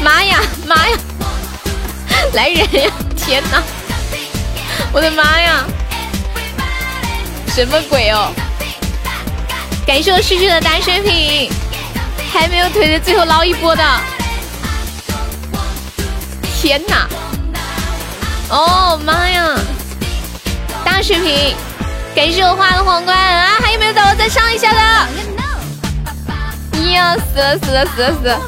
[0.02, 0.96] 妈呀妈呀，
[2.32, 2.90] 来人呀！
[3.16, 3.62] 天哪！
[4.92, 5.64] 我的妈呀！
[7.48, 8.32] 什么鬼哦？
[9.86, 11.50] 感谢我旭旭的大血瓶，
[12.32, 14.00] 还没有腿的最后捞一波的。
[16.64, 17.06] 天哪！
[18.48, 19.54] 哦妈呀！
[20.82, 21.54] 大血瓶，
[22.16, 23.58] 感谢我花的皇冠啊！
[23.62, 24.78] 还有没有宝宝再上一下的？
[26.90, 28.40] 呀，死了死了死了死了！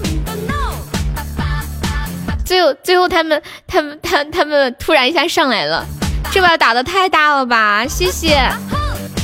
[2.43, 5.85] 最后最后他们他们他他们突然一下上来了。
[6.31, 7.85] 这把打的太大了吧！
[7.87, 8.51] 谢谢，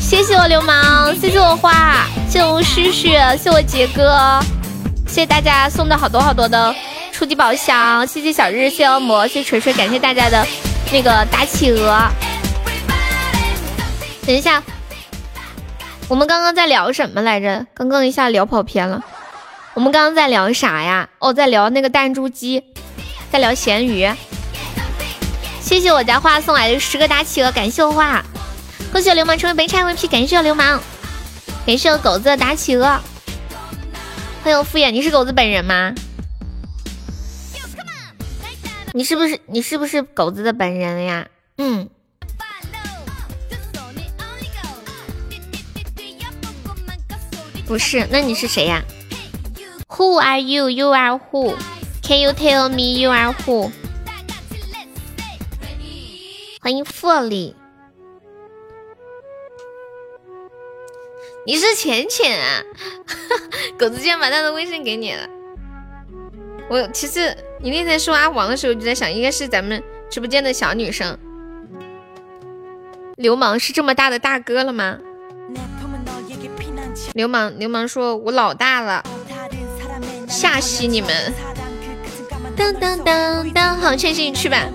[0.03, 4.38] 谢谢我流氓，谢谢我花，谢谢我旭旭，谢谢我杰哥，
[5.07, 6.74] 谢谢大家送的好多好多的
[7.23, 10.45] 初级宝箱，谢谢小日，谢谢恶魔，谢锤锤，感谢大家的
[10.91, 12.11] 那个大企鹅。
[14.27, 14.61] 等一下，
[16.09, 17.64] 我们刚刚在聊什么来着？
[17.75, 19.05] 刚刚一下聊跑偏了。
[19.75, 21.11] 我们刚刚在聊啥呀？
[21.20, 22.64] 哦，在聊那个弹珠机，
[23.31, 24.11] 在聊咸鱼。
[25.61, 28.20] 谢谢我家花送来的十个大企鹅，感谢我花，
[28.91, 30.81] 恭喜我流氓成为本场 MVP，感谢我流氓，
[31.64, 33.01] 感谢我狗子的大企鹅，
[34.43, 35.95] 欢迎敷衍，你是狗子本人吗？
[38.95, 41.28] 你是不是你是不是狗子的本人呀？
[41.57, 41.88] 嗯，
[47.66, 48.82] 不是，那你是谁呀
[49.88, 50.68] ？Who are you?
[50.68, 51.57] You are who?
[52.03, 53.70] Can you tell me you are who?
[56.61, 57.57] 欢迎富里，
[61.47, 62.62] 你是浅浅啊？
[63.78, 65.26] 狗子竟然把他的微信给你了。
[66.68, 71.17] 我其实你那天说阿王的时候，就在想，应该是咱们直播间的小女生。
[73.17, 74.99] 流氓是这么大的大哥了吗？
[77.15, 79.05] 流氓流氓说：“我老大了，
[80.27, 81.33] 吓死你们！”
[82.57, 84.67] 当当当当，好，千玺你去吧。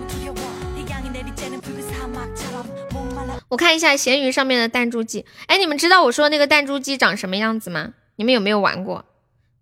[3.49, 7.93] 我看一下闲鱼上面的弹珠机，哎，你们知道我说那个弹珠机长什么样子吗？
[8.15, 9.03] 你们有没有玩过？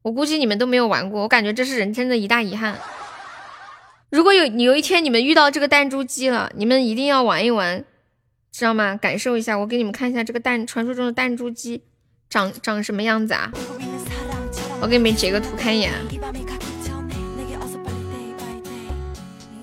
[0.04, 2.78] 我估计你们都没有玩过，我感觉这是人生的一大遗憾。
[4.16, 7.84] 如果有有一天你们遇到这个弹珠机了，你们一定要玩一玩，
[8.50, 8.96] 知道吗？
[8.96, 11.84] 感受一下，我给你们看一下这个弹传说中的弹珠机
[12.30, 13.52] 长长什么样子啊？
[14.80, 15.92] 我给你们截个图看一眼。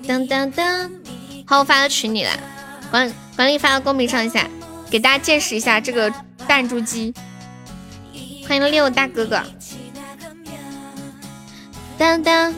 [0.07, 0.91] 当当当，
[1.47, 2.29] 好，我发到群里了，
[2.91, 3.11] 关。
[3.35, 4.47] 管理发到公屏上一下，
[4.87, 6.13] 给大家见识一下这个
[6.47, 7.11] 弹珠机。
[8.47, 9.41] 欢迎六大哥哥。
[11.97, 12.53] 当当，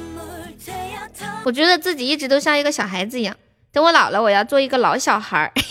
[1.46, 3.38] 我觉得自己一直都像一个小孩子一样。
[3.72, 5.52] 等我老了，我要做一个老小孩儿。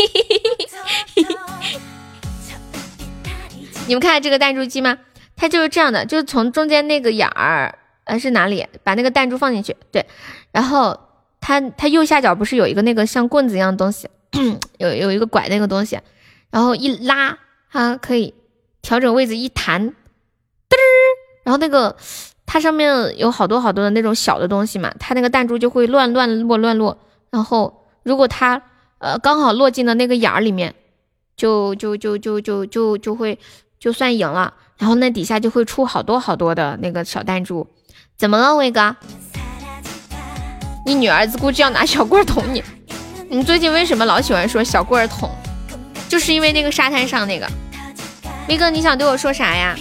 [3.86, 4.98] 你们看这个弹珠机吗？
[5.34, 8.64] 它就是这样的，就是从中间那个眼儿呃是哪里？
[8.84, 10.06] 把那个弹珠放进去，对，
[10.52, 10.98] 然后
[11.40, 14.08] 它它右下角不是有一个那个像棍子一样的东西，
[14.78, 15.98] 有有一个拐那个东西，
[16.50, 17.36] 然后一拉
[17.72, 18.32] 它可以
[18.80, 19.96] 调整位置，一弹，嘚儿，
[21.42, 21.96] 然后那个
[22.46, 26.96] 它上面有好多好多的那种小的东西嘛，它那个弹珠就会乱乱落乱落，
[27.30, 28.60] 然后如果它
[28.98, 30.74] 呃刚好落进了那个眼儿里面，
[31.36, 33.38] 就就就就就就就会
[33.78, 34.52] 就算赢了。
[34.76, 37.66] 然后那底下就会出好多好多的那个小弹珠，
[38.16, 38.94] 怎么了，威哥？
[40.84, 42.62] 你女儿子估计要拿小棍儿捅你。
[43.30, 45.30] 你最近为什么老喜欢说小棍儿捅？
[46.08, 47.48] 就是因为那个沙滩上那个。
[48.48, 49.74] 威哥，你想对我说啥呀？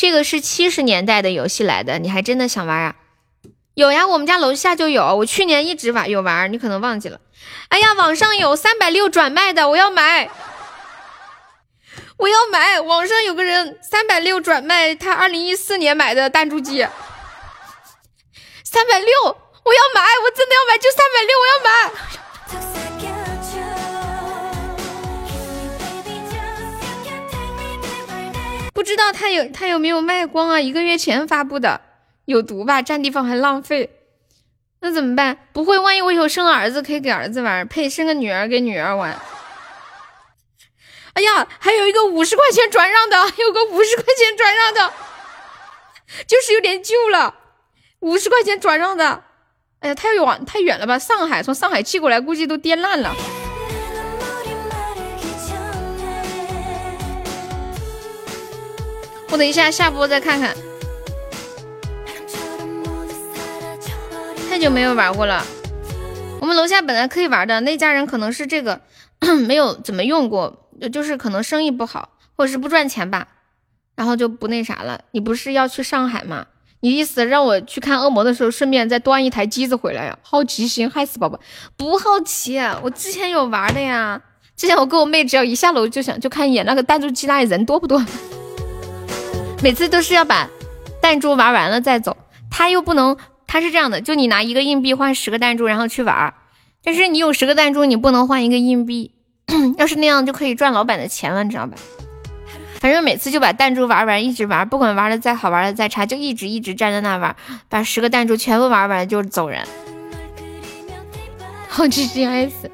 [0.00, 2.96] 这个是七十年代的游戏来的，你还真的想玩啊？
[3.74, 5.14] 有呀，我们家楼下就有。
[5.16, 7.20] 我去年一直玩有玩，你可能忘记了。
[7.68, 10.30] 哎呀，网上有三百六转卖的，我要买，
[12.16, 12.80] 我要买。
[12.80, 16.78] 网上有个人三百六转卖他二零一四年买的弹珠机，
[18.64, 22.89] 三百六，我要买，我真的要买，就三百六，我要买。
[28.72, 30.60] 不知道他有他有没有卖光啊？
[30.60, 31.82] 一个月前发布的。
[32.26, 33.90] 有毒吧，占地方还浪费，
[34.80, 35.48] 那怎么办？
[35.52, 39.18] 不会，万一我以后生儿子，可以给儿子玩，配生个女儿给女儿玩。
[41.14, 44.92] 哎呀，还有一个五十块钱转让的，有个五十块钱转让的，
[46.28, 47.34] 就是有点旧了，
[47.98, 49.24] 五十块钱转让的。
[49.80, 50.96] 哎呀，太远太远了吧？
[51.00, 53.16] 上海，从上海寄过来，估计都颠烂了。
[59.30, 60.54] 我等一下下播再看看。
[64.48, 65.44] 太久没有玩过了，
[66.40, 68.80] 我们楼下本来可以玩的那家人可能是这个
[69.46, 73.28] 没有怎么用过，就是可能生意不好，或者是不赚钱吧，
[73.94, 75.00] 然后就不那啥了。
[75.12, 76.46] 你不是要去上海吗？
[76.80, 80.18] 你意思让我去看恶魔的时候，顺便再端一台机子回来呀？
[80.22, 81.38] 好奇心害死宝宝，
[81.76, 84.20] 不好奇，我之前有玩的呀。
[84.56, 88.04] 之前我跟我妹只要一下楼就想就看一眼那个弹珠机那里人多不多，
[89.62, 90.48] 每次都是要把
[91.02, 92.16] 弹珠玩完了再走，
[92.50, 93.16] 他又不能。
[93.46, 96.34] 他是这样的，就你拿一个硬币换十个弹珠，然后去玩儿。
[96.84, 99.12] 但是你有十个弹珠，你不能换一个硬币。
[99.76, 101.76] 要是那样，就可以赚老板的钱了，你知道吧？
[102.78, 107.34] 反正每次就把弹珠玩完，一直玩，不管玩的再好，玩的再差，就一直一直站在那玩，
[107.68, 109.66] 把十个弹珠全部玩完就走人。
[111.68, 112.70] 好 G G S，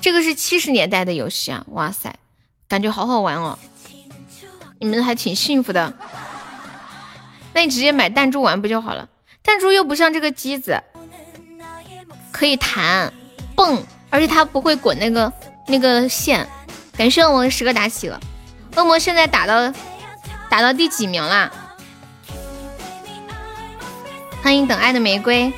[0.00, 1.64] 这个是七十年代的游戏啊！
[1.70, 2.14] 哇塞，
[2.68, 3.58] 感觉好好玩哦！
[4.78, 5.94] 你们还挺幸福的。
[7.52, 9.08] 那你直接买弹珠玩不就好了？
[9.42, 10.82] 弹珠又不像这个机子，
[12.30, 13.12] 可以弹
[13.56, 15.32] 蹦，而且它不会滚那个
[15.66, 16.46] 那个线。
[16.96, 18.20] 感谢恶魔十个打起了，
[18.76, 19.72] 恶魔现在打到
[20.50, 21.50] 打到第几名啦？
[24.42, 25.52] 欢迎等爱的玫瑰，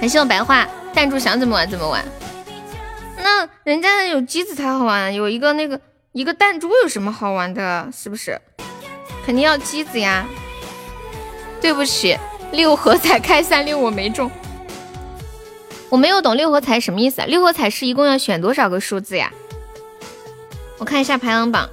[0.00, 2.04] 感谢我白话弹珠想怎么玩怎么玩。
[3.18, 5.80] 那人家有机子才好玩，有一个那个
[6.12, 7.88] 一个弹珠有什么好玩的？
[7.92, 8.40] 是不是？
[9.26, 10.24] 肯定要机子呀。
[11.60, 12.16] 对不起，
[12.52, 14.30] 六合彩开三六我没中，
[15.88, 17.24] 我没有懂六合彩什么意思啊？
[17.26, 19.32] 六合彩是一共要选多少个数字呀？
[20.78, 21.68] 我看一下排行榜，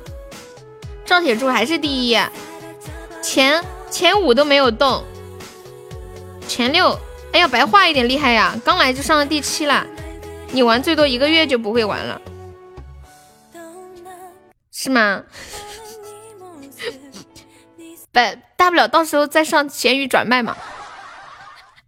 [1.05, 2.17] 赵铁柱还是第一，
[3.21, 5.03] 前前五都没有动，
[6.47, 6.97] 前六，
[7.33, 9.85] 哎呀，白话一点厉害呀，刚来就上了第七了，
[10.51, 12.19] 你玩最多一个月就不会玩了，
[14.71, 15.21] 是吗？
[18.13, 20.55] 百大不了到时候再上咸鱼转卖嘛。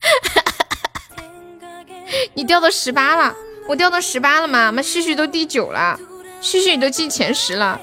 [2.34, 3.34] 你掉到十八了，
[3.68, 4.72] 我掉到十八了吗？
[4.72, 5.98] 妈，旭旭都第九了，
[6.42, 7.80] 旭旭你都进前十了。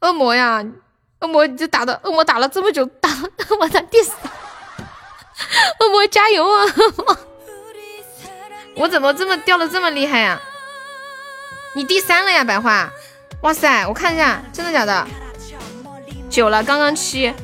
[0.00, 0.64] 恶魔呀，
[1.20, 4.16] 恶魔就打的，恶魔打了这么久，打恶魔的第三。
[5.80, 6.64] 恶魔加油啊！
[8.76, 10.40] 我怎么这么掉的这么厉害呀？
[11.74, 12.90] 你第三了呀，白花。
[13.42, 15.06] 哇塞，我看一下，真的假的？
[16.30, 17.34] 九了，刚刚七。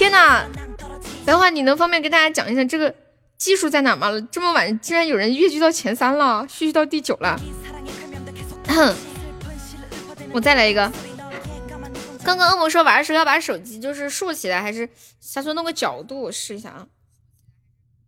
[0.00, 0.46] 天呐，
[1.26, 2.94] 白话，你能方便跟大家讲一下这个
[3.36, 4.10] 技术在哪吗？
[4.32, 7.38] 这么晚竟然有人跃居到前三了，旭旭到第九了。
[10.32, 10.90] 我再来一个。
[12.24, 14.88] 刚刚恶魔说玩的时候要把手机就是竖起来，还是
[15.34, 16.86] 他说弄个角度，试一下啊。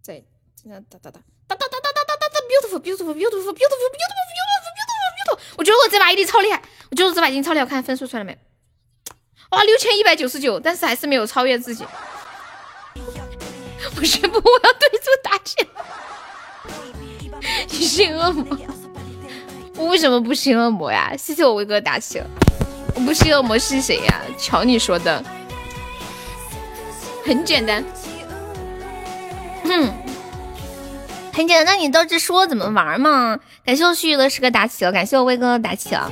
[0.00, 0.22] 在
[0.64, 5.38] 那哒哒哒哒哒哒哒哒哒哒，beautiful beautiful beautiful beautiful beautiful beautiful beautiful beautiful。
[5.58, 8.38] 我觉得我这把一定超厉害，我觉得我这把一定超厉害，我看分数出来没？
[9.52, 11.84] 哇，六千一百九十九，但是还是没有超越自己。
[13.96, 15.66] 我宣布我要退出大剑。
[17.70, 18.58] 你是恶魔？
[19.76, 21.12] 我为什么不是恶魔呀？
[21.18, 22.26] 谢谢我威哥打气了。
[22.94, 24.22] 我不是恶魔是谁呀？
[24.38, 25.22] 瞧你说的，
[27.24, 27.84] 很简单。
[29.64, 29.92] 哼，
[31.32, 31.66] 很简单。
[31.66, 33.38] 那你倒是说怎么玩嘛？
[33.66, 36.10] 感谢我旭旭的十个打起了，感谢我威哥打起了。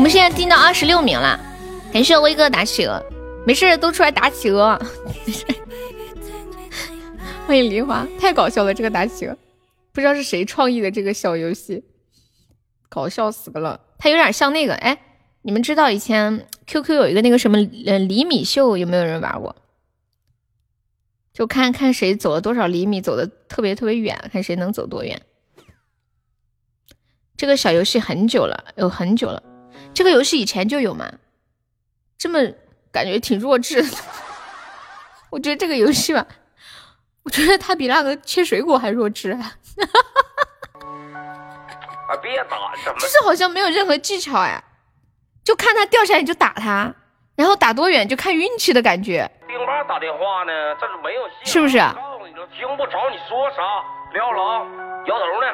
[0.00, 1.38] 我们现在进到二十六名了，
[1.92, 3.04] 感谢威哥打企鹅，
[3.46, 4.80] 没事都出来打企鹅。
[7.46, 9.36] 欢迎梨花，太搞笑了这个打企鹅，
[9.92, 11.84] 不知道是谁创意的这个小游戏，
[12.88, 13.78] 搞笑死了。
[13.98, 14.98] 它有点像那个，哎，
[15.42, 19.54] 你们知道以前 QQ 有一个那个什么呃厘米秀，有没有人玩过？
[21.34, 25.20] 就看看谁走了多少厘米，走的特别特别远，看谁能走多远。
[27.36, 29.42] 这个小游戏很久了，有很久了。
[29.92, 31.10] 这个游戏以前就有吗？
[32.18, 32.38] 这么
[32.92, 33.82] 感觉挺弱智。
[35.30, 36.26] 我觉得这个游戏吧，
[37.22, 39.30] 我觉得它比那个切水果还弱智。
[39.30, 39.52] 啊！
[42.20, 44.62] 别打，就是好像没有任何技巧哎，
[45.44, 46.92] 就看他掉下来你就打他，
[47.36, 49.30] 然后打多远就看运气的感觉。
[49.46, 51.78] 丁妈打电话呢，这是没有是不是？
[51.78, 53.62] 告诉你了，听不着你说啥，
[54.12, 54.66] 撂了，
[55.06, 55.46] 摇头呢。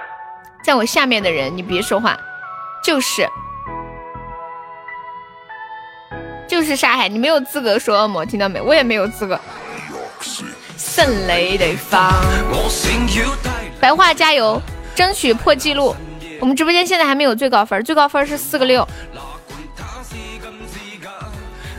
[0.65, 2.19] 在我下面的人，你别说话，
[2.83, 3.29] 就是。
[6.49, 8.61] 就是沙海，你没有资格说恶魔，听到没？
[8.61, 9.39] 我也没有资格。
[10.77, 12.13] 圣雷得放，
[13.81, 14.61] 白话加油，
[14.95, 15.95] 争取破纪录。
[16.41, 18.87] 我们直播间现在还没有最高分，最高分是四个六。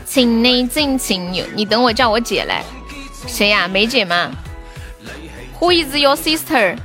[0.04, 2.62] 请你尽情有，你等我叫我姐来。
[3.26, 3.68] 谁呀？
[3.68, 4.30] 梅姐吗
[5.58, 6.76] ？Who is your sister？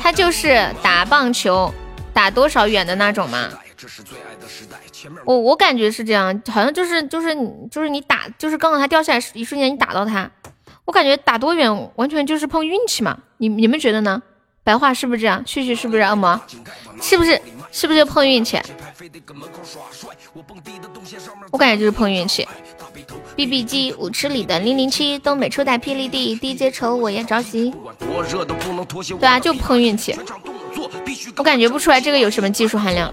[0.00, 1.72] 她就是打棒球，
[2.12, 3.50] 打多少远的那种吗？
[5.24, 7.34] 我我感觉是这样，好像就是就是
[7.70, 10.30] 就是你打，就是刚刚他掉下来一瞬间你打到他，
[10.84, 13.18] 我感觉打多远完全就是碰运气嘛。
[13.38, 14.22] 你你们觉得呢？
[14.62, 15.42] 白话是不是这样？
[15.46, 16.38] 旭旭是不是恶魔？
[17.00, 17.40] 是不是
[17.72, 18.60] 是不是碰运气？
[21.50, 22.46] 我感觉就是碰运气。
[23.36, 27.72] B B G 舞池里的零零七，东北初代霹雳弟 DJ 丑我也着急。
[29.18, 30.14] 对啊，就碰运气。
[31.36, 33.12] 我感觉不出来这个有什么技术含量。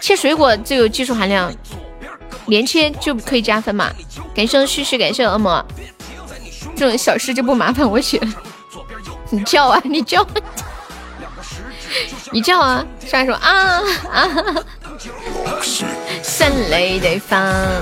[0.00, 1.52] 切水果就有技术含量，
[2.46, 3.90] 连切就可以加分嘛？
[4.34, 5.64] 感谢旭旭，感谢恶魔，
[6.76, 8.20] 这种小事就不麻烦我写。
[9.30, 10.26] 你叫啊，你叫，
[12.32, 12.84] 你叫啊！
[13.06, 13.80] 上来说啊
[14.10, 14.28] 啊！
[16.22, 17.40] 心里地方，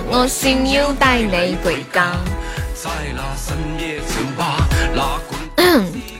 [0.08, 2.16] 我心要带你回家。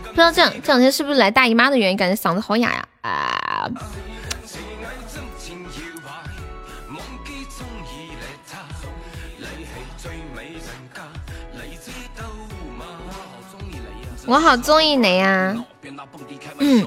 [0.05, 3.71] 不知道这两这两天是不是来大姨妈的原因，感觉嗓子好哑呀啊！
[14.27, 15.57] 我好中意你呀！
[16.59, 16.87] 嗯，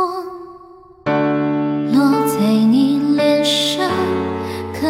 [0.00, 0.24] 光。
[1.92, 3.90] 落在你脸上，
[4.72, 4.88] 可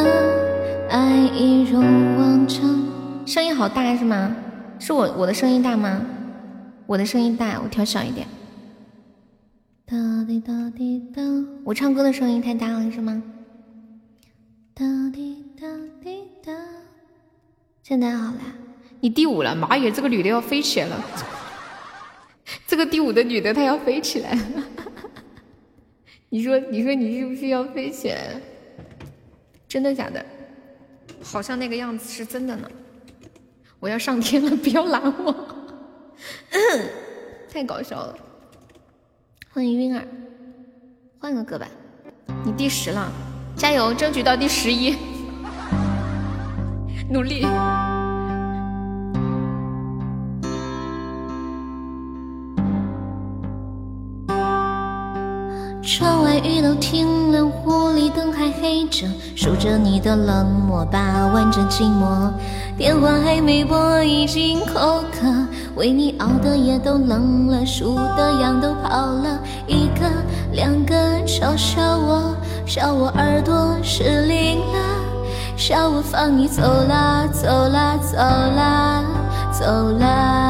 [0.88, 3.26] 爱一如往常。
[3.26, 4.36] 声音好大是吗？
[4.78, 6.00] 是我我的声音大吗？
[6.86, 8.24] 我的声音大，我调小一点。
[9.84, 9.96] 哒
[10.28, 11.20] 滴哒滴哒，
[11.64, 13.20] 我唱歌的声音太大了是吗？
[14.72, 15.66] 哒滴哒
[16.00, 16.52] 滴哒，
[17.82, 18.38] 现在好了。
[19.00, 20.96] 你第五了，妈耶，这个女的要飞起来了。
[22.66, 24.38] 这个第五的女的她要飞起来。
[26.31, 28.41] 你说，你说你是不是要飞起来？
[29.68, 30.24] 真的假的？
[31.22, 32.70] 好像那个样子是真的呢。
[33.78, 35.35] 我要上天了，不要拦我！
[37.53, 38.16] 太搞笑了。
[39.53, 40.07] 欢迎晕儿，
[41.18, 41.66] 换个歌吧。
[42.45, 43.11] 你第十了，
[43.57, 44.97] 加油，争取到第十一，
[47.11, 47.45] 努力。
[55.93, 62.30] 窗外雨都停了，屋里灯还黑着，数着你的冷漠，把玩着寂寞。
[62.78, 65.26] 电话还没拨，已经口渴，
[65.74, 70.09] 为你熬的夜都冷了，数的羊都跑了，一个
[70.53, 70.95] 两个
[71.26, 74.78] 嘲笑我，笑我耳朵失灵了，
[75.57, 79.03] 笑我放你走啦走啦走啦
[79.53, 80.49] 走啦。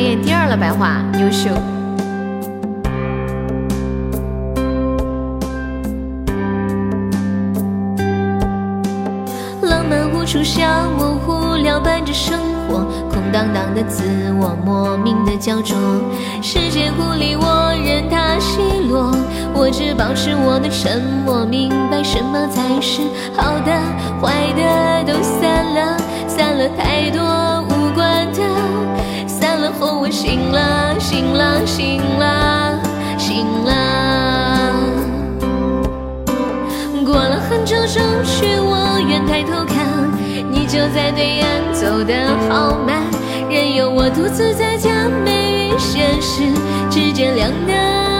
[0.00, 1.50] 马野第二了，白话优秀。
[9.60, 12.78] 浪漫无处消磨，无聊伴着生活，
[13.12, 14.02] 空荡荡的自
[14.40, 15.76] 我，莫名的焦灼。
[16.40, 19.14] 世界孤立我，任它奚落，
[19.52, 23.02] 我只保持我的沉默，明白什么才是
[23.36, 23.72] 好的，
[24.22, 27.59] 坏的都散了，散了太多。
[30.10, 32.80] 醒了，醒了，醒了，
[33.16, 34.72] 醒了。
[37.04, 38.02] 过了很久，终
[38.42, 39.86] 于我愿抬头看，
[40.50, 42.14] 你就在对岸，走得
[42.48, 43.02] 好慢，
[43.48, 44.90] 任由我独自在假
[45.24, 45.30] 寐
[45.72, 46.42] 与现实
[46.90, 48.19] 之间两难。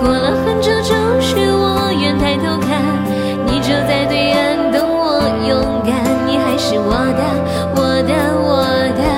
[0.00, 0.96] 过了很久，终
[1.36, 2.80] 于我愿抬头看，
[3.46, 5.92] 你就在对岸，等我勇敢，
[6.26, 7.22] 你还是我的，
[7.74, 8.38] 我的。
[8.48, 8.64] 我
[8.96, 9.17] 的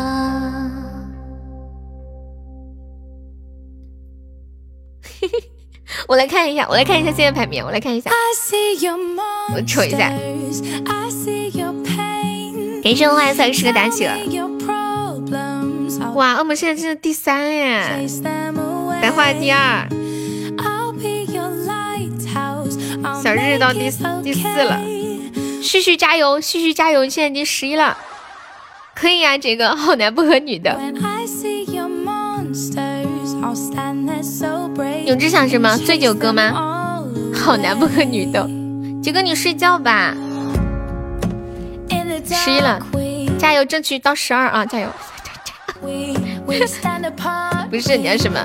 [6.11, 8.11] 我来看一下，我来看一下现在排名，我来看一下，
[9.55, 10.11] 我瞅一下。
[12.83, 14.17] 感谢我欢迎彩十个打起了，
[16.15, 17.81] 哇，恶魔现在是第三耶，
[19.01, 19.87] 白话第二，
[23.23, 23.89] 小日到第
[24.21, 24.81] 第四了，
[25.63, 27.97] 旭旭加油，旭旭加油，现在第十一了，
[28.93, 30.77] 可以呀，这个好男不和女的。
[35.11, 35.75] 永志想什么？
[35.79, 37.03] 醉酒歌吗？
[37.35, 38.47] 好男不和女斗。
[39.03, 40.15] 杰哥，你睡觉吧。
[42.33, 42.79] 十一了，
[43.37, 44.65] 加油，争取到十二啊！
[44.65, 44.87] 加油！
[47.69, 48.39] 不是你要什么？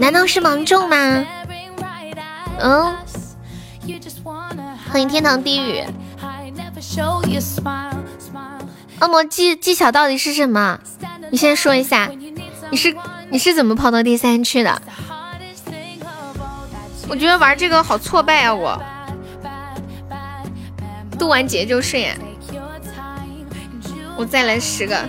[0.00, 1.26] 难道是芒种吗？
[2.60, 2.94] 嗯。
[4.90, 5.84] 欢迎天堂地狱。
[9.00, 10.80] 恶魔技技巧到底是什么？
[11.30, 12.10] 你先说一下。
[12.70, 12.94] 你是
[13.32, 14.82] 你是怎么跑到第三去的？
[17.08, 18.54] 我觉得玩这个好挫败啊！
[18.54, 18.78] 我
[21.18, 22.14] 渡完劫就睡。
[24.18, 25.08] 我再来十个，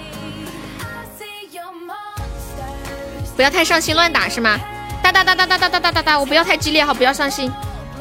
[3.36, 4.58] 不要太伤心乱打是吗？
[5.04, 7.52] 哒哒哒哒哒哒哒哒哒哒，我不要太激烈哈，不要伤心，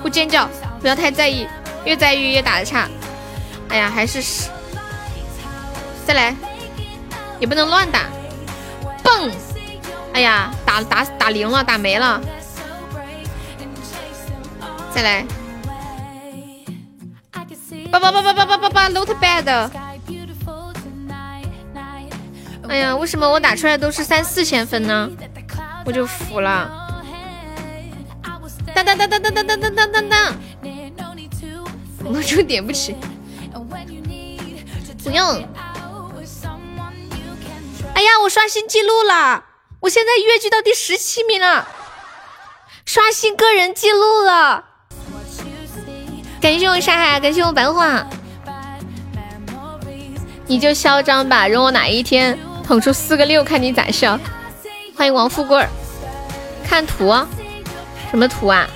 [0.02, 0.48] 不尖叫，
[0.80, 1.48] 不要太在意，
[1.84, 2.88] 越在意越打的差。
[3.70, 4.48] 哎呀，还是
[6.06, 6.32] 再来，
[7.40, 8.04] 也不能乱打，
[9.02, 9.28] 蹦！
[10.12, 12.20] 哎呀，打打打零了，打没了，
[14.94, 15.26] 再来，
[17.90, 19.70] 叭叭叭叭叭叭叭叭，not bad。
[22.68, 25.10] 哎呀，为什么我打出来都是三四千分呢？
[25.84, 26.78] 我就服了。
[28.74, 30.36] 当当当当当当当当当当当，
[32.04, 32.94] 我就点不起。
[35.02, 35.26] 不用。
[37.94, 39.44] 哎呀，我刷新记录了，
[39.82, 41.66] 我现在跃居到第十七名了，
[42.84, 44.64] 刷新个人记录了。
[46.40, 48.06] 感谢我沙海，感谢我白话。
[50.46, 54.16] 你就嚣张吧，容我哪一天捅出四个六，看你咋笑。
[54.96, 55.68] 欢迎王富贵儿，
[56.64, 57.12] 看图，
[58.08, 58.68] 什么图啊？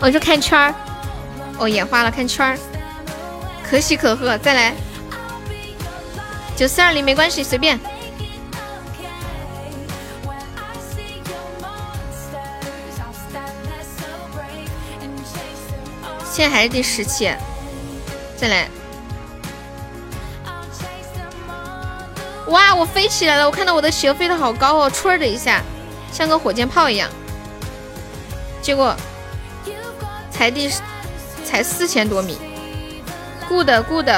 [0.00, 0.74] 我就看圈儿。
[1.56, 2.58] 哦，眼花了，看圈儿，
[3.62, 4.36] 可喜可贺。
[4.38, 4.74] 再来，
[6.56, 7.78] 九四二零没关系，随便。
[16.38, 17.28] 现在还是第十期，
[18.36, 18.68] 再来。
[22.46, 23.44] 哇，我飞起来了！
[23.44, 25.60] 我看到我的企鹅飞得好高哦，唰的一下，
[26.12, 27.10] 像个火箭炮一样。
[28.62, 28.94] 结果
[30.30, 30.70] 才第
[31.44, 32.38] 才四千多米
[33.48, 34.08] ，good good。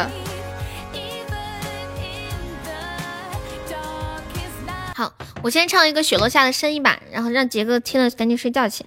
[4.95, 5.11] 好，
[5.41, 8.85] 我先唱一个雪落下的声音吧，然后让杰哥听了赶紧睡觉去。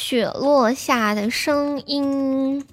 [0.00, 2.64] 雪落下的声音。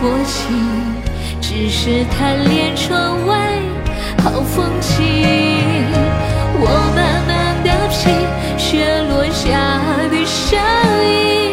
[0.00, 0.56] 薄情，
[1.42, 3.52] 只是贪恋窗外
[4.22, 4.96] 好风景。
[6.62, 6.64] 我
[6.96, 8.16] 慢慢的品，
[8.56, 9.44] 雪落下
[10.08, 10.58] 的声
[11.04, 11.52] 音，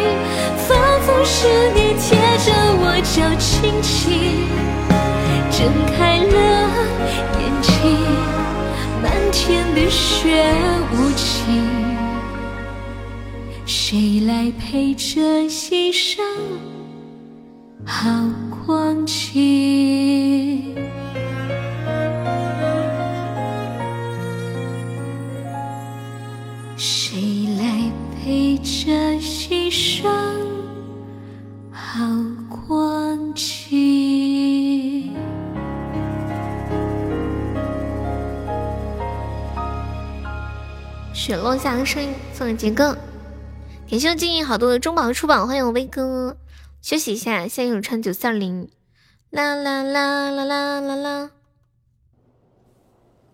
[0.56, 0.66] 仿
[1.02, 2.48] 佛是你贴着
[2.80, 4.48] 我脚轻轻
[5.50, 6.36] 睁开了
[7.38, 7.68] 眼睛。
[9.02, 10.42] 漫天的雪
[10.92, 11.62] 无情，
[13.66, 16.24] 谁来陪这一生？
[17.84, 18.37] 好。
[18.68, 20.76] 光景？
[26.76, 30.12] 谁来陪着心上
[31.72, 31.98] 好
[32.50, 35.14] 光景？
[41.14, 42.94] 雪落下的声音送给杰哥，
[43.90, 46.36] 感谢我静怡好多的中宝出宝，欢迎我威哥，
[46.88, 48.70] 休息一下，现在有唱九四二零，
[49.28, 51.30] 啦啦啦啦啦啦啦。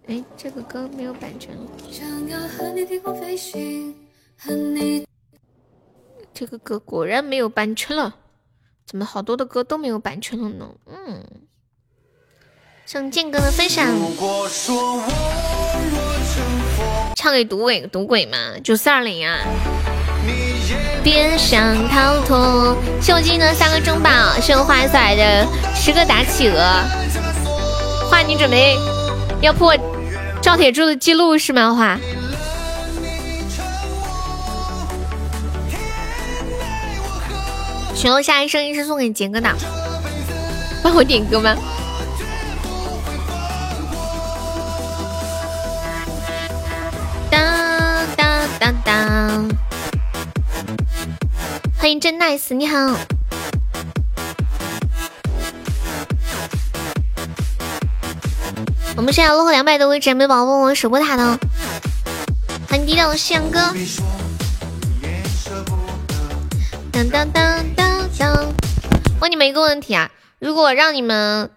[0.09, 1.57] 哎，这个歌没有版权。
[6.35, 8.17] 这个歌果然没有版权了，
[8.85, 10.75] 怎么好多的歌都没有版权了呢？
[10.87, 11.25] 嗯，
[12.85, 13.87] 向剑哥的分享。
[17.15, 19.39] 唱给赌鬼赌鬼嘛，九四二零啊！
[21.05, 22.75] 别想逃脱。
[22.99, 24.11] 谢我金的三个中宝，
[24.41, 26.59] 谢我花下来的十个打企鹅。
[28.11, 28.79] 花，你准备
[29.43, 29.77] 要破
[30.41, 31.75] 赵铁柱的记录是吗？
[31.75, 31.99] 花。
[37.95, 39.49] 雪落下一声音是送给杰哥的，
[40.83, 41.55] 帮我点歌吗？
[47.31, 47.41] 当
[48.17, 49.64] 当当当！
[51.85, 52.97] 欢迎真 nice，你好。
[58.97, 61.39] 我们现在落后两百多位姐妹宝宝问，我守过塔的。
[62.71, 63.61] 欢迎低调的夕阳哥。
[66.91, 68.55] 当当当当当！
[69.21, 71.51] 问你们一个问题啊，如果让你们，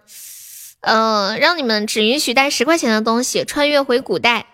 [0.82, 4.44] 呃，让你们只允许带十块钱的东西，穿越回古代。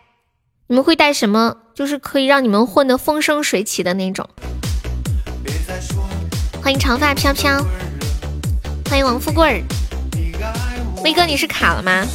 [0.68, 1.56] 你们会带什么？
[1.74, 4.30] 就是可以让你们混得风生水起的那种。
[6.64, 7.62] 欢迎长发飘飘，
[8.88, 9.62] 欢迎王富贵儿。
[11.02, 12.06] 威哥，你是卡了吗？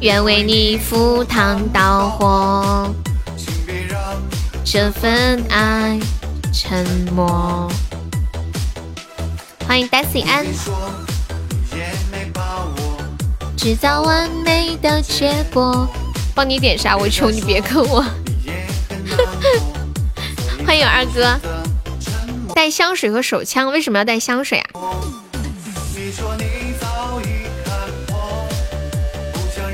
[0.00, 2.94] 愿为你赴汤蹈火，
[4.64, 6.00] 这份爱
[6.50, 7.70] 沉默。
[9.68, 10.46] 欢迎 Daisy 安。
[13.54, 15.86] 制造完美的结果，
[16.34, 16.96] 帮你点啥？
[16.96, 18.02] 我求你别坑我。
[20.72, 21.38] 欢迎二哥，
[22.54, 24.70] 带香水和手枪，为什么要带香水啊？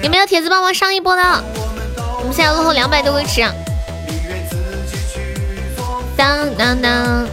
[0.03, 1.23] 有没有铁子帮忙上一波的？
[2.19, 3.43] 我们现在落后两百多个池。
[6.17, 7.29] 当当当，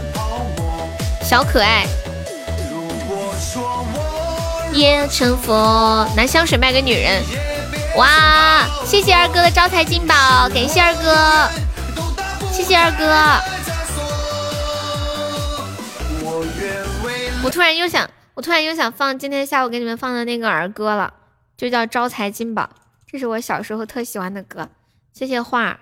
[1.24, 1.84] 小可爱。
[4.72, 7.20] 也成佛，拿香水卖给女人，
[7.96, 8.64] 哇！
[8.86, 11.50] 谢谢二哥的招财进宝，感谢二哥，
[12.52, 13.55] 谢谢二哥。
[17.42, 21.12] 我突然又想，我突然又想放今天下午给你们放的那个儿歌了，
[21.56, 22.68] 就叫招财进宝，
[23.10, 24.68] 这是我小时候特喜欢的歌。
[25.12, 25.78] 谢谢画，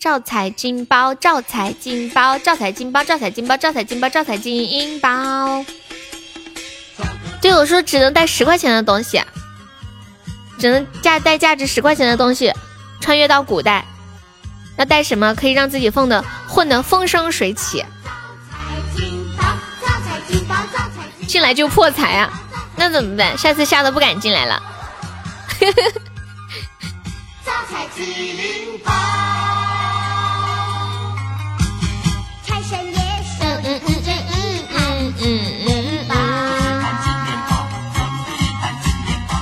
[0.00, 5.64] 招财进宝，招财进宝，招财进宝，招财进宝，招财进宝，招财进宝。
[7.42, 9.22] 对我说，只能带十块钱的东西，
[10.58, 12.52] 只能价带价值十块钱的东西，
[13.00, 13.84] 穿越到古代，
[14.76, 17.84] 要带什么可以让自己混的混的风生水起？
[21.26, 22.30] 进来就破财啊？
[22.76, 23.36] 那怎么办？
[23.38, 24.62] 下次吓得不敢进来了。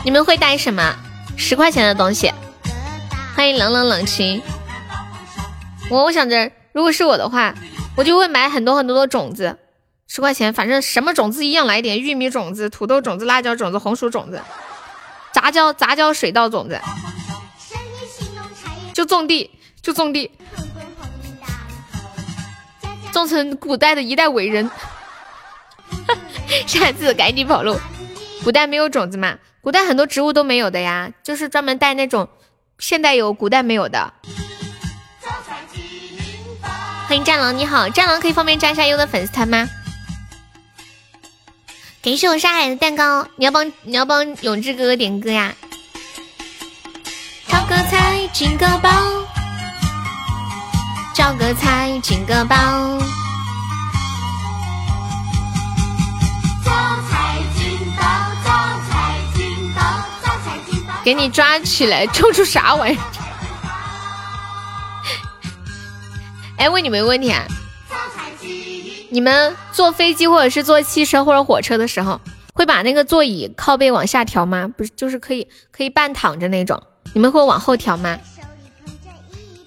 [0.04, 0.94] 你们会带什么？
[1.36, 2.32] 十块钱的东西。
[3.36, 4.42] 欢迎冷冷冷清。
[5.90, 7.54] 我我想着，如果是我的话，
[7.94, 9.58] 我就会买很多很多的种子。
[10.10, 14.42] 十块钱，反正什么种子一样来点，玉米种子、土豆种子、辣椒种子、红薯种子、
[15.32, 16.80] 杂交杂交水稻种子，
[18.94, 19.50] 就种地，
[19.82, 20.30] 就种地，
[23.12, 24.68] 种成古代的一代伟人。
[26.66, 27.78] 下次赶紧跑路。
[28.42, 29.36] 古代没有种子嘛？
[29.60, 32.28] 古代很多植物都没有的呀，就是专门带那种
[32.78, 34.14] 现代有、古代没有的。
[37.06, 39.68] 欢迎战狼，你好，战狼可以方便加一下优的粉丝团吗？
[42.08, 45.54] 感谢我沙海的蛋糕，你要帮你要帮永志哥哥点歌呀。
[47.46, 48.90] 招个财进个宝，
[51.14, 52.56] 招个财进个宝。
[61.04, 63.02] 给你抓起来，抽出啥玩意儿？
[66.56, 67.44] 哎，问你们个问题啊，
[69.10, 72.20] 你们坐飞机或者是坐汽车或者火车的时候，
[72.52, 74.70] 会把那个座椅靠背往下调吗？
[74.76, 76.82] 不是，就是可以可以半躺着那种，
[77.14, 78.18] 你们会往后调吗？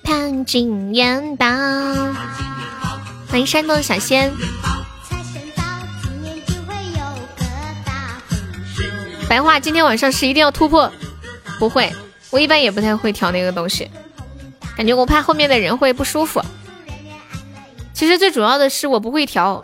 [0.03, 1.45] 烫金元宝，
[3.29, 4.31] 欢迎山东的小仙。
[9.27, 10.91] 白话，今天晚上是一定要突破。
[11.57, 11.91] 不会，
[12.29, 13.89] 我一般也不太会调那个东西，
[14.75, 16.43] 感觉我怕后面的人会不舒服。
[18.01, 19.63] 其实最主要的是我不会调。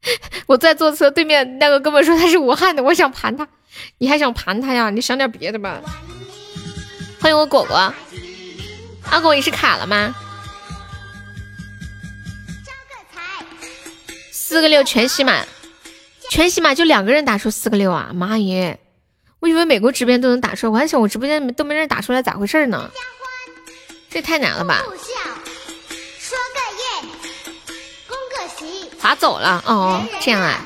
[0.48, 3.46] 我在坐车，对面那个哥们说他是武汉的，我想盘他，
[3.98, 4.88] 你还想盘他呀？
[4.88, 5.82] 你想点别的吧。
[7.20, 7.76] 欢迎我果果。
[9.10, 10.14] 阿果，你是卡了吗？
[14.30, 15.46] 四个六全洗满，
[16.30, 18.12] 全洗满就两个人打出四个六啊！
[18.14, 18.80] 妈耶，
[19.40, 22.90] 我以为美国直播间都能打出来，我还想我直播间都没人打出来，咋回事呢？
[24.08, 24.82] 这太难了吧！
[29.02, 30.64] 划走了哦，这样啊。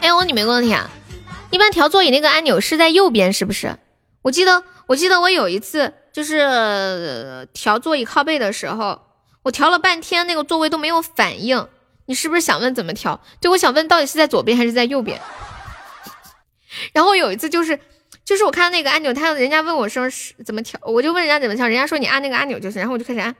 [0.00, 0.90] 哎，我问你们个问题啊，
[1.50, 3.78] 一般调座椅那个按钮是在右边是不是？
[4.22, 9.00] 我记得，我记得我有一次就是调座椅靠背的时候，
[9.44, 11.68] 我调了半天那个座位都没有反应。
[12.06, 13.20] 你是不是想问怎么调？
[13.40, 15.20] 对，我想问到底是在左边还是在右边？
[16.92, 17.78] 然后有一次就是，
[18.22, 23.34] 就是我看那个按钮，他人家问我说是怎么调，我就问人家怎么调，人家说你按那个按钮就是，然后我就开始按，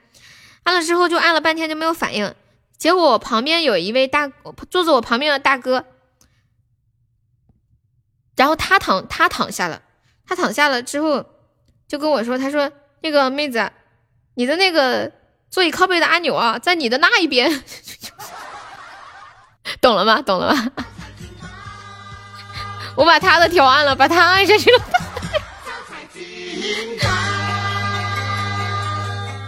[0.65, 2.35] 按了之后就按了半天就没有反应。
[2.77, 4.31] 结果我旁边有一位大
[4.71, 5.85] 坐在我旁边的大哥。
[8.37, 9.81] 然后他躺，他躺下了，
[10.27, 11.25] 他躺下了之后，
[11.87, 13.71] 就跟我说：“他说那个妹子，
[14.35, 15.13] 你的那个
[15.49, 17.63] 座椅靠背的按钮啊，在你的那一边，
[19.81, 20.21] 懂了吗？
[20.21, 20.73] 懂了吗？
[22.97, 24.79] 我把他的调暗了，把他按下去了。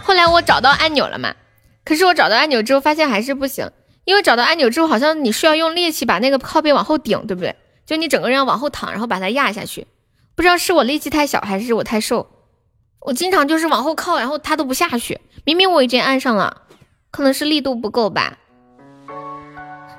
[0.03, 1.33] 后来我找到按钮了嘛？
[1.83, 3.71] 可是我找到按钮之后，发现还是不行，
[4.05, 7.55] 因为找到按钮之后，好像你需要用力气把那个靠背往后顶，对不对？”
[7.87, 9.87] 就你整个人要往后躺，然后把它压下去，
[10.35, 12.29] 不知道是我力气太小还是我太瘦，
[12.99, 15.21] 我经常就是往后靠，然后它都不下去。
[15.45, 16.63] 明明我已经按上了，
[17.11, 18.37] 可能是力度不够吧。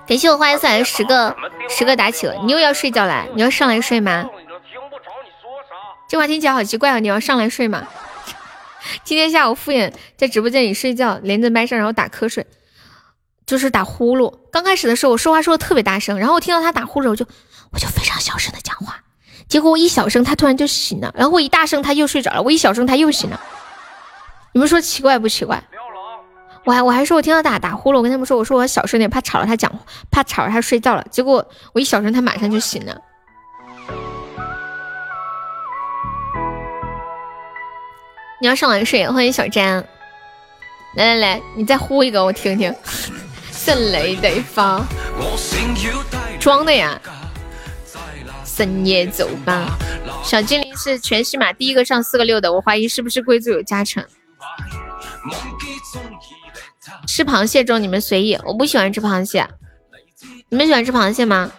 [0.09, 1.37] 感谢我花颜色来十个
[1.69, 3.27] 十个打起了，你又要睡觉了？
[3.35, 4.29] 你要上来睡吗？
[6.09, 6.99] 这话听起来好奇怪啊！
[6.99, 7.87] 你要上来睡吗？
[9.05, 12.47] 今天下午敷衍在直播间里睡觉，连着麦上，然后打瞌睡，
[13.45, 14.39] 就是打呼噜。
[14.51, 17.27] 刚开始的时候我说话说的特别大声，然后我听到他打呼噜我就。
[17.71, 19.01] 我就非常小声的讲话，
[19.47, 23.39] 结果我一小声，他突然就醒了，然后我一大声，他又睡着了，我一小声，他又醒了。
[24.53, 25.63] 你们说奇怪不奇怪？
[26.69, 29.73] 我还我还说我听到打打呼噜，我跟他们说，我说我小声点，怕吵了他讲，
[30.11, 31.03] 怕吵了他睡觉了。
[31.11, 31.43] 结果
[31.73, 32.95] 我一小声，他马上就醒了。
[38.39, 39.83] 你要上来睡，欢迎小詹。
[40.95, 42.75] 来来来，你再呼一个我听听。
[43.51, 44.85] 圣雷得发，
[46.39, 47.01] 装的呀。
[48.45, 49.79] 深夜走吧，
[50.23, 54.05] 小精灵是全喜马第一个上四个六的，我怀疑是不是贵族有加成。
[57.07, 59.49] 吃螃蟹中你们随意，我不喜欢吃螃蟹，
[60.49, 61.53] 你们喜欢吃螃蟹吗？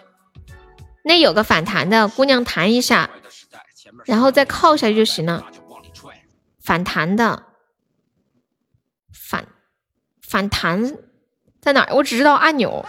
[1.04, 3.10] 那有个反弹的，姑娘弹一下，
[4.04, 5.46] 然后再靠下去就行了。
[6.60, 7.44] 反弹的，
[9.12, 9.46] 反
[10.26, 10.94] 反弹
[11.60, 11.88] 在哪？
[11.92, 12.84] 我只知道按钮，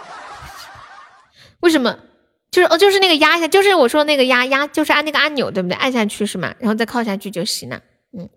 [1.60, 1.98] 为什么？
[2.50, 5.74] 就是哦，就是那个压一下，就是我说那个压压，就是按那个按钮，对不对？
[5.74, 6.54] 按下去是吗？
[6.58, 7.80] 然后再靠下去就行了。
[8.12, 8.28] 嗯，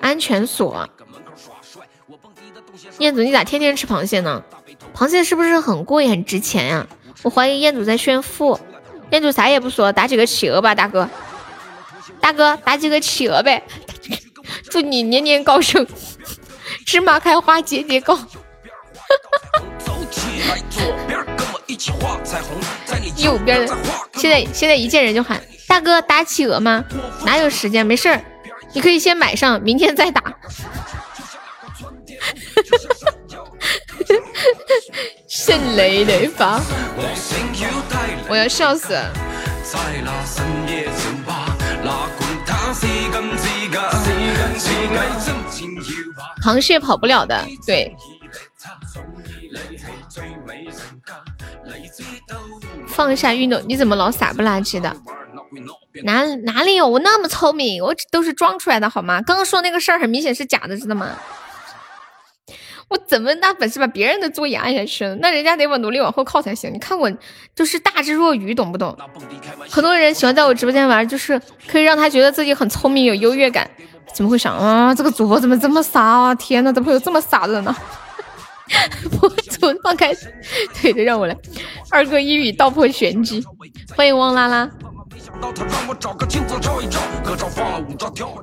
[0.00, 0.88] 安全锁。
[2.98, 4.42] 彦祖，你咋天天吃螃蟹呢？
[4.94, 6.86] 螃蟹是不是很贵很值钱呀？
[7.22, 8.58] 我怀疑彦祖在炫富。
[9.10, 11.08] 彦祖啥也不说，打几个企鹅吧，大哥。
[12.20, 13.62] 大哥，打几个企鹅呗。
[14.70, 15.86] 祝你年年高升，
[16.84, 18.18] 芝麻开花节节高。
[23.16, 23.76] 右边的，
[24.14, 26.84] 现在现在一见人就喊大哥打企鹅吗？
[27.24, 27.86] 哪有时间？
[27.86, 28.20] 没事儿，
[28.72, 30.22] 你可以先买上，明天再打。
[35.28, 36.60] 迅雷雷发，
[38.28, 38.94] 我要笑死。
[46.42, 47.94] 螃蟹跑不了的，对。
[52.86, 54.94] 放下运动，你怎么老傻不拉几的？
[56.04, 57.82] 哪哪里有我那么聪明？
[57.82, 59.22] 我都是装出来的好吗？
[59.22, 61.16] 刚刚说那个事儿很明显是假的，知道吗？
[62.94, 65.16] 我怎么那本事把别人的座椅按下去呢？
[65.20, 66.72] 那人家得往努力往后靠才行。
[66.72, 67.10] 你看我
[67.52, 68.96] 就是大智若愚，懂不懂？
[69.68, 73.68] 很多人喜欢在我直播间玩，就是可以让他觉得自己很聪明，有优越感。
[74.12, 74.94] 怎么会想啊？
[74.94, 76.32] 这个主播怎么这么傻啊？
[76.36, 77.74] 天呐，怎么会有这么傻的人呢？
[79.18, 80.14] 博主放开
[80.80, 81.36] 对的，让我来。
[81.90, 83.44] 二哥一语道破玄机，
[83.96, 84.70] 欢迎汪拉拉。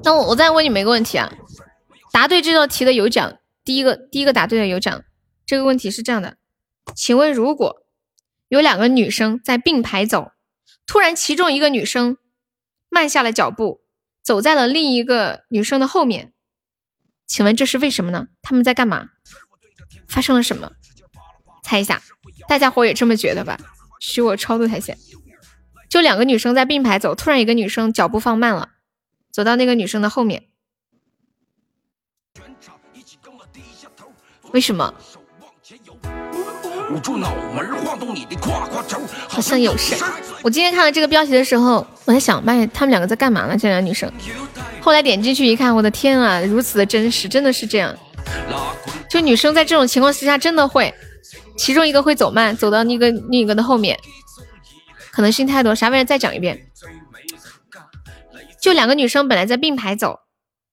[0.04, 1.32] 那我我再问你们一个问题啊，
[2.12, 3.32] 答对这道题的有奖。
[3.64, 5.04] 第一个第一个答对的有奖。
[5.46, 6.38] 这个问题是这样的，
[6.96, 7.84] 请问如果
[8.48, 10.32] 有两个女生在并排走，
[10.86, 12.18] 突然其中一个女生
[12.90, 13.82] 慢下了脚步，
[14.24, 16.34] 走在了另一个女生的后面，
[17.28, 18.28] 请问这是为什么呢？
[18.42, 19.10] 他们在干嘛？
[20.08, 20.72] 发生了什么？
[21.64, 22.02] 猜一下，
[22.48, 23.60] 大家伙也这么觉得吧？
[24.00, 24.96] 许我超度才行。
[25.90, 28.70] 就两个女生在并排走，突然一个女生脚步放慢了，
[29.32, 30.51] 走到那个女生的后面。
[34.52, 34.94] 为什么？
[39.28, 39.96] 好像有事。
[40.44, 43.58] 我今天看到这个标题的时候，我在想，妈呀，他们两个在干嘛呢？
[43.58, 44.12] 这两个女生。
[44.82, 47.96] 后来点进去一看，我的天啊，如此的真实，真的是这样。
[49.10, 50.94] 就女生在这种情况之下，真的会，
[51.58, 53.98] 其中一个会走慢，走到那个另一个的后面，
[55.12, 55.74] 可能性太多。
[55.74, 56.04] 啥玩意？
[56.04, 56.68] 再讲一遍。
[58.62, 60.20] 就两个女生本来在并排走，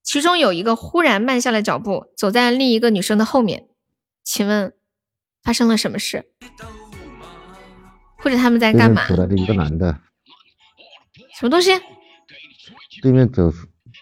[0.02, 3.67] 其中有一个忽然慢下了脚步，走在另一个女生的后面。
[4.30, 4.74] 请问
[5.42, 6.22] 发生了什么事？
[8.18, 9.08] 或者他们在干嘛？
[9.08, 10.00] 走来的一个男的。
[11.34, 11.70] 什么东西？
[13.00, 13.50] 对面走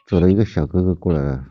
[0.08, 1.44] 走了一个小哥哥过来了。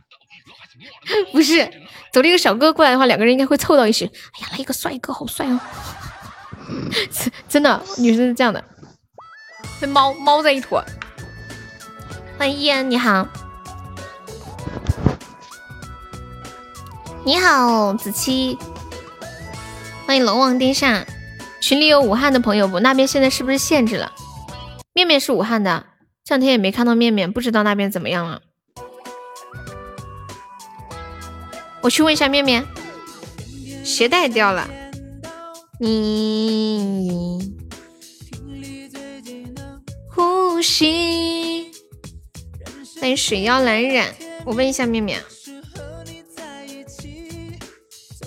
[1.32, 1.66] 不是，
[2.12, 4.08] 走了一个小哥过来的话，两个人应该会凑到一起。
[4.08, 5.58] 哎呀，来一个帅哥，好帅哦！
[7.48, 8.62] 真的，女生是这样的，
[9.80, 10.84] 跟猫猫在一坨。
[12.38, 13.26] 欢迎依然，你好。
[17.26, 18.56] 你好，子期，
[20.06, 21.04] 欢迎龙王殿下。
[21.60, 22.80] 群里有武汉的朋友不？
[22.80, 24.12] 那边现在是不是限制了？
[24.94, 25.88] 面面是武汉的，
[26.24, 28.44] 这两天也没看到面面，不知道那边怎么样了。
[31.82, 32.64] 我去问一下面面，
[33.84, 34.70] 鞋带掉了。
[35.80, 37.56] 你
[40.12, 41.72] 呼吸。
[43.02, 44.14] 欢迎水妖蓝染，
[44.46, 45.20] 我问一下面面。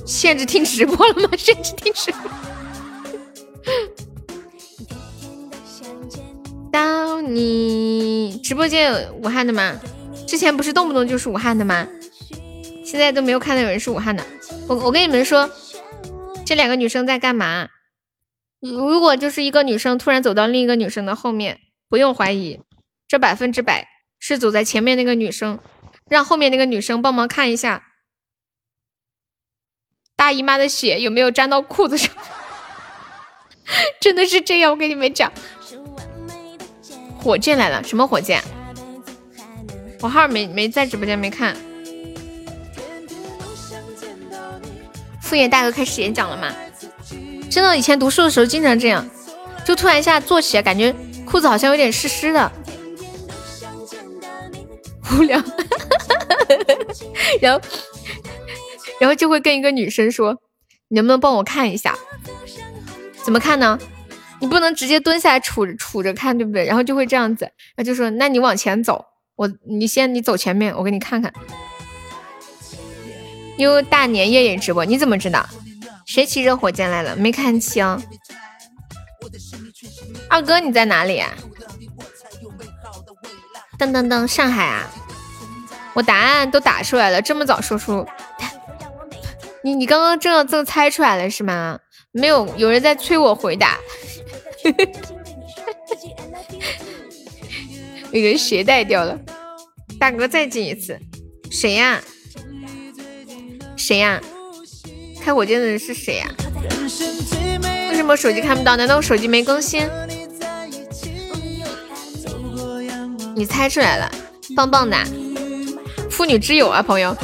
[0.09, 1.29] 限制听直播了吗？
[1.37, 2.31] 限制听直播。
[6.73, 9.79] 到你直播间有武汉的吗？
[10.27, 11.87] 之前不是动不动就是武汉的吗？
[12.85, 14.25] 现在都没有看到有人是武汉的。
[14.67, 15.51] 我我跟你们说，
[16.47, 17.69] 这两个女生在干嘛？
[18.61, 21.61] 如果就是一个女生突然走到另一个女生的后面，
[21.91, 22.61] 不用怀疑，
[23.07, 23.87] 这百分之百
[24.19, 25.59] 是走在前面那个女生，
[26.09, 27.85] 让后面那个女生帮忙看一下。
[30.19, 32.11] 大姨妈的血有没有沾到裤子上？
[34.01, 35.33] 真的是这样，我跟你们讲。
[37.17, 38.43] 火箭来了，什么火箭？
[40.01, 41.57] 我号没没在直播间没看。
[45.23, 46.53] 副业大哥开始演讲了吗？
[47.49, 49.09] 真的，以前读书的时候经常这样，
[49.65, 50.93] 就突然一下坐起来，感觉
[51.25, 52.51] 裤子好像有点湿湿的。
[55.13, 55.41] 无聊，
[57.41, 57.61] 然后。
[58.99, 60.39] 然后就会跟一个女生说
[60.89, 61.97] ：“你能不能帮我看一下？
[63.25, 63.79] 怎么看呢？
[64.41, 66.65] 你不能直接蹲下来杵着杵着看，对不对？
[66.65, 69.05] 然后就会这样子，然后就说：那你往前走，
[69.37, 71.33] 我你先你走前面，我给你看看。
[73.59, 75.45] 哟，大年夜夜直播，你怎么知道？
[76.07, 77.17] 谁骑着火箭来了？
[77.17, 77.85] 没看清。
[80.31, 81.35] 二哥你在哪里啊？
[83.79, 84.91] 噔噔噔，上海啊！
[85.95, 88.07] 我答案都打出来了，这么早说出。”
[89.65, 91.79] 你你刚刚正正猜出来了是吗？
[92.13, 93.79] 没有，有人在催我回答。
[98.13, 99.19] 有 人鞋带掉了，
[99.99, 100.99] 大哥再进一次。
[101.51, 102.01] 谁呀？
[103.77, 104.21] 谁呀？
[105.21, 106.29] 开火箭的人是谁呀？
[107.91, 108.77] 为什么手机看不到？
[108.77, 109.89] 难道我手机没更新？
[113.35, 114.11] 你猜出来了，
[114.55, 114.97] 棒棒的，
[116.11, 117.17] 妇女之友啊，朋友。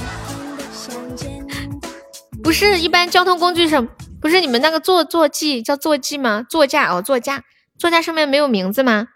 [2.55, 3.89] 是一般交通工具上，
[4.21, 6.47] 不是你们那个坐坐骑叫坐骑吗？
[6.49, 7.43] 座驾哦，座驾，
[7.79, 9.09] 座驾上面没有名字吗？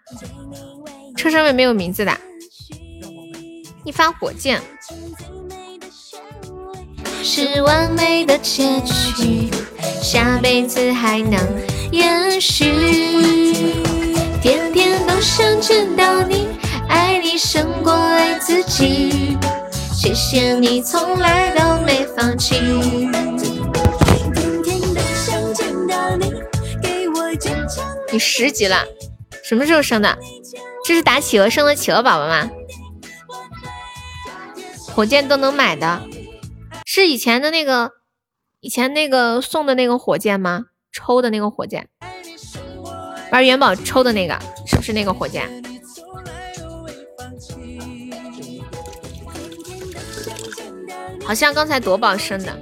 [1.15, 2.15] 车上面没有名字的。
[3.85, 4.61] 一发火箭，
[7.23, 9.49] 是完美的结局，
[10.01, 11.39] 下辈子还能
[11.91, 12.65] 延续。
[14.41, 16.47] 天天都想见到你，
[16.89, 19.37] 爱你胜过爱自己。
[20.01, 22.55] 谢谢你从来都没放弃。
[28.09, 28.85] 你十级了，
[29.43, 30.17] 什么时候升的？
[30.85, 32.49] 这是打企鹅生的企鹅宝宝吗？
[34.95, 36.01] 火箭都能买的，
[36.85, 37.91] 是以前的那个，
[38.61, 40.67] 以前那个送的那个火箭吗？
[40.93, 41.89] 抽的那个火箭，
[43.33, 45.61] 玩元宝抽的那个，是不是那个火箭？
[51.29, 52.59] 好像刚才夺宝生的，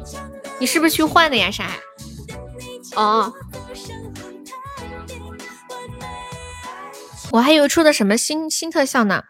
[0.60, 1.72] 你是不是去换的呀，啥？
[2.98, 3.32] 哦，
[7.32, 9.24] 我还以为出的什么新新特效呢。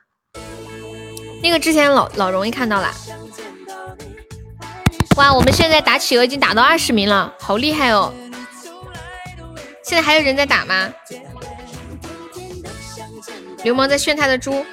[1.44, 2.92] 那个之前老老容易看到了。
[5.18, 8.12] 哇，我们现在打企鹅已经打到二十名了，好厉害哦！
[9.84, 10.92] 现在还有人在打吗？
[13.64, 14.66] 流氓在炫他的猪，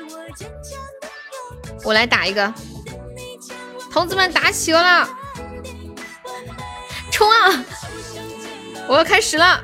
[1.84, 2.54] 我来打一个。
[3.94, 5.08] 同志们打企鹅了，
[7.12, 7.64] 冲啊！
[8.88, 9.62] 我要开始了，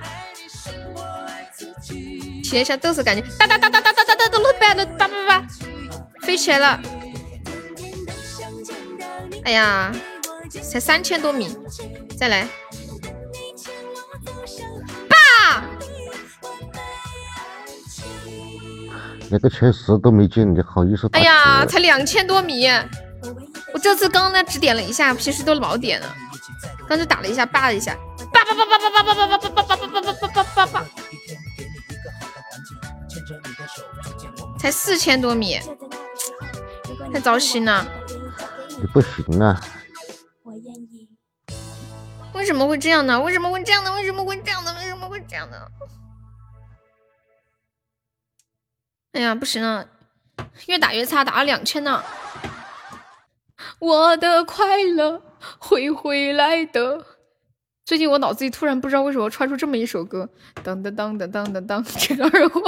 [1.88, 5.44] 体验一下豆子感觉，哒哒哒哒哒哒哒哒哒，not bad，叭叭叭，
[6.20, 6.80] 飞起来了！
[9.44, 9.90] 哎呀，
[10.62, 11.48] 才三千多米，
[12.16, 12.46] 再来，
[15.08, 15.64] 爸！
[19.28, 21.08] 连个前十都没进，你好意思？
[21.14, 22.68] 哎呀，才两千多米。
[23.72, 26.14] 我这次刚刚呢只点了一下，平时都老点了，
[26.88, 27.96] 刚就打了一下，叭了一下，
[28.32, 30.86] 叭叭叭叭叭叭叭叭叭叭叭叭叭叭叭叭叭，
[34.58, 35.60] 才四千多米，
[37.12, 37.86] 太糟心了。
[38.80, 39.60] 你不行啊！
[42.32, 43.20] 为什么会这样呢？
[43.20, 43.92] 为什么会这样呢？
[43.92, 44.74] 为什么会这样呢？
[44.78, 45.56] 为什么会这样呢？
[49.12, 49.86] 哎呀，不行了，
[50.66, 52.02] 越打越差，打了两千呢。
[53.80, 55.22] 我的快乐
[55.58, 57.02] 会回来的。
[57.86, 60.28] 最近我脑子里突然不知道为什么窜出这么一首歌，
[60.62, 62.62] 噔噔噔噔噔噔噔， 这个二货，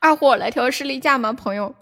[0.00, 1.32] 二货来条士力架吗？
[1.32, 1.74] 朋友，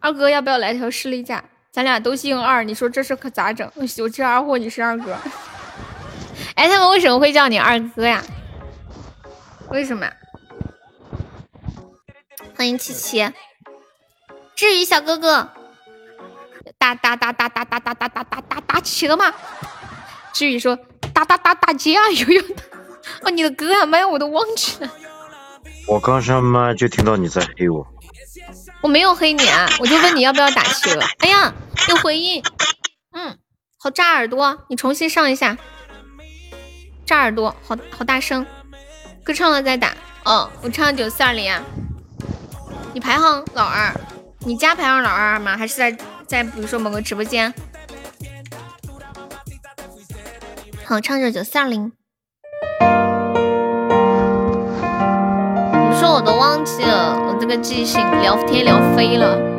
[0.00, 1.44] 二哥要不要来条士力架？
[1.70, 3.70] 咱俩都姓二，你说这事可咋整？
[3.76, 5.16] 我是二货，你是二哥。
[6.56, 8.20] 哎，他们为什么会叫你二哥呀？
[9.70, 10.10] 为什么？
[12.56, 13.32] 欢迎七七，
[14.56, 15.48] 至于小哥哥。
[16.92, 19.32] 打打打打打打打打打打打打起了吗？
[20.34, 20.76] 至于说
[21.14, 22.54] 打打打打劫啊，悠悠的
[23.22, 24.90] 哦，你的歌啊，麦我都忘记了。
[25.86, 27.86] 我刚上麦就听到你在黑我，
[28.82, 31.00] 我没有黑你啊，我就问你要不要打企鹅。
[31.20, 31.54] 哎呀，
[31.88, 32.42] 有回应，
[33.12, 33.38] 嗯，
[33.78, 35.56] 好炸耳朵，你重新上一下，
[37.06, 38.44] 炸耳朵，好好大声，
[39.22, 39.94] 歌唱了再打。
[40.24, 41.62] 哦，我唱九四二零啊，
[42.92, 43.94] 你排行老二，
[44.46, 45.56] 你家排行老二吗？
[45.56, 45.96] 还是在？
[46.26, 47.52] 在比如说某个直播间，
[50.86, 51.92] 好唱着九四二零。
[55.90, 59.53] 你说我都忘记了，我这个记性聊天聊飞了。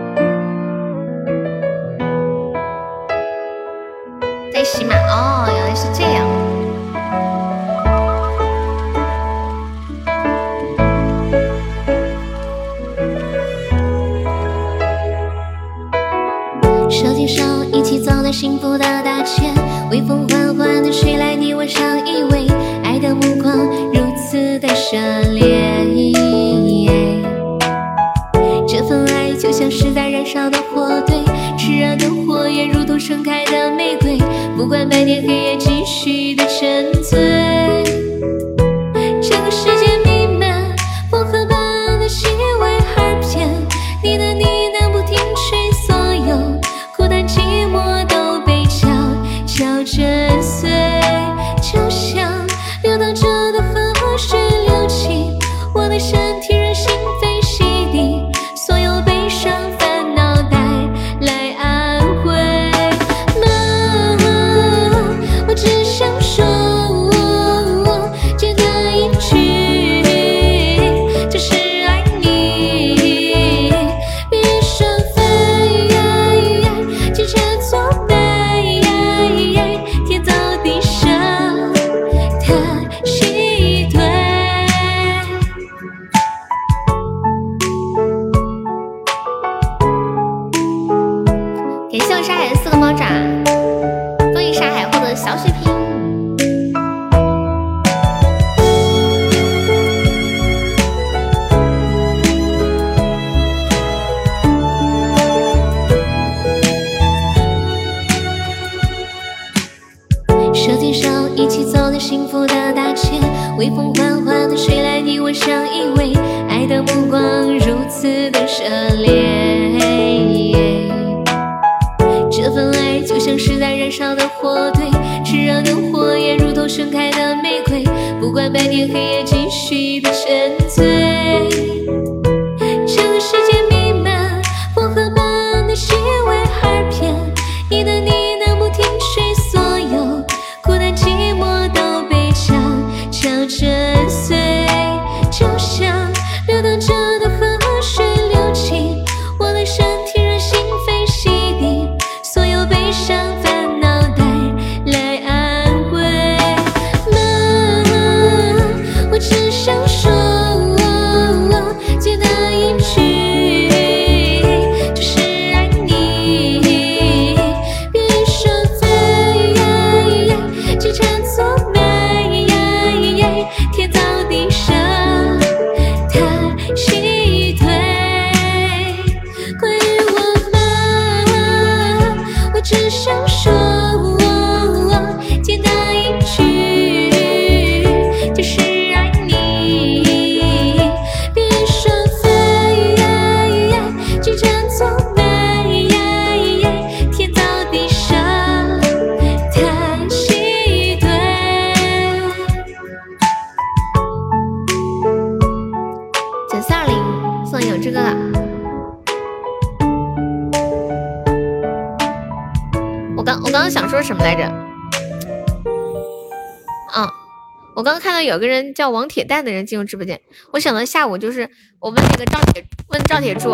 [218.85, 220.21] 叫王铁蛋的人进入直播间，
[220.53, 221.49] 我想到下午就是
[221.79, 223.49] 我问那个赵铁问赵铁柱，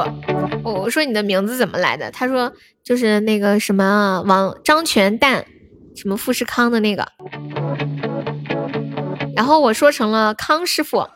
[0.62, 2.12] 我我说你的名字怎么来的？
[2.12, 2.52] 他说
[2.84, 5.45] 就是那个什么王张全蛋，
[5.95, 7.08] 什么富士康的那个，
[9.34, 11.08] 然后我说成了康师傅。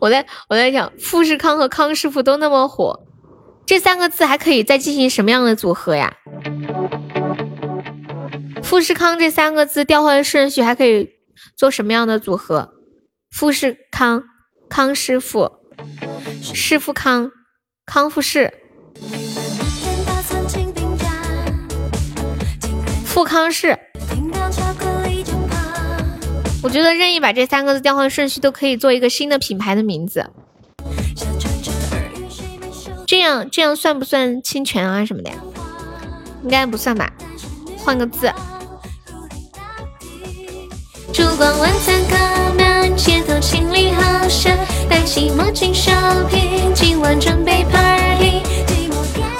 [0.00, 2.98] 我在我在想，富士康和康师傅都那么火，
[3.64, 6.16] 这三个字还可以再进行什么样的组合呀？
[8.60, 11.10] 富士康这三个字调换顺序还可以
[11.56, 12.72] 做什么样的组合？
[13.30, 14.24] 富士康、
[14.68, 15.50] 康师傅、
[16.40, 17.30] 师傅康、
[17.84, 18.54] 康复士、
[23.04, 23.78] 富康士。
[26.62, 30.30] 我觉得任意把这三个字调换顺序都可以做一个新的品牌的名字，
[33.06, 35.36] 这样这样算不算侵权啊什么的呀？
[36.42, 37.12] 应该不算吧，
[37.76, 38.32] 换个字。
[41.12, 42.16] 烛光晚餐靠
[42.54, 44.56] 满，街头情侣好声，
[44.88, 48.42] 戴起墨镜 shopping，今晚准备 party。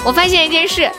[0.05, 0.89] 我发现一件事，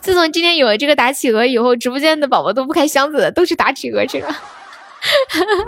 [0.00, 4.36] 自从今天有了这个打企鹅以后，直播间的宝宝都不开箱子了，都去打企鹅去了。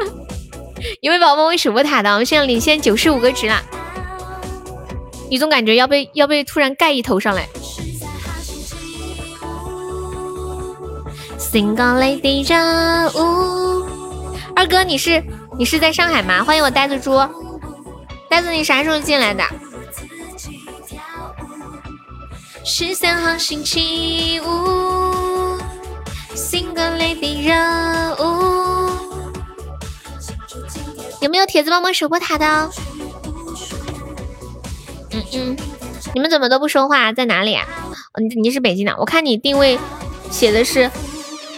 [1.01, 3.63] 有位宝宝为守波塔的，我们现在领先九十五个值啦。
[5.29, 7.47] 你总感觉要被要被突然盖一头上来。
[11.39, 13.85] Single lady 热舞，
[14.61, 15.25] 二哥你是
[15.59, 16.45] 你是在上海吗？
[16.45, 17.19] 欢迎我呆子猪，
[18.29, 19.43] 呆子你啥时候进来的？
[22.63, 25.57] 十三号星期五
[26.35, 27.55] ，Single lady 热
[28.23, 28.91] 舞。
[31.23, 32.71] 有没有铁子帮忙守波塔的？
[35.13, 35.57] 嗯嗯，
[36.13, 37.15] 你们怎么都不说话？
[37.15, 37.67] 在哪里啊？
[38.21, 38.95] 你你是北京的？
[38.99, 39.79] 我看你定位
[40.31, 40.91] 写的是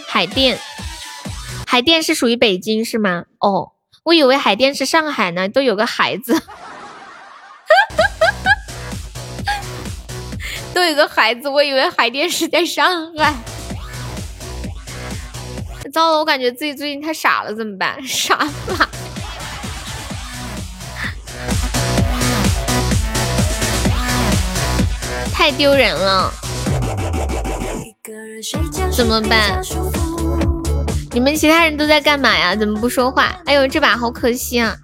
[0.07, 0.57] 海淀，
[1.73, 3.23] 海淀是属于北京是吗？
[3.39, 3.71] 哦，
[4.03, 6.33] 我以为海淀是上海呢，都有个孩子，
[10.75, 13.33] 都有个孩子，我以为海淀是在上海。
[15.91, 17.97] 糟了，我感觉自己最近太傻了，怎么办？
[18.05, 18.89] 傻了。
[25.33, 26.31] 太丢人了，
[28.95, 29.59] 怎么办？
[31.13, 32.55] 你们其他人都在干嘛呀？
[32.55, 33.39] 怎么不说话？
[33.45, 34.75] 哎呦，这把好可惜啊，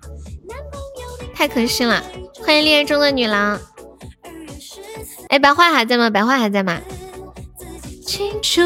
[1.34, 2.04] 太可惜了！
[2.46, 3.60] 欢迎恋爱中的女郎。
[5.30, 6.08] 哎，白话还在吗？
[6.10, 6.80] 白话还在吗？
[8.06, 8.62] 清楚，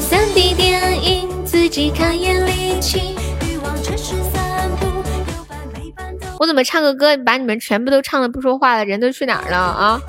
[0.00, 3.14] 三 D 电影，自己看眼里情，
[3.46, 8.84] 欲望只是散步，有伴没伴都我怎么唱个歌，把你们全部都唱的不说话了？
[8.86, 10.00] 人都去哪儿了啊？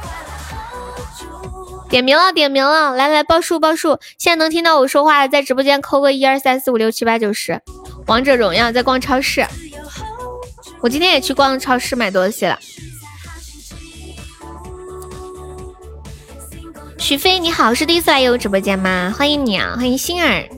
[1.96, 2.94] 点名了，点名了！
[2.94, 3.98] 来来，报数报数！
[4.18, 7.62] 现在能听到我说话的，在直播间扣个一二三四五六七八九十。
[8.08, 9.48] 王者荣耀在逛超市，
[10.82, 12.60] 我今天也去逛超市买东西了。
[16.98, 19.16] 许飞你好，是第一次来悠悠直播间吗？
[19.18, 20.50] 欢迎你啊，欢迎星儿。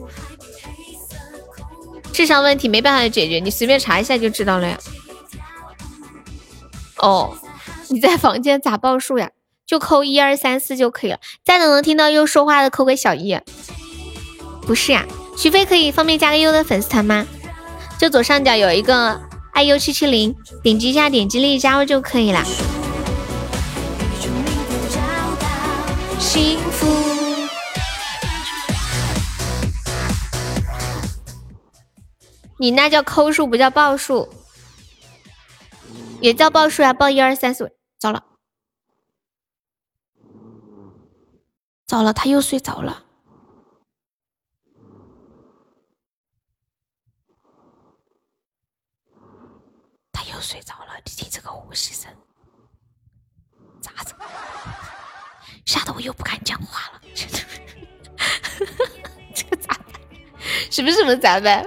[2.12, 4.76] 智商问题没办法解决，你随便查一下就知道了呀。
[6.96, 7.32] 哦，
[7.90, 9.30] 你在房间咋报数呀？
[9.68, 11.20] 就扣一二三四就可以了。
[11.44, 13.38] 再等能听到又说话的扣个小一。
[14.62, 17.26] 不是呀，徐飞可以方便加个优的粉丝团吗？
[17.98, 19.20] 就左上角有一个
[19.52, 22.42] 爱优七七零，点击一下，点击立即加入就可以了。
[26.18, 26.86] 幸福。
[32.60, 34.28] 你那叫抠数，不叫报数，
[36.20, 37.72] 也叫报数呀，报一二三四。
[38.00, 38.22] 糟了，
[41.88, 43.02] 糟了，他又睡着了。
[50.12, 52.14] 他又睡着了，你听这个呼吸声，
[53.80, 54.14] 咋整？
[55.64, 57.00] 吓得我又不敢讲话了。
[59.34, 59.94] 这个咋办？
[60.70, 61.64] 什么什么咋办？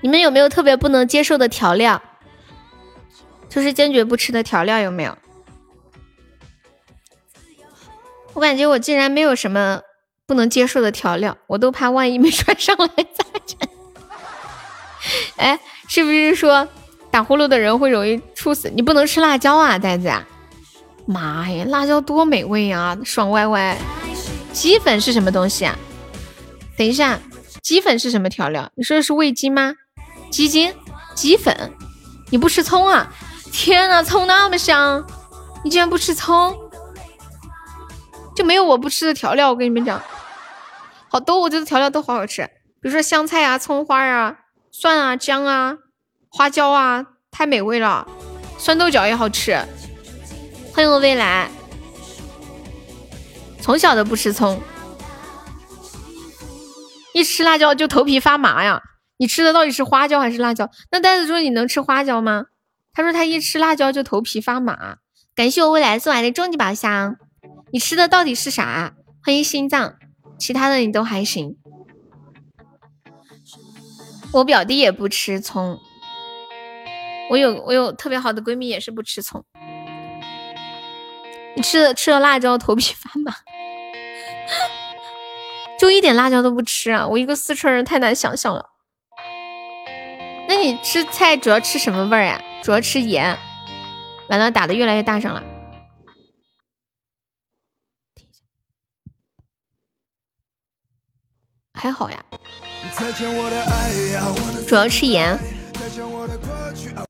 [0.00, 2.02] 你们有没有特别不能接受的调料？
[3.50, 5.18] 就是坚决不吃的调料有没有？
[8.34, 9.80] 我感觉我竟然没有什么
[10.26, 13.58] 不能接受的调料，我都怕万一没 传上来咋整？
[15.36, 15.58] 哎。
[15.88, 16.66] 是不是说
[17.10, 18.70] 打呼噜的人会容易猝死？
[18.74, 20.10] 你不能吃辣椒啊，呆子！
[21.04, 23.76] 妈呀，辣椒多美味呀，爽歪歪！
[24.54, 25.76] 鸡粉是什么东西啊？
[26.78, 27.20] 等一下，
[27.62, 28.70] 鸡粉是什么调料？
[28.74, 29.74] 你说的是味精吗？
[30.30, 30.72] 鸡精、
[31.14, 31.74] 鸡粉？
[32.30, 33.12] 你不吃葱啊？
[33.52, 35.04] 天呐，葱那么香，
[35.62, 36.56] 你竟然不吃葱？
[38.34, 39.50] 就没有我不吃的调料？
[39.50, 40.00] 我跟你们讲，
[41.08, 42.42] 好多我觉得调料都好好吃，
[42.80, 44.38] 比如说香菜啊、葱花啊。
[44.74, 45.76] 蒜啊，姜啊，
[46.30, 48.08] 花椒啊，太美味了。
[48.56, 49.52] 酸豆角也好吃。
[50.72, 51.50] 欢迎我未来。
[53.60, 54.62] 从小都不吃葱，
[57.12, 58.80] 一吃辣椒就头皮发麻呀。
[59.18, 60.70] 你吃的到底是花椒还是辣椒？
[60.90, 62.46] 那袋子说你能吃花椒吗？
[62.94, 64.96] 他说他一吃辣椒就头皮发麻。
[65.34, 67.16] 感谢我未来送来的终极宝箱。
[67.72, 68.92] 你吃的到底是啥？
[69.24, 69.94] 欢迎心脏，
[70.38, 71.56] 其他的你都还行。
[74.30, 75.80] 我表弟也不吃葱，
[77.30, 79.42] 我有我有特别好的闺蜜也是不吃葱。
[81.56, 83.32] 你吃了吃了辣椒头皮发麻，
[85.80, 87.06] 就一点辣椒都不吃啊！
[87.06, 88.66] 我一个四川人太难想象了。
[90.46, 92.38] 那你吃菜主要吃什么味儿呀？
[92.62, 93.38] 主要吃盐。
[94.28, 95.42] 完了，打的越来越大声了。
[101.74, 102.24] 还好呀，
[104.66, 105.38] 主要吃盐。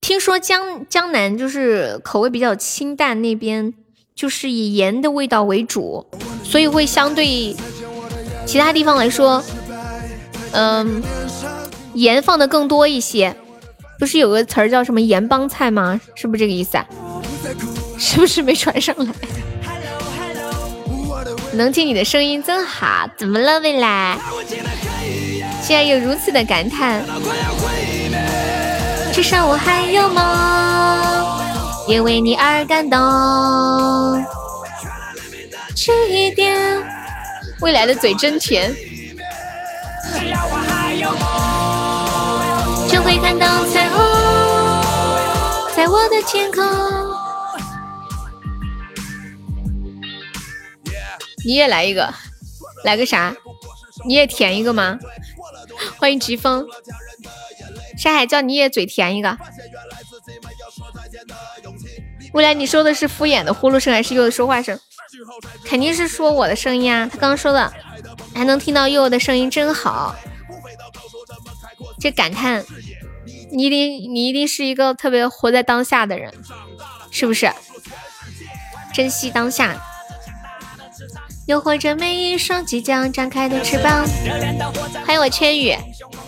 [0.01, 3.74] 听说江江南就是口味比较清淡，那边
[4.14, 6.06] 就是以盐的味道为主，
[6.44, 7.55] 所以会相对
[8.47, 9.43] 其他地方来说，
[10.52, 11.02] 嗯，
[11.94, 13.34] 盐放的更多一些。
[13.98, 16.01] 不是有个词儿叫什么盐帮菜吗？
[16.14, 16.86] 是不是这个意思啊？
[17.98, 19.12] 是不是没传上来？
[21.55, 24.19] 能听你的声音真好，怎么了未来？
[25.62, 27.05] 竟然有如此的感叹。
[29.12, 30.24] 至少我还有梦，
[31.87, 32.99] 也为你而感动。
[35.77, 36.83] 吃一点，
[37.61, 38.74] 未来的嘴真甜。
[42.89, 44.03] 就会看到彩虹，
[45.77, 47.02] 在我的天空。
[51.44, 52.12] 你也来一个，
[52.85, 53.35] 来个啥？
[54.05, 54.98] 你也甜一个吗？
[55.98, 56.66] 欢迎疾风，
[57.97, 59.36] 山海叫你也嘴甜一个。
[62.32, 64.78] 未来你说的是敷衍的呼噜声还是悠悠的说话声？
[65.64, 67.09] 肯定是说我的声音啊！
[67.10, 67.73] 他刚说的，
[68.35, 70.16] 还能听到柚的声音真好。
[72.01, 72.64] 这感叹，
[73.52, 76.32] 你一定你一定是一个特别活在当下的人，
[77.10, 77.52] 是不是？
[78.94, 79.81] 珍惜当下。
[81.47, 84.06] 又或者每一双即将张开的翅膀。
[85.06, 85.77] 欢迎我千羽，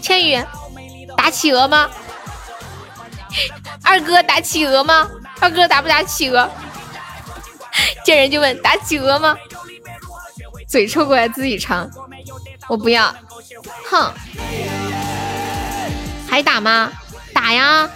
[0.02, 0.42] 千羽
[1.16, 1.88] 打企鹅吗？
[3.82, 5.08] 二哥打企鹅吗？
[5.40, 6.50] 二哥打不打企鹅？
[8.04, 9.36] 见人就问打企鹅吗？
[10.68, 11.88] 嘴凑过来自己尝，
[12.68, 13.14] 我不要，
[13.90, 14.12] 哼，
[16.28, 16.90] 还打吗？
[17.32, 17.88] 打呀！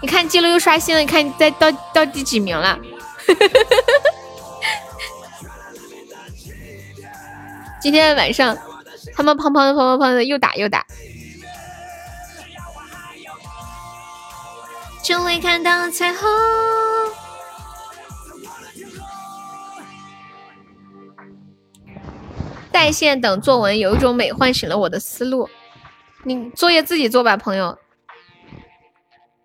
[0.00, 2.78] 你看记录又刷新了，你看你在到到第几名了？
[7.82, 8.56] 今天晚上，
[9.16, 10.86] 他们胖胖的、胖胖胖的又打又打。
[15.02, 16.20] 就会看到彩虹。
[22.72, 25.50] 在线等作文有一种美，唤醒了我的思路。
[26.22, 27.76] 你作业自己做吧，朋友。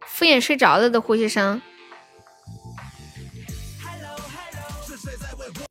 [0.05, 1.59] 敷衍睡着了的呼吸声。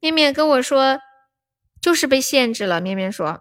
[0.01, 0.98] 面面跟我说，
[1.86, 2.80] 就是被限制了。
[2.80, 3.40] 面面说。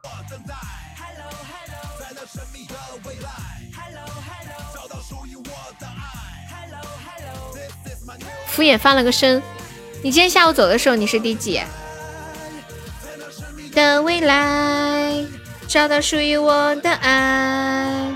[8.46, 9.42] 敷衍翻了个身。
[10.04, 11.60] 你今天下午走的时候，你是第几？
[13.74, 15.26] 的未来，
[15.68, 18.16] 找到属于我的爱。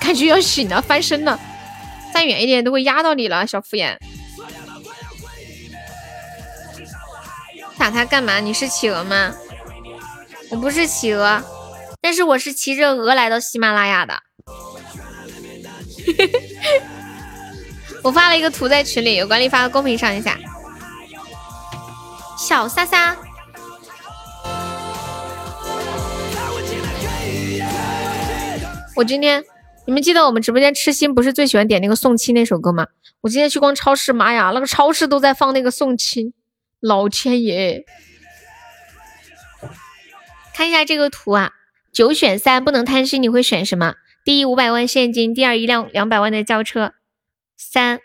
[0.00, 1.38] 感觉要醒了，翻身了，
[2.12, 3.96] 站远一点都会压到你了，小敷衍。
[7.84, 8.40] 打他干嘛？
[8.40, 9.34] 你是企鹅吗？
[10.48, 11.42] 我不是企鹅，
[12.00, 14.14] 但是我是骑着鹅来到喜马拉雅的。
[18.02, 20.38] 我发了一个图在群里，有管理发到公屏上一下。
[22.38, 23.14] 小莎莎，
[28.96, 29.44] 我今天
[29.84, 32.86] 你们记得我们直播间痴心不是最喜欢点那个宋七那首歌吗？
[33.20, 36.32] 我今天去逛超市，妈呀，那个超市都在放那个宋七，
[36.84, 37.86] 老天爷！
[40.54, 41.52] 看一下这个图啊，
[41.90, 43.94] 九选三不能贪心，你会选什么？
[44.22, 46.92] 第一五百万现金，第二一辆两百万的轿车。
[47.56, 48.00] 三，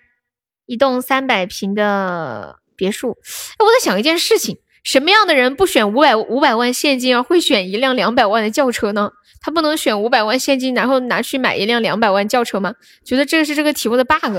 [0.65, 3.17] 一栋三百平的别墅。
[3.57, 9.11] 哎我在想一件事情，什么样的人不选五百五百万现金，而会选一辆两百万的轿车呢？
[9.41, 12.75] 他不能选五百万现金，然后拿去买一辆两百万轿车吗？
[13.03, 14.37] 觉得这个是这个题目的 bug。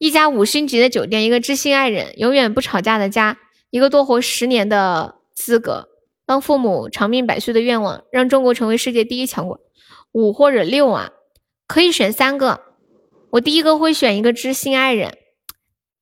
[0.00, 3.36] 一家五星级的酒店，一个知心爱人，永远不吵架的家，
[3.68, 5.90] 一个多活十年的资格，
[6.24, 9.60] 当父母长命百岁的愿望，让中国成为世界第一强国。
[10.12, 11.10] 五或者六啊，
[11.66, 12.62] 可以选三个。
[13.32, 15.18] 我第一个会选一个知心爱人，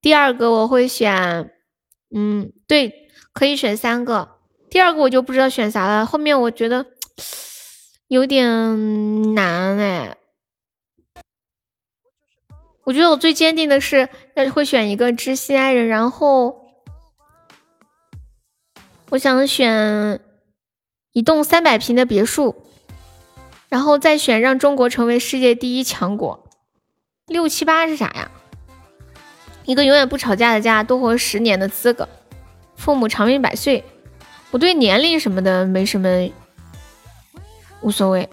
[0.01, 1.51] 第二个我会选，
[2.15, 4.37] 嗯，对，可以选三个。
[4.70, 6.87] 第二个我就不知道选啥了，后面我觉得
[8.07, 10.18] 有点难哎。
[12.89, 16.70] 我觉得我最坚定的是要会选一个知心爱人，然后
[19.10, 20.20] 我想选
[21.12, 22.56] 一栋三百平的别墅，
[23.69, 26.48] 然后再选让中国成为世界第一强国。
[27.27, 28.31] 六七八是啥呀？
[29.66, 32.09] 一个永远不吵架的家，多活十年的资格，
[32.74, 33.85] 父母长命百岁。
[34.51, 36.31] 我对年龄什么的没什么
[37.82, 38.31] 无所谓，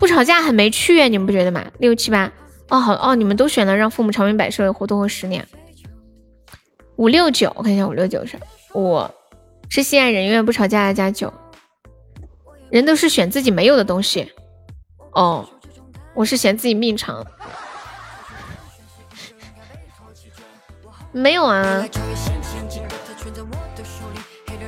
[0.00, 1.70] 不吵架很没趣，你们不觉得吗？
[1.78, 2.32] 六七八
[2.68, 5.46] 哦好哦，你们都选了让父母长命百岁，活多活十年。
[6.96, 8.38] 五六九，我看一下五六九是，
[8.72, 9.14] 我
[9.68, 11.32] 是心爱人，永远不吵架的加九。
[12.70, 14.30] 人都是选自己没有的东西。
[15.12, 15.48] 哦，
[16.14, 17.26] 我是嫌自己命长。
[21.10, 21.82] 没有啊，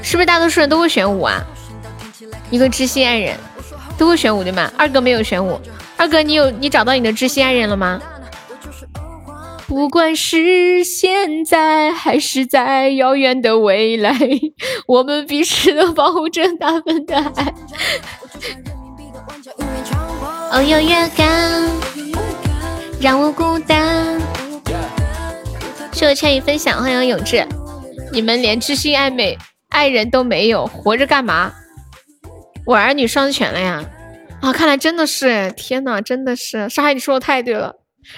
[0.02, 1.44] 是不是大多数人都会选五啊？
[2.50, 3.36] 一个知心爱人，
[3.98, 4.72] 都会选五对吗？
[4.78, 5.60] 二哥没有选五，
[6.00, 8.00] 二哥你有你找到你的知心爱人了吗？
[9.66, 14.16] 不管是现在还是在遥远的未来，
[14.86, 17.54] 我们彼此都保护着那份的爱。
[20.50, 21.28] 哦哟，月光
[22.98, 24.18] 让我孤单。
[25.92, 27.46] 谢我千羽分享，欢迎永志。
[28.10, 29.36] 你们连知心爱美
[29.68, 31.52] 爱人都没有，活着干嘛？
[32.64, 33.84] 我儿女双全了呀！
[34.40, 36.68] 啊，看来真的是，天呐，真的是。
[36.68, 37.76] 沙海，你说的太对了。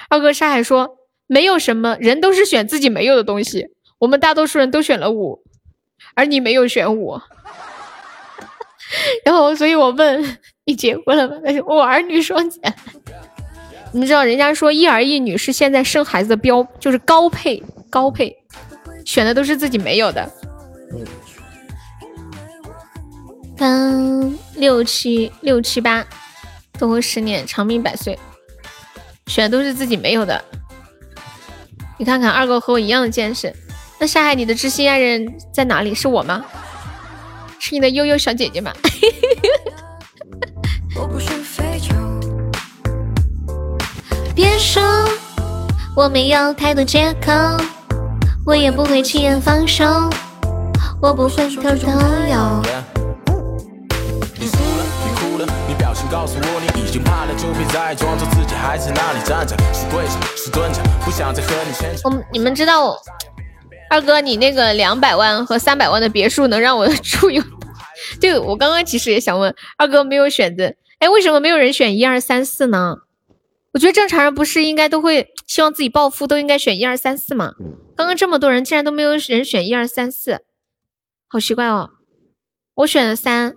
[0.08, 3.66] 二哥，沙海说没有什么人都是选自己没有的东西，
[3.98, 5.42] 我们大多数人都选了五，
[6.14, 7.20] 而你没有选五。
[9.24, 11.36] 然后，所以我问你结婚了吗？
[11.44, 12.74] 他说我儿女双全。
[13.94, 18.34] 你知道人家说一儿一女是现在生孩子的标，就是高配高配，
[19.04, 20.30] 选的都是自己没有的。
[23.62, 26.04] 三六七六七八，
[26.80, 28.18] 多活十年，长命百岁，
[29.28, 30.44] 选的都是自己没有的。
[31.96, 33.54] 你看看二狗和我一样的见识，
[34.00, 35.94] 那杀害你的知心爱人在哪里？
[35.94, 36.44] 是我吗？
[37.60, 38.72] 是你的悠悠小姐姐吗？
[44.34, 44.82] 别说
[45.94, 47.30] 我没有太多借口，
[48.44, 49.84] 我也不会轻言放手，
[51.00, 51.92] 我不会偷偷
[56.12, 56.38] 告诉。
[62.04, 63.00] 我你们知道，
[63.88, 67.42] 二哥你那个两百万和三百万的别墅能让我住有？
[68.20, 72.98] 对我刚刚其实也想问二哥没有选择，哎，为什么没有人选一二三四呢？
[73.72, 77.54] 我觉得正常人不是应该都会希望自己暴富，都应该选一二三四吗？
[77.96, 80.42] 刚刚这么多人，竟然都没有人选一二三四，
[81.26, 81.88] 好奇怪哦！
[82.74, 83.54] 我选了三，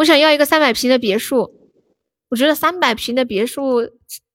[0.00, 1.52] 我想要一个三百平的别墅，
[2.30, 3.82] 我觉得三百平的别墅，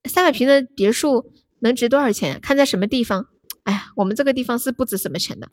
[0.08, 1.32] 三百平的别墅
[1.62, 2.40] 能值多少钱？
[2.40, 3.26] 看在什么地方。
[3.64, 5.50] 哎呀，我们这个地方是不值什么钱的。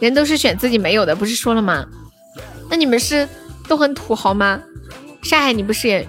[0.00, 1.86] 人都是选自己没有的，不是说了吗？
[2.68, 3.28] 那你们是
[3.68, 4.60] 都很土豪吗？
[5.22, 6.08] 上海你不是也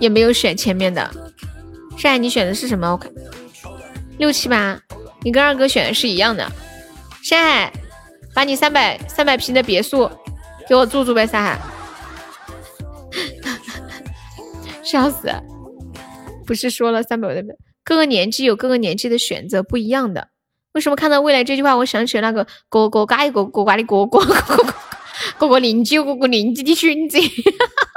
[0.00, 1.08] 也没有选前面的？
[1.96, 2.90] 上海你选的是什么？
[2.90, 3.08] 我看
[4.18, 4.80] 六七八，
[5.22, 6.50] 你跟二哥选的是一样的。
[7.22, 7.72] 上海，
[8.34, 10.10] 把你三百三百平的别墅
[10.68, 11.60] 给我住住呗，上海。
[14.82, 15.28] 笑死！
[16.46, 17.42] 不是说了三百的
[17.84, 20.28] 各个年纪有各个年纪的选择不一样的。
[20.72, 24.74] 为什么看到未来这句话，我想起了那个哥哥嘎一个哥嘎的哥哥哥哥
[25.38, 27.18] 哥哥邻居哥哥邻居的孙子，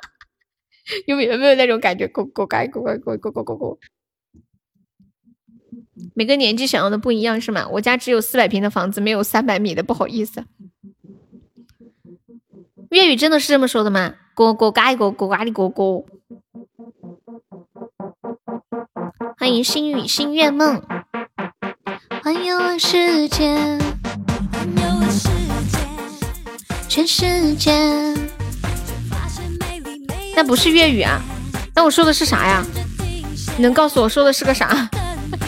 [1.08, 2.08] 有没有没有那种感觉？
[2.08, 3.78] 哥哥嘎哥哥哥哥哥哥哥，
[6.14, 7.68] 每个年纪想要的不一样是吗？
[7.74, 10.46] 我家只有四百平的房子，没有三百米的，不好意思。
[12.96, 14.14] 粤语真的是这么说的吗？
[14.34, 16.02] 哥哥嘎一个哥嘎的哥哥。
[19.38, 20.82] 欢迎心语心愿梦。
[22.24, 23.78] 环游了世界，
[26.88, 27.74] 全世界。
[30.34, 31.20] 那不是粤语啊，
[31.76, 32.66] 那我说的是啥呀？
[33.58, 34.90] 你能告诉我说的是个啥？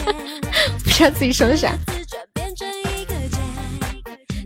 [0.84, 1.72] 不知道自己说的啥。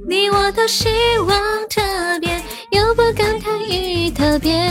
[0.08, 0.88] 你我都希
[1.26, 1.38] 望
[1.68, 1.80] 特
[2.20, 2.41] 别，
[2.72, 4.66] 又不敢太于特别。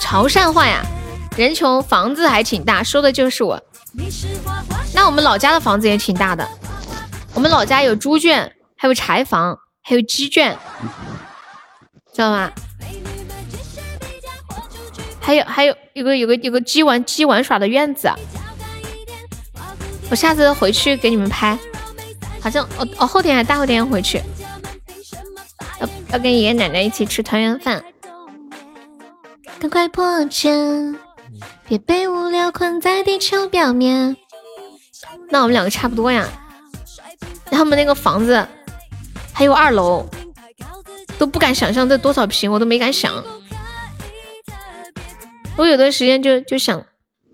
[0.00, 0.84] 潮汕话呀，
[1.36, 3.60] 人穷房子还挺大，说的就是我。
[4.92, 6.48] 那我们老家的房子也挺大的，
[7.32, 10.56] 我们老家有猪圈，还有柴房，还有鸡圈，
[12.12, 12.50] 知道吗？
[15.20, 18.12] 还有还有有个有个有个鸡玩鸡玩耍的院子，
[20.10, 21.58] 我下次回去给你们拍。
[22.40, 24.20] 好像我我后天还大后天回去，
[25.80, 27.82] 要要跟爷爷奶奶一起吃团圆饭。
[29.58, 30.94] 赶快破茧，
[31.66, 34.16] 别被无聊困在地球表面。
[35.30, 36.28] 那我们两个差不多呀。
[37.46, 38.46] 他们那个房子
[39.32, 40.06] 还有二楼，
[41.16, 43.24] 都不敢想象这多少平，我都没敢想。
[45.56, 46.84] 我有段时间就就想，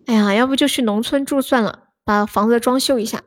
[0.06, 1.80] 哎呀，要不就去农村住算了，
[2.10, 3.22] 把房子装修一下。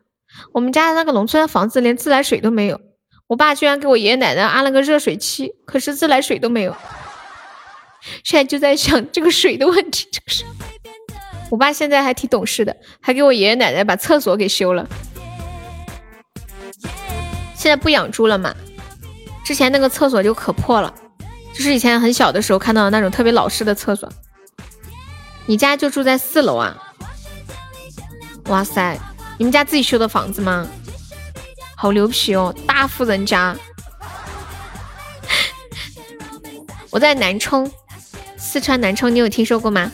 [0.52, 2.82] 我们家的那个农村的房子连自来水都没有，
[3.28, 6.76] 我爸居然给我爷爷奶奶安了个热水器，可是自来水都没有。
[8.26, 10.44] 现在就在想这个水的问题，这个是。
[11.50, 14.86] 我爸现在还挺懂事的，还给我爷爷奶奶把厕所给修了。
[17.56, 18.54] 现在不养猪了嘛？
[19.46, 20.94] 之前那个厕所就可破了，
[21.54, 24.12] 就是以前很小的时候看到的那种特别老式的厕所。
[25.46, 26.83] 你家就住在四楼啊？
[28.48, 29.00] 哇塞，
[29.38, 30.68] 你们家自己修的房子吗？
[31.76, 33.56] 好牛皮哦，大富人家。
[36.92, 37.70] 我在南充。
[38.38, 39.92] 四川南充，你有听说过吗？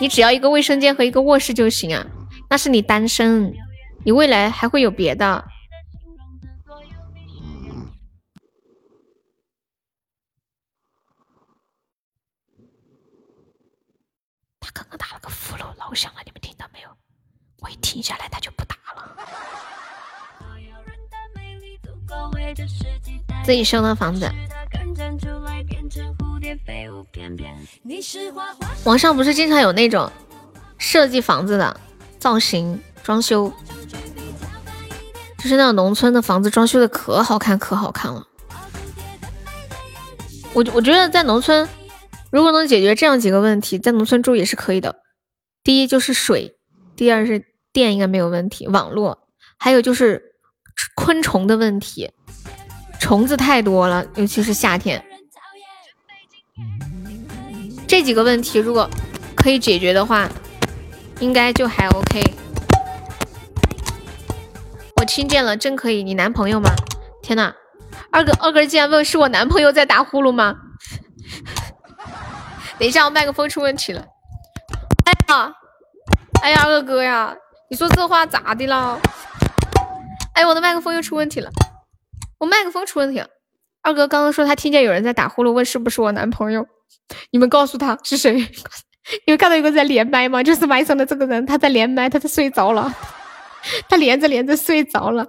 [0.00, 2.04] 你只要一个卫生间和一个卧室就行啊。
[2.50, 3.54] 那是你单身，
[4.04, 5.44] 你未来还会有别的。
[14.58, 16.33] 他刚刚打了个呼噜，老响了，你？
[17.64, 19.16] 我一停下来，他就不打了。
[23.42, 24.30] 自己修的房子。
[28.84, 30.12] 网上不是经常有那种
[30.76, 31.80] 设计房子的
[32.18, 33.50] 造型装修，
[35.38, 38.26] 就是那种农村的房子装修的可好看可好看了。
[40.52, 41.66] 我我觉得在农村，
[42.30, 44.96] 如果能解决这样几个问题，在农村住也是可以的。
[45.62, 46.58] 第一就是水，
[46.94, 47.44] 第二是
[47.74, 49.26] 电应该没有问题，网络，
[49.58, 50.36] 还有就是
[50.94, 52.12] 昆虫的问题，
[53.00, 55.04] 虫子太多了，尤其是夏天。
[57.88, 58.88] 这几个问题如果
[59.34, 60.28] 可以解决的话，
[61.18, 62.22] 应该就还 OK。
[64.96, 66.04] 我听见了，真可以。
[66.04, 66.70] 你男朋友吗？
[67.22, 67.52] 天呐，
[68.12, 70.54] 二哥，二哥竟然问是我男朋友在打呼噜吗？
[72.78, 74.06] 等一下，我麦克风出问题了。
[75.06, 75.52] 哎呀，
[76.40, 77.34] 哎呀，二哥呀，
[77.70, 79.00] 你说这话咋的了？
[80.34, 81.50] 哎，我的麦克风又出问题了，
[82.38, 83.26] 我麦克风出问题了。
[83.82, 86.66] 二哥刚刚说他听见有人在打呼噜，问是不是我男朋友？
[87.30, 88.32] 你们告诉他是谁？
[89.26, 90.42] 你们看到有个在连麦吗？
[90.42, 92.94] 就是麦上的这个人，他在连麦，他在睡着了，
[93.88, 95.26] 他连着连着睡着了。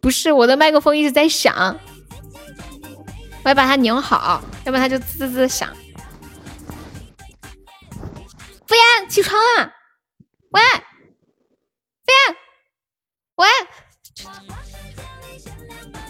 [0.00, 1.78] 不是我的麦克风一直在响，
[3.44, 5.68] 我要把它拧好，要不然它就滋滋响。
[8.66, 9.72] 敷衍，起床啊！
[10.50, 10.60] 喂，
[12.08, 12.34] 敷衍，
[13.36, 13.46] 喂。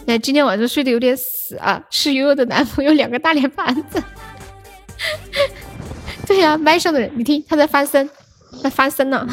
[0.05, 4.03] 那今天晚上睡得有点死啊，是悠悠的男朋友两个大脸盘子。
[6.25, 8.09] 对呀、麦上的人，你听他在翻身，
[8.63, 9.27] 在翻身呢，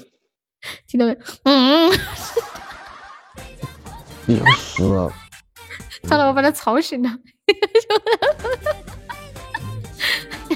[0.86, 1.16] 听到没？
[1.44, 1.90] 嗯，
[4.26, 5.12] 别死了，
[6.04, 7.10] 糟了，我把他吵醒了。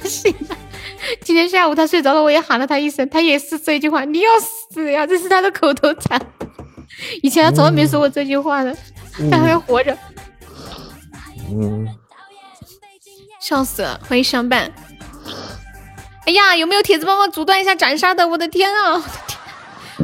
[0.04, 0.56] 醒 了。
[1.22, 6.20] 今天下午他睡着了，我也喊了他一声，他也是这句话：“你要死呀！”这是他的口头禅。
[7.22, 8.76] 以前他从来没说过这句话的，
[9.30, 9.96] 他还活着，
[11.50, 11.86] 嗯，
[13.40, 14.00] 笑死了！
[14.08, 14.72] 欢迎相伴。
[16.26, 18.26] 哎呀，有没有铁子帮忙阻断一下斩杀的？
[18.26, 18.92] 我的天啊！
[18.92, 19.38] 我的天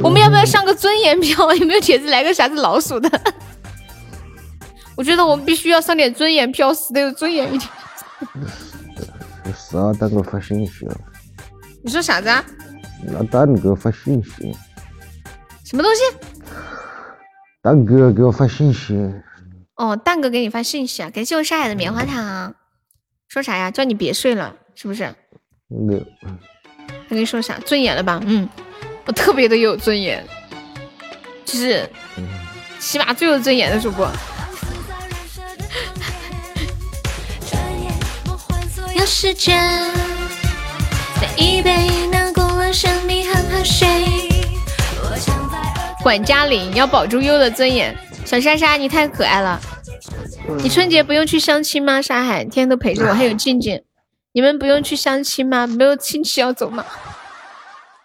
[0.03, 1.53] 我们要不要上个尊严票？
[1.55, 3.11] 有没有铁子来个啥子老鼠的？
[4.97, 7.71] 我觉得我们必须要上点尊严票，死的有尊严一点。
[9.53, 10.97] 是啊，蛋哥发信息了，
[11.83, 12.45] 你说啥子啊？
[13.05, 14.57] 那蛋哥发信息，
[15.65, 16.03] 什么东西？
[17.63, 18.97] 蛋哥给我发信息，
[19.77, 22.55] 哦，蛋哥给你发信息啊，感谢我沙海的棉花糖。
[23.29, 23.71] 说啥呀？
[23.71, 25.15] 叫你别睡了，是不是？
[25.69, 27.59] 没有他跟你说啥？
[27.59, 28.21] 尊严了吧？
[28.25, 28.49] 嗯，
[29.05, 30.27] 我特别的有尊严，
[31.45, 31.89] 就是
[32.79, 34.11] 起码最有尊严的主播。
[39.09, 39.59] 时间，
[41.19, 43.89] 再一杯那古晚上你好好睡。
[45.03, 45.59] 我想在
[46.05, 47.97] 管家里要保住优的尊严。
[48.27, 49.59] 小莎莎，你太可爱了。
[50.59, 52.03] 你春节不用去相亲吗？
[52.03, 53.83] 沙海天天都陪着我，还有静静，
[54.33, 55.67] 你们不用去相亲吗？
[55.67, 56.85] 没有亲戚要走吗？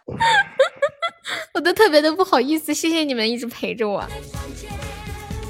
[1.54, 4.08] 我都特别的不好意思，谢谢你们一直陪着我。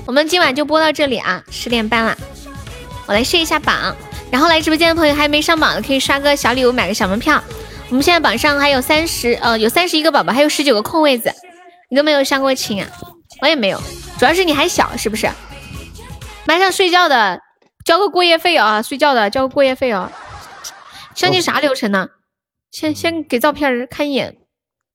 [0.08, 2.18] 我们今晚就播到这里啊，十点半了，
[3.06, 3.96] 我来试一下榜。
[4.34, 7.39] 然后来直播间的朋友还没上榜的，可以刷个小礼物，买个小门票。
[7.89, 11.31] 我们现在榜上还有三十，呃，有三十一个宝宝，还有十九个空位子。
[11.91, 12.89] 你都没有相过亲啊？
[13.43, 13.80] 我也没有，
[14.18, 15.30] 主要是你还小，是不是？
[16.47, 17.41] 马上睡觉的，
[17.85, 18.81] 交个过夜费啊！
[18.81, 20.11] 睡觉的交个过夜费啊！
[21.14, 22.10] 相亲啥流程呢？
[22.72, 24.35] 先先给照片看一眼，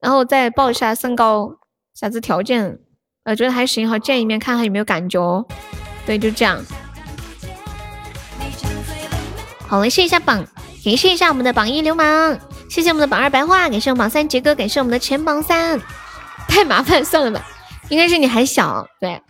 [0.01, 1.53] 然后再报一下身高，
[1.95, 2.81] 啥子条件，
[3.23, 5.47] 呃，觉得还行，好见一面，看看有没有感觉。
[6.05, 6.61] 对，就这样。
[9.69, 10.43] 好，来试一下榜，
[10.83, 12.39] 感谢一下我们的榜一流氓，
[12.71, 15.79] 谢谢我们的榜二白话，感谢我们榜三杰哥，感谢我们的前榜三。
[16.49, 17.47] 太麻烦，算了吧。
[17.91, 19.21] 应该是你还小，对。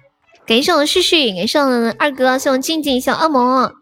[0.46, 3.72] 感谢我们旭旭，感谢我们二哥，谢我们静静，谢我恶魔，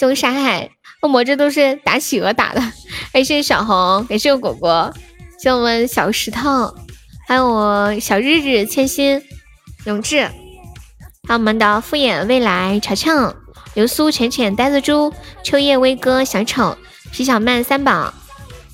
[0.00, 0.70] 谢我沙海，
[1.02, 2.62] 恶魔这都是打企鹅打的。
[3.12, 4.94] 感谢小红，感谢我果果，
[5.38, 6.74] 谢我们小石头，
[7.28, 9.22] 还有我小日日、千心、
[9.84, 10.22] 永志，
[11.28, 13.34] 还有我们的敷衍未来、乔乔、
[13.76, 15.12] 流苏、浅浅、呆子猪、
[15.42, 16.74] 秋叶、威哥、小丑、
[17.12, 18.12] 皮小曼、三宝。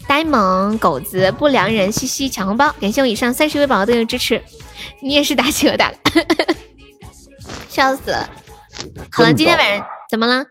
[0.06, 4.40] 呆萌狗子不良人西西抢红包，感谢我以上三十位宝宝的的支持。
[5.00, 5.98] 你也是打企鹅打的，
[7.68, 8.28] 笑死了。
[9.10, 10.44] 好了，今天晚上怎么了？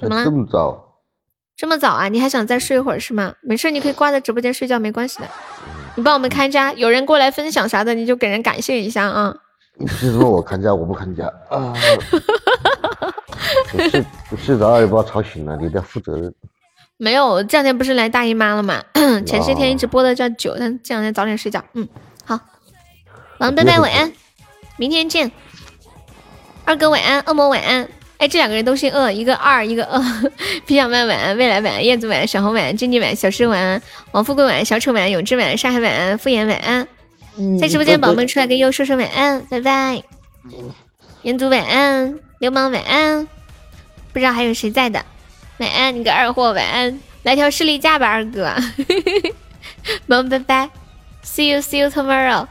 [0.00, 0.96] 怎么了这么早？
[1.56, 2.08] 这么早啊？
[2.08, 3.34] 你还想再睡一会儿是吗？
[3.42, 5.28] 没事，你可以挂在直播间睡觉，没关系的。
[5.96, 9.34] 你帮我们看家，有人过来分享啥的，你就给人感谢一下啊。
[9.78, 11.74] 你是说我看家，我不看家啊？
[13.72, 16.32] 我睡我睡着了也把我吵醒了，你得负责任。
[16.96, 18.82] 没有，这两天不是来大姨妈了吗？
[19.24, 21.64] 前些天一直播的叫九，但这两天早点睡觉。
[21.74, 21.88] 嗯，
[22.24, 22.38] 好，
[23.38, 24.12] 王拜拜晚安，
[24.76, 25.32] 明天见。
[26.64, 27.88] 二哥晚安，恶魔晚安。
[28.18, 30.30] 哎，这两个人都姓恶，一个二，一个恶。
[30.66, 33.80] 皮小曼晚安，未来晚安，燕子晚安，小红晚安，珍妮晚安，小诗晚安，
[34.12, 36.86] 王富贵晚安，小丑晚安，永志晚安，上海晚安，敷衍晚安。
[37.38, 40.02] 嗯在直播间宝宝们出来跟优说说晚安，拜拜。
[41.22, 43.26] 彦祖晚安，流氓晚安，
[44.12, 45.04] 不知道还有谁在的。
[45.58, 48.54] 晚安，你个二货，晚安，来条士力架吧，二哥。
[50.06, 50.70] 萌拜拜
[51.24, 52.46] ，see you see you tomorrow。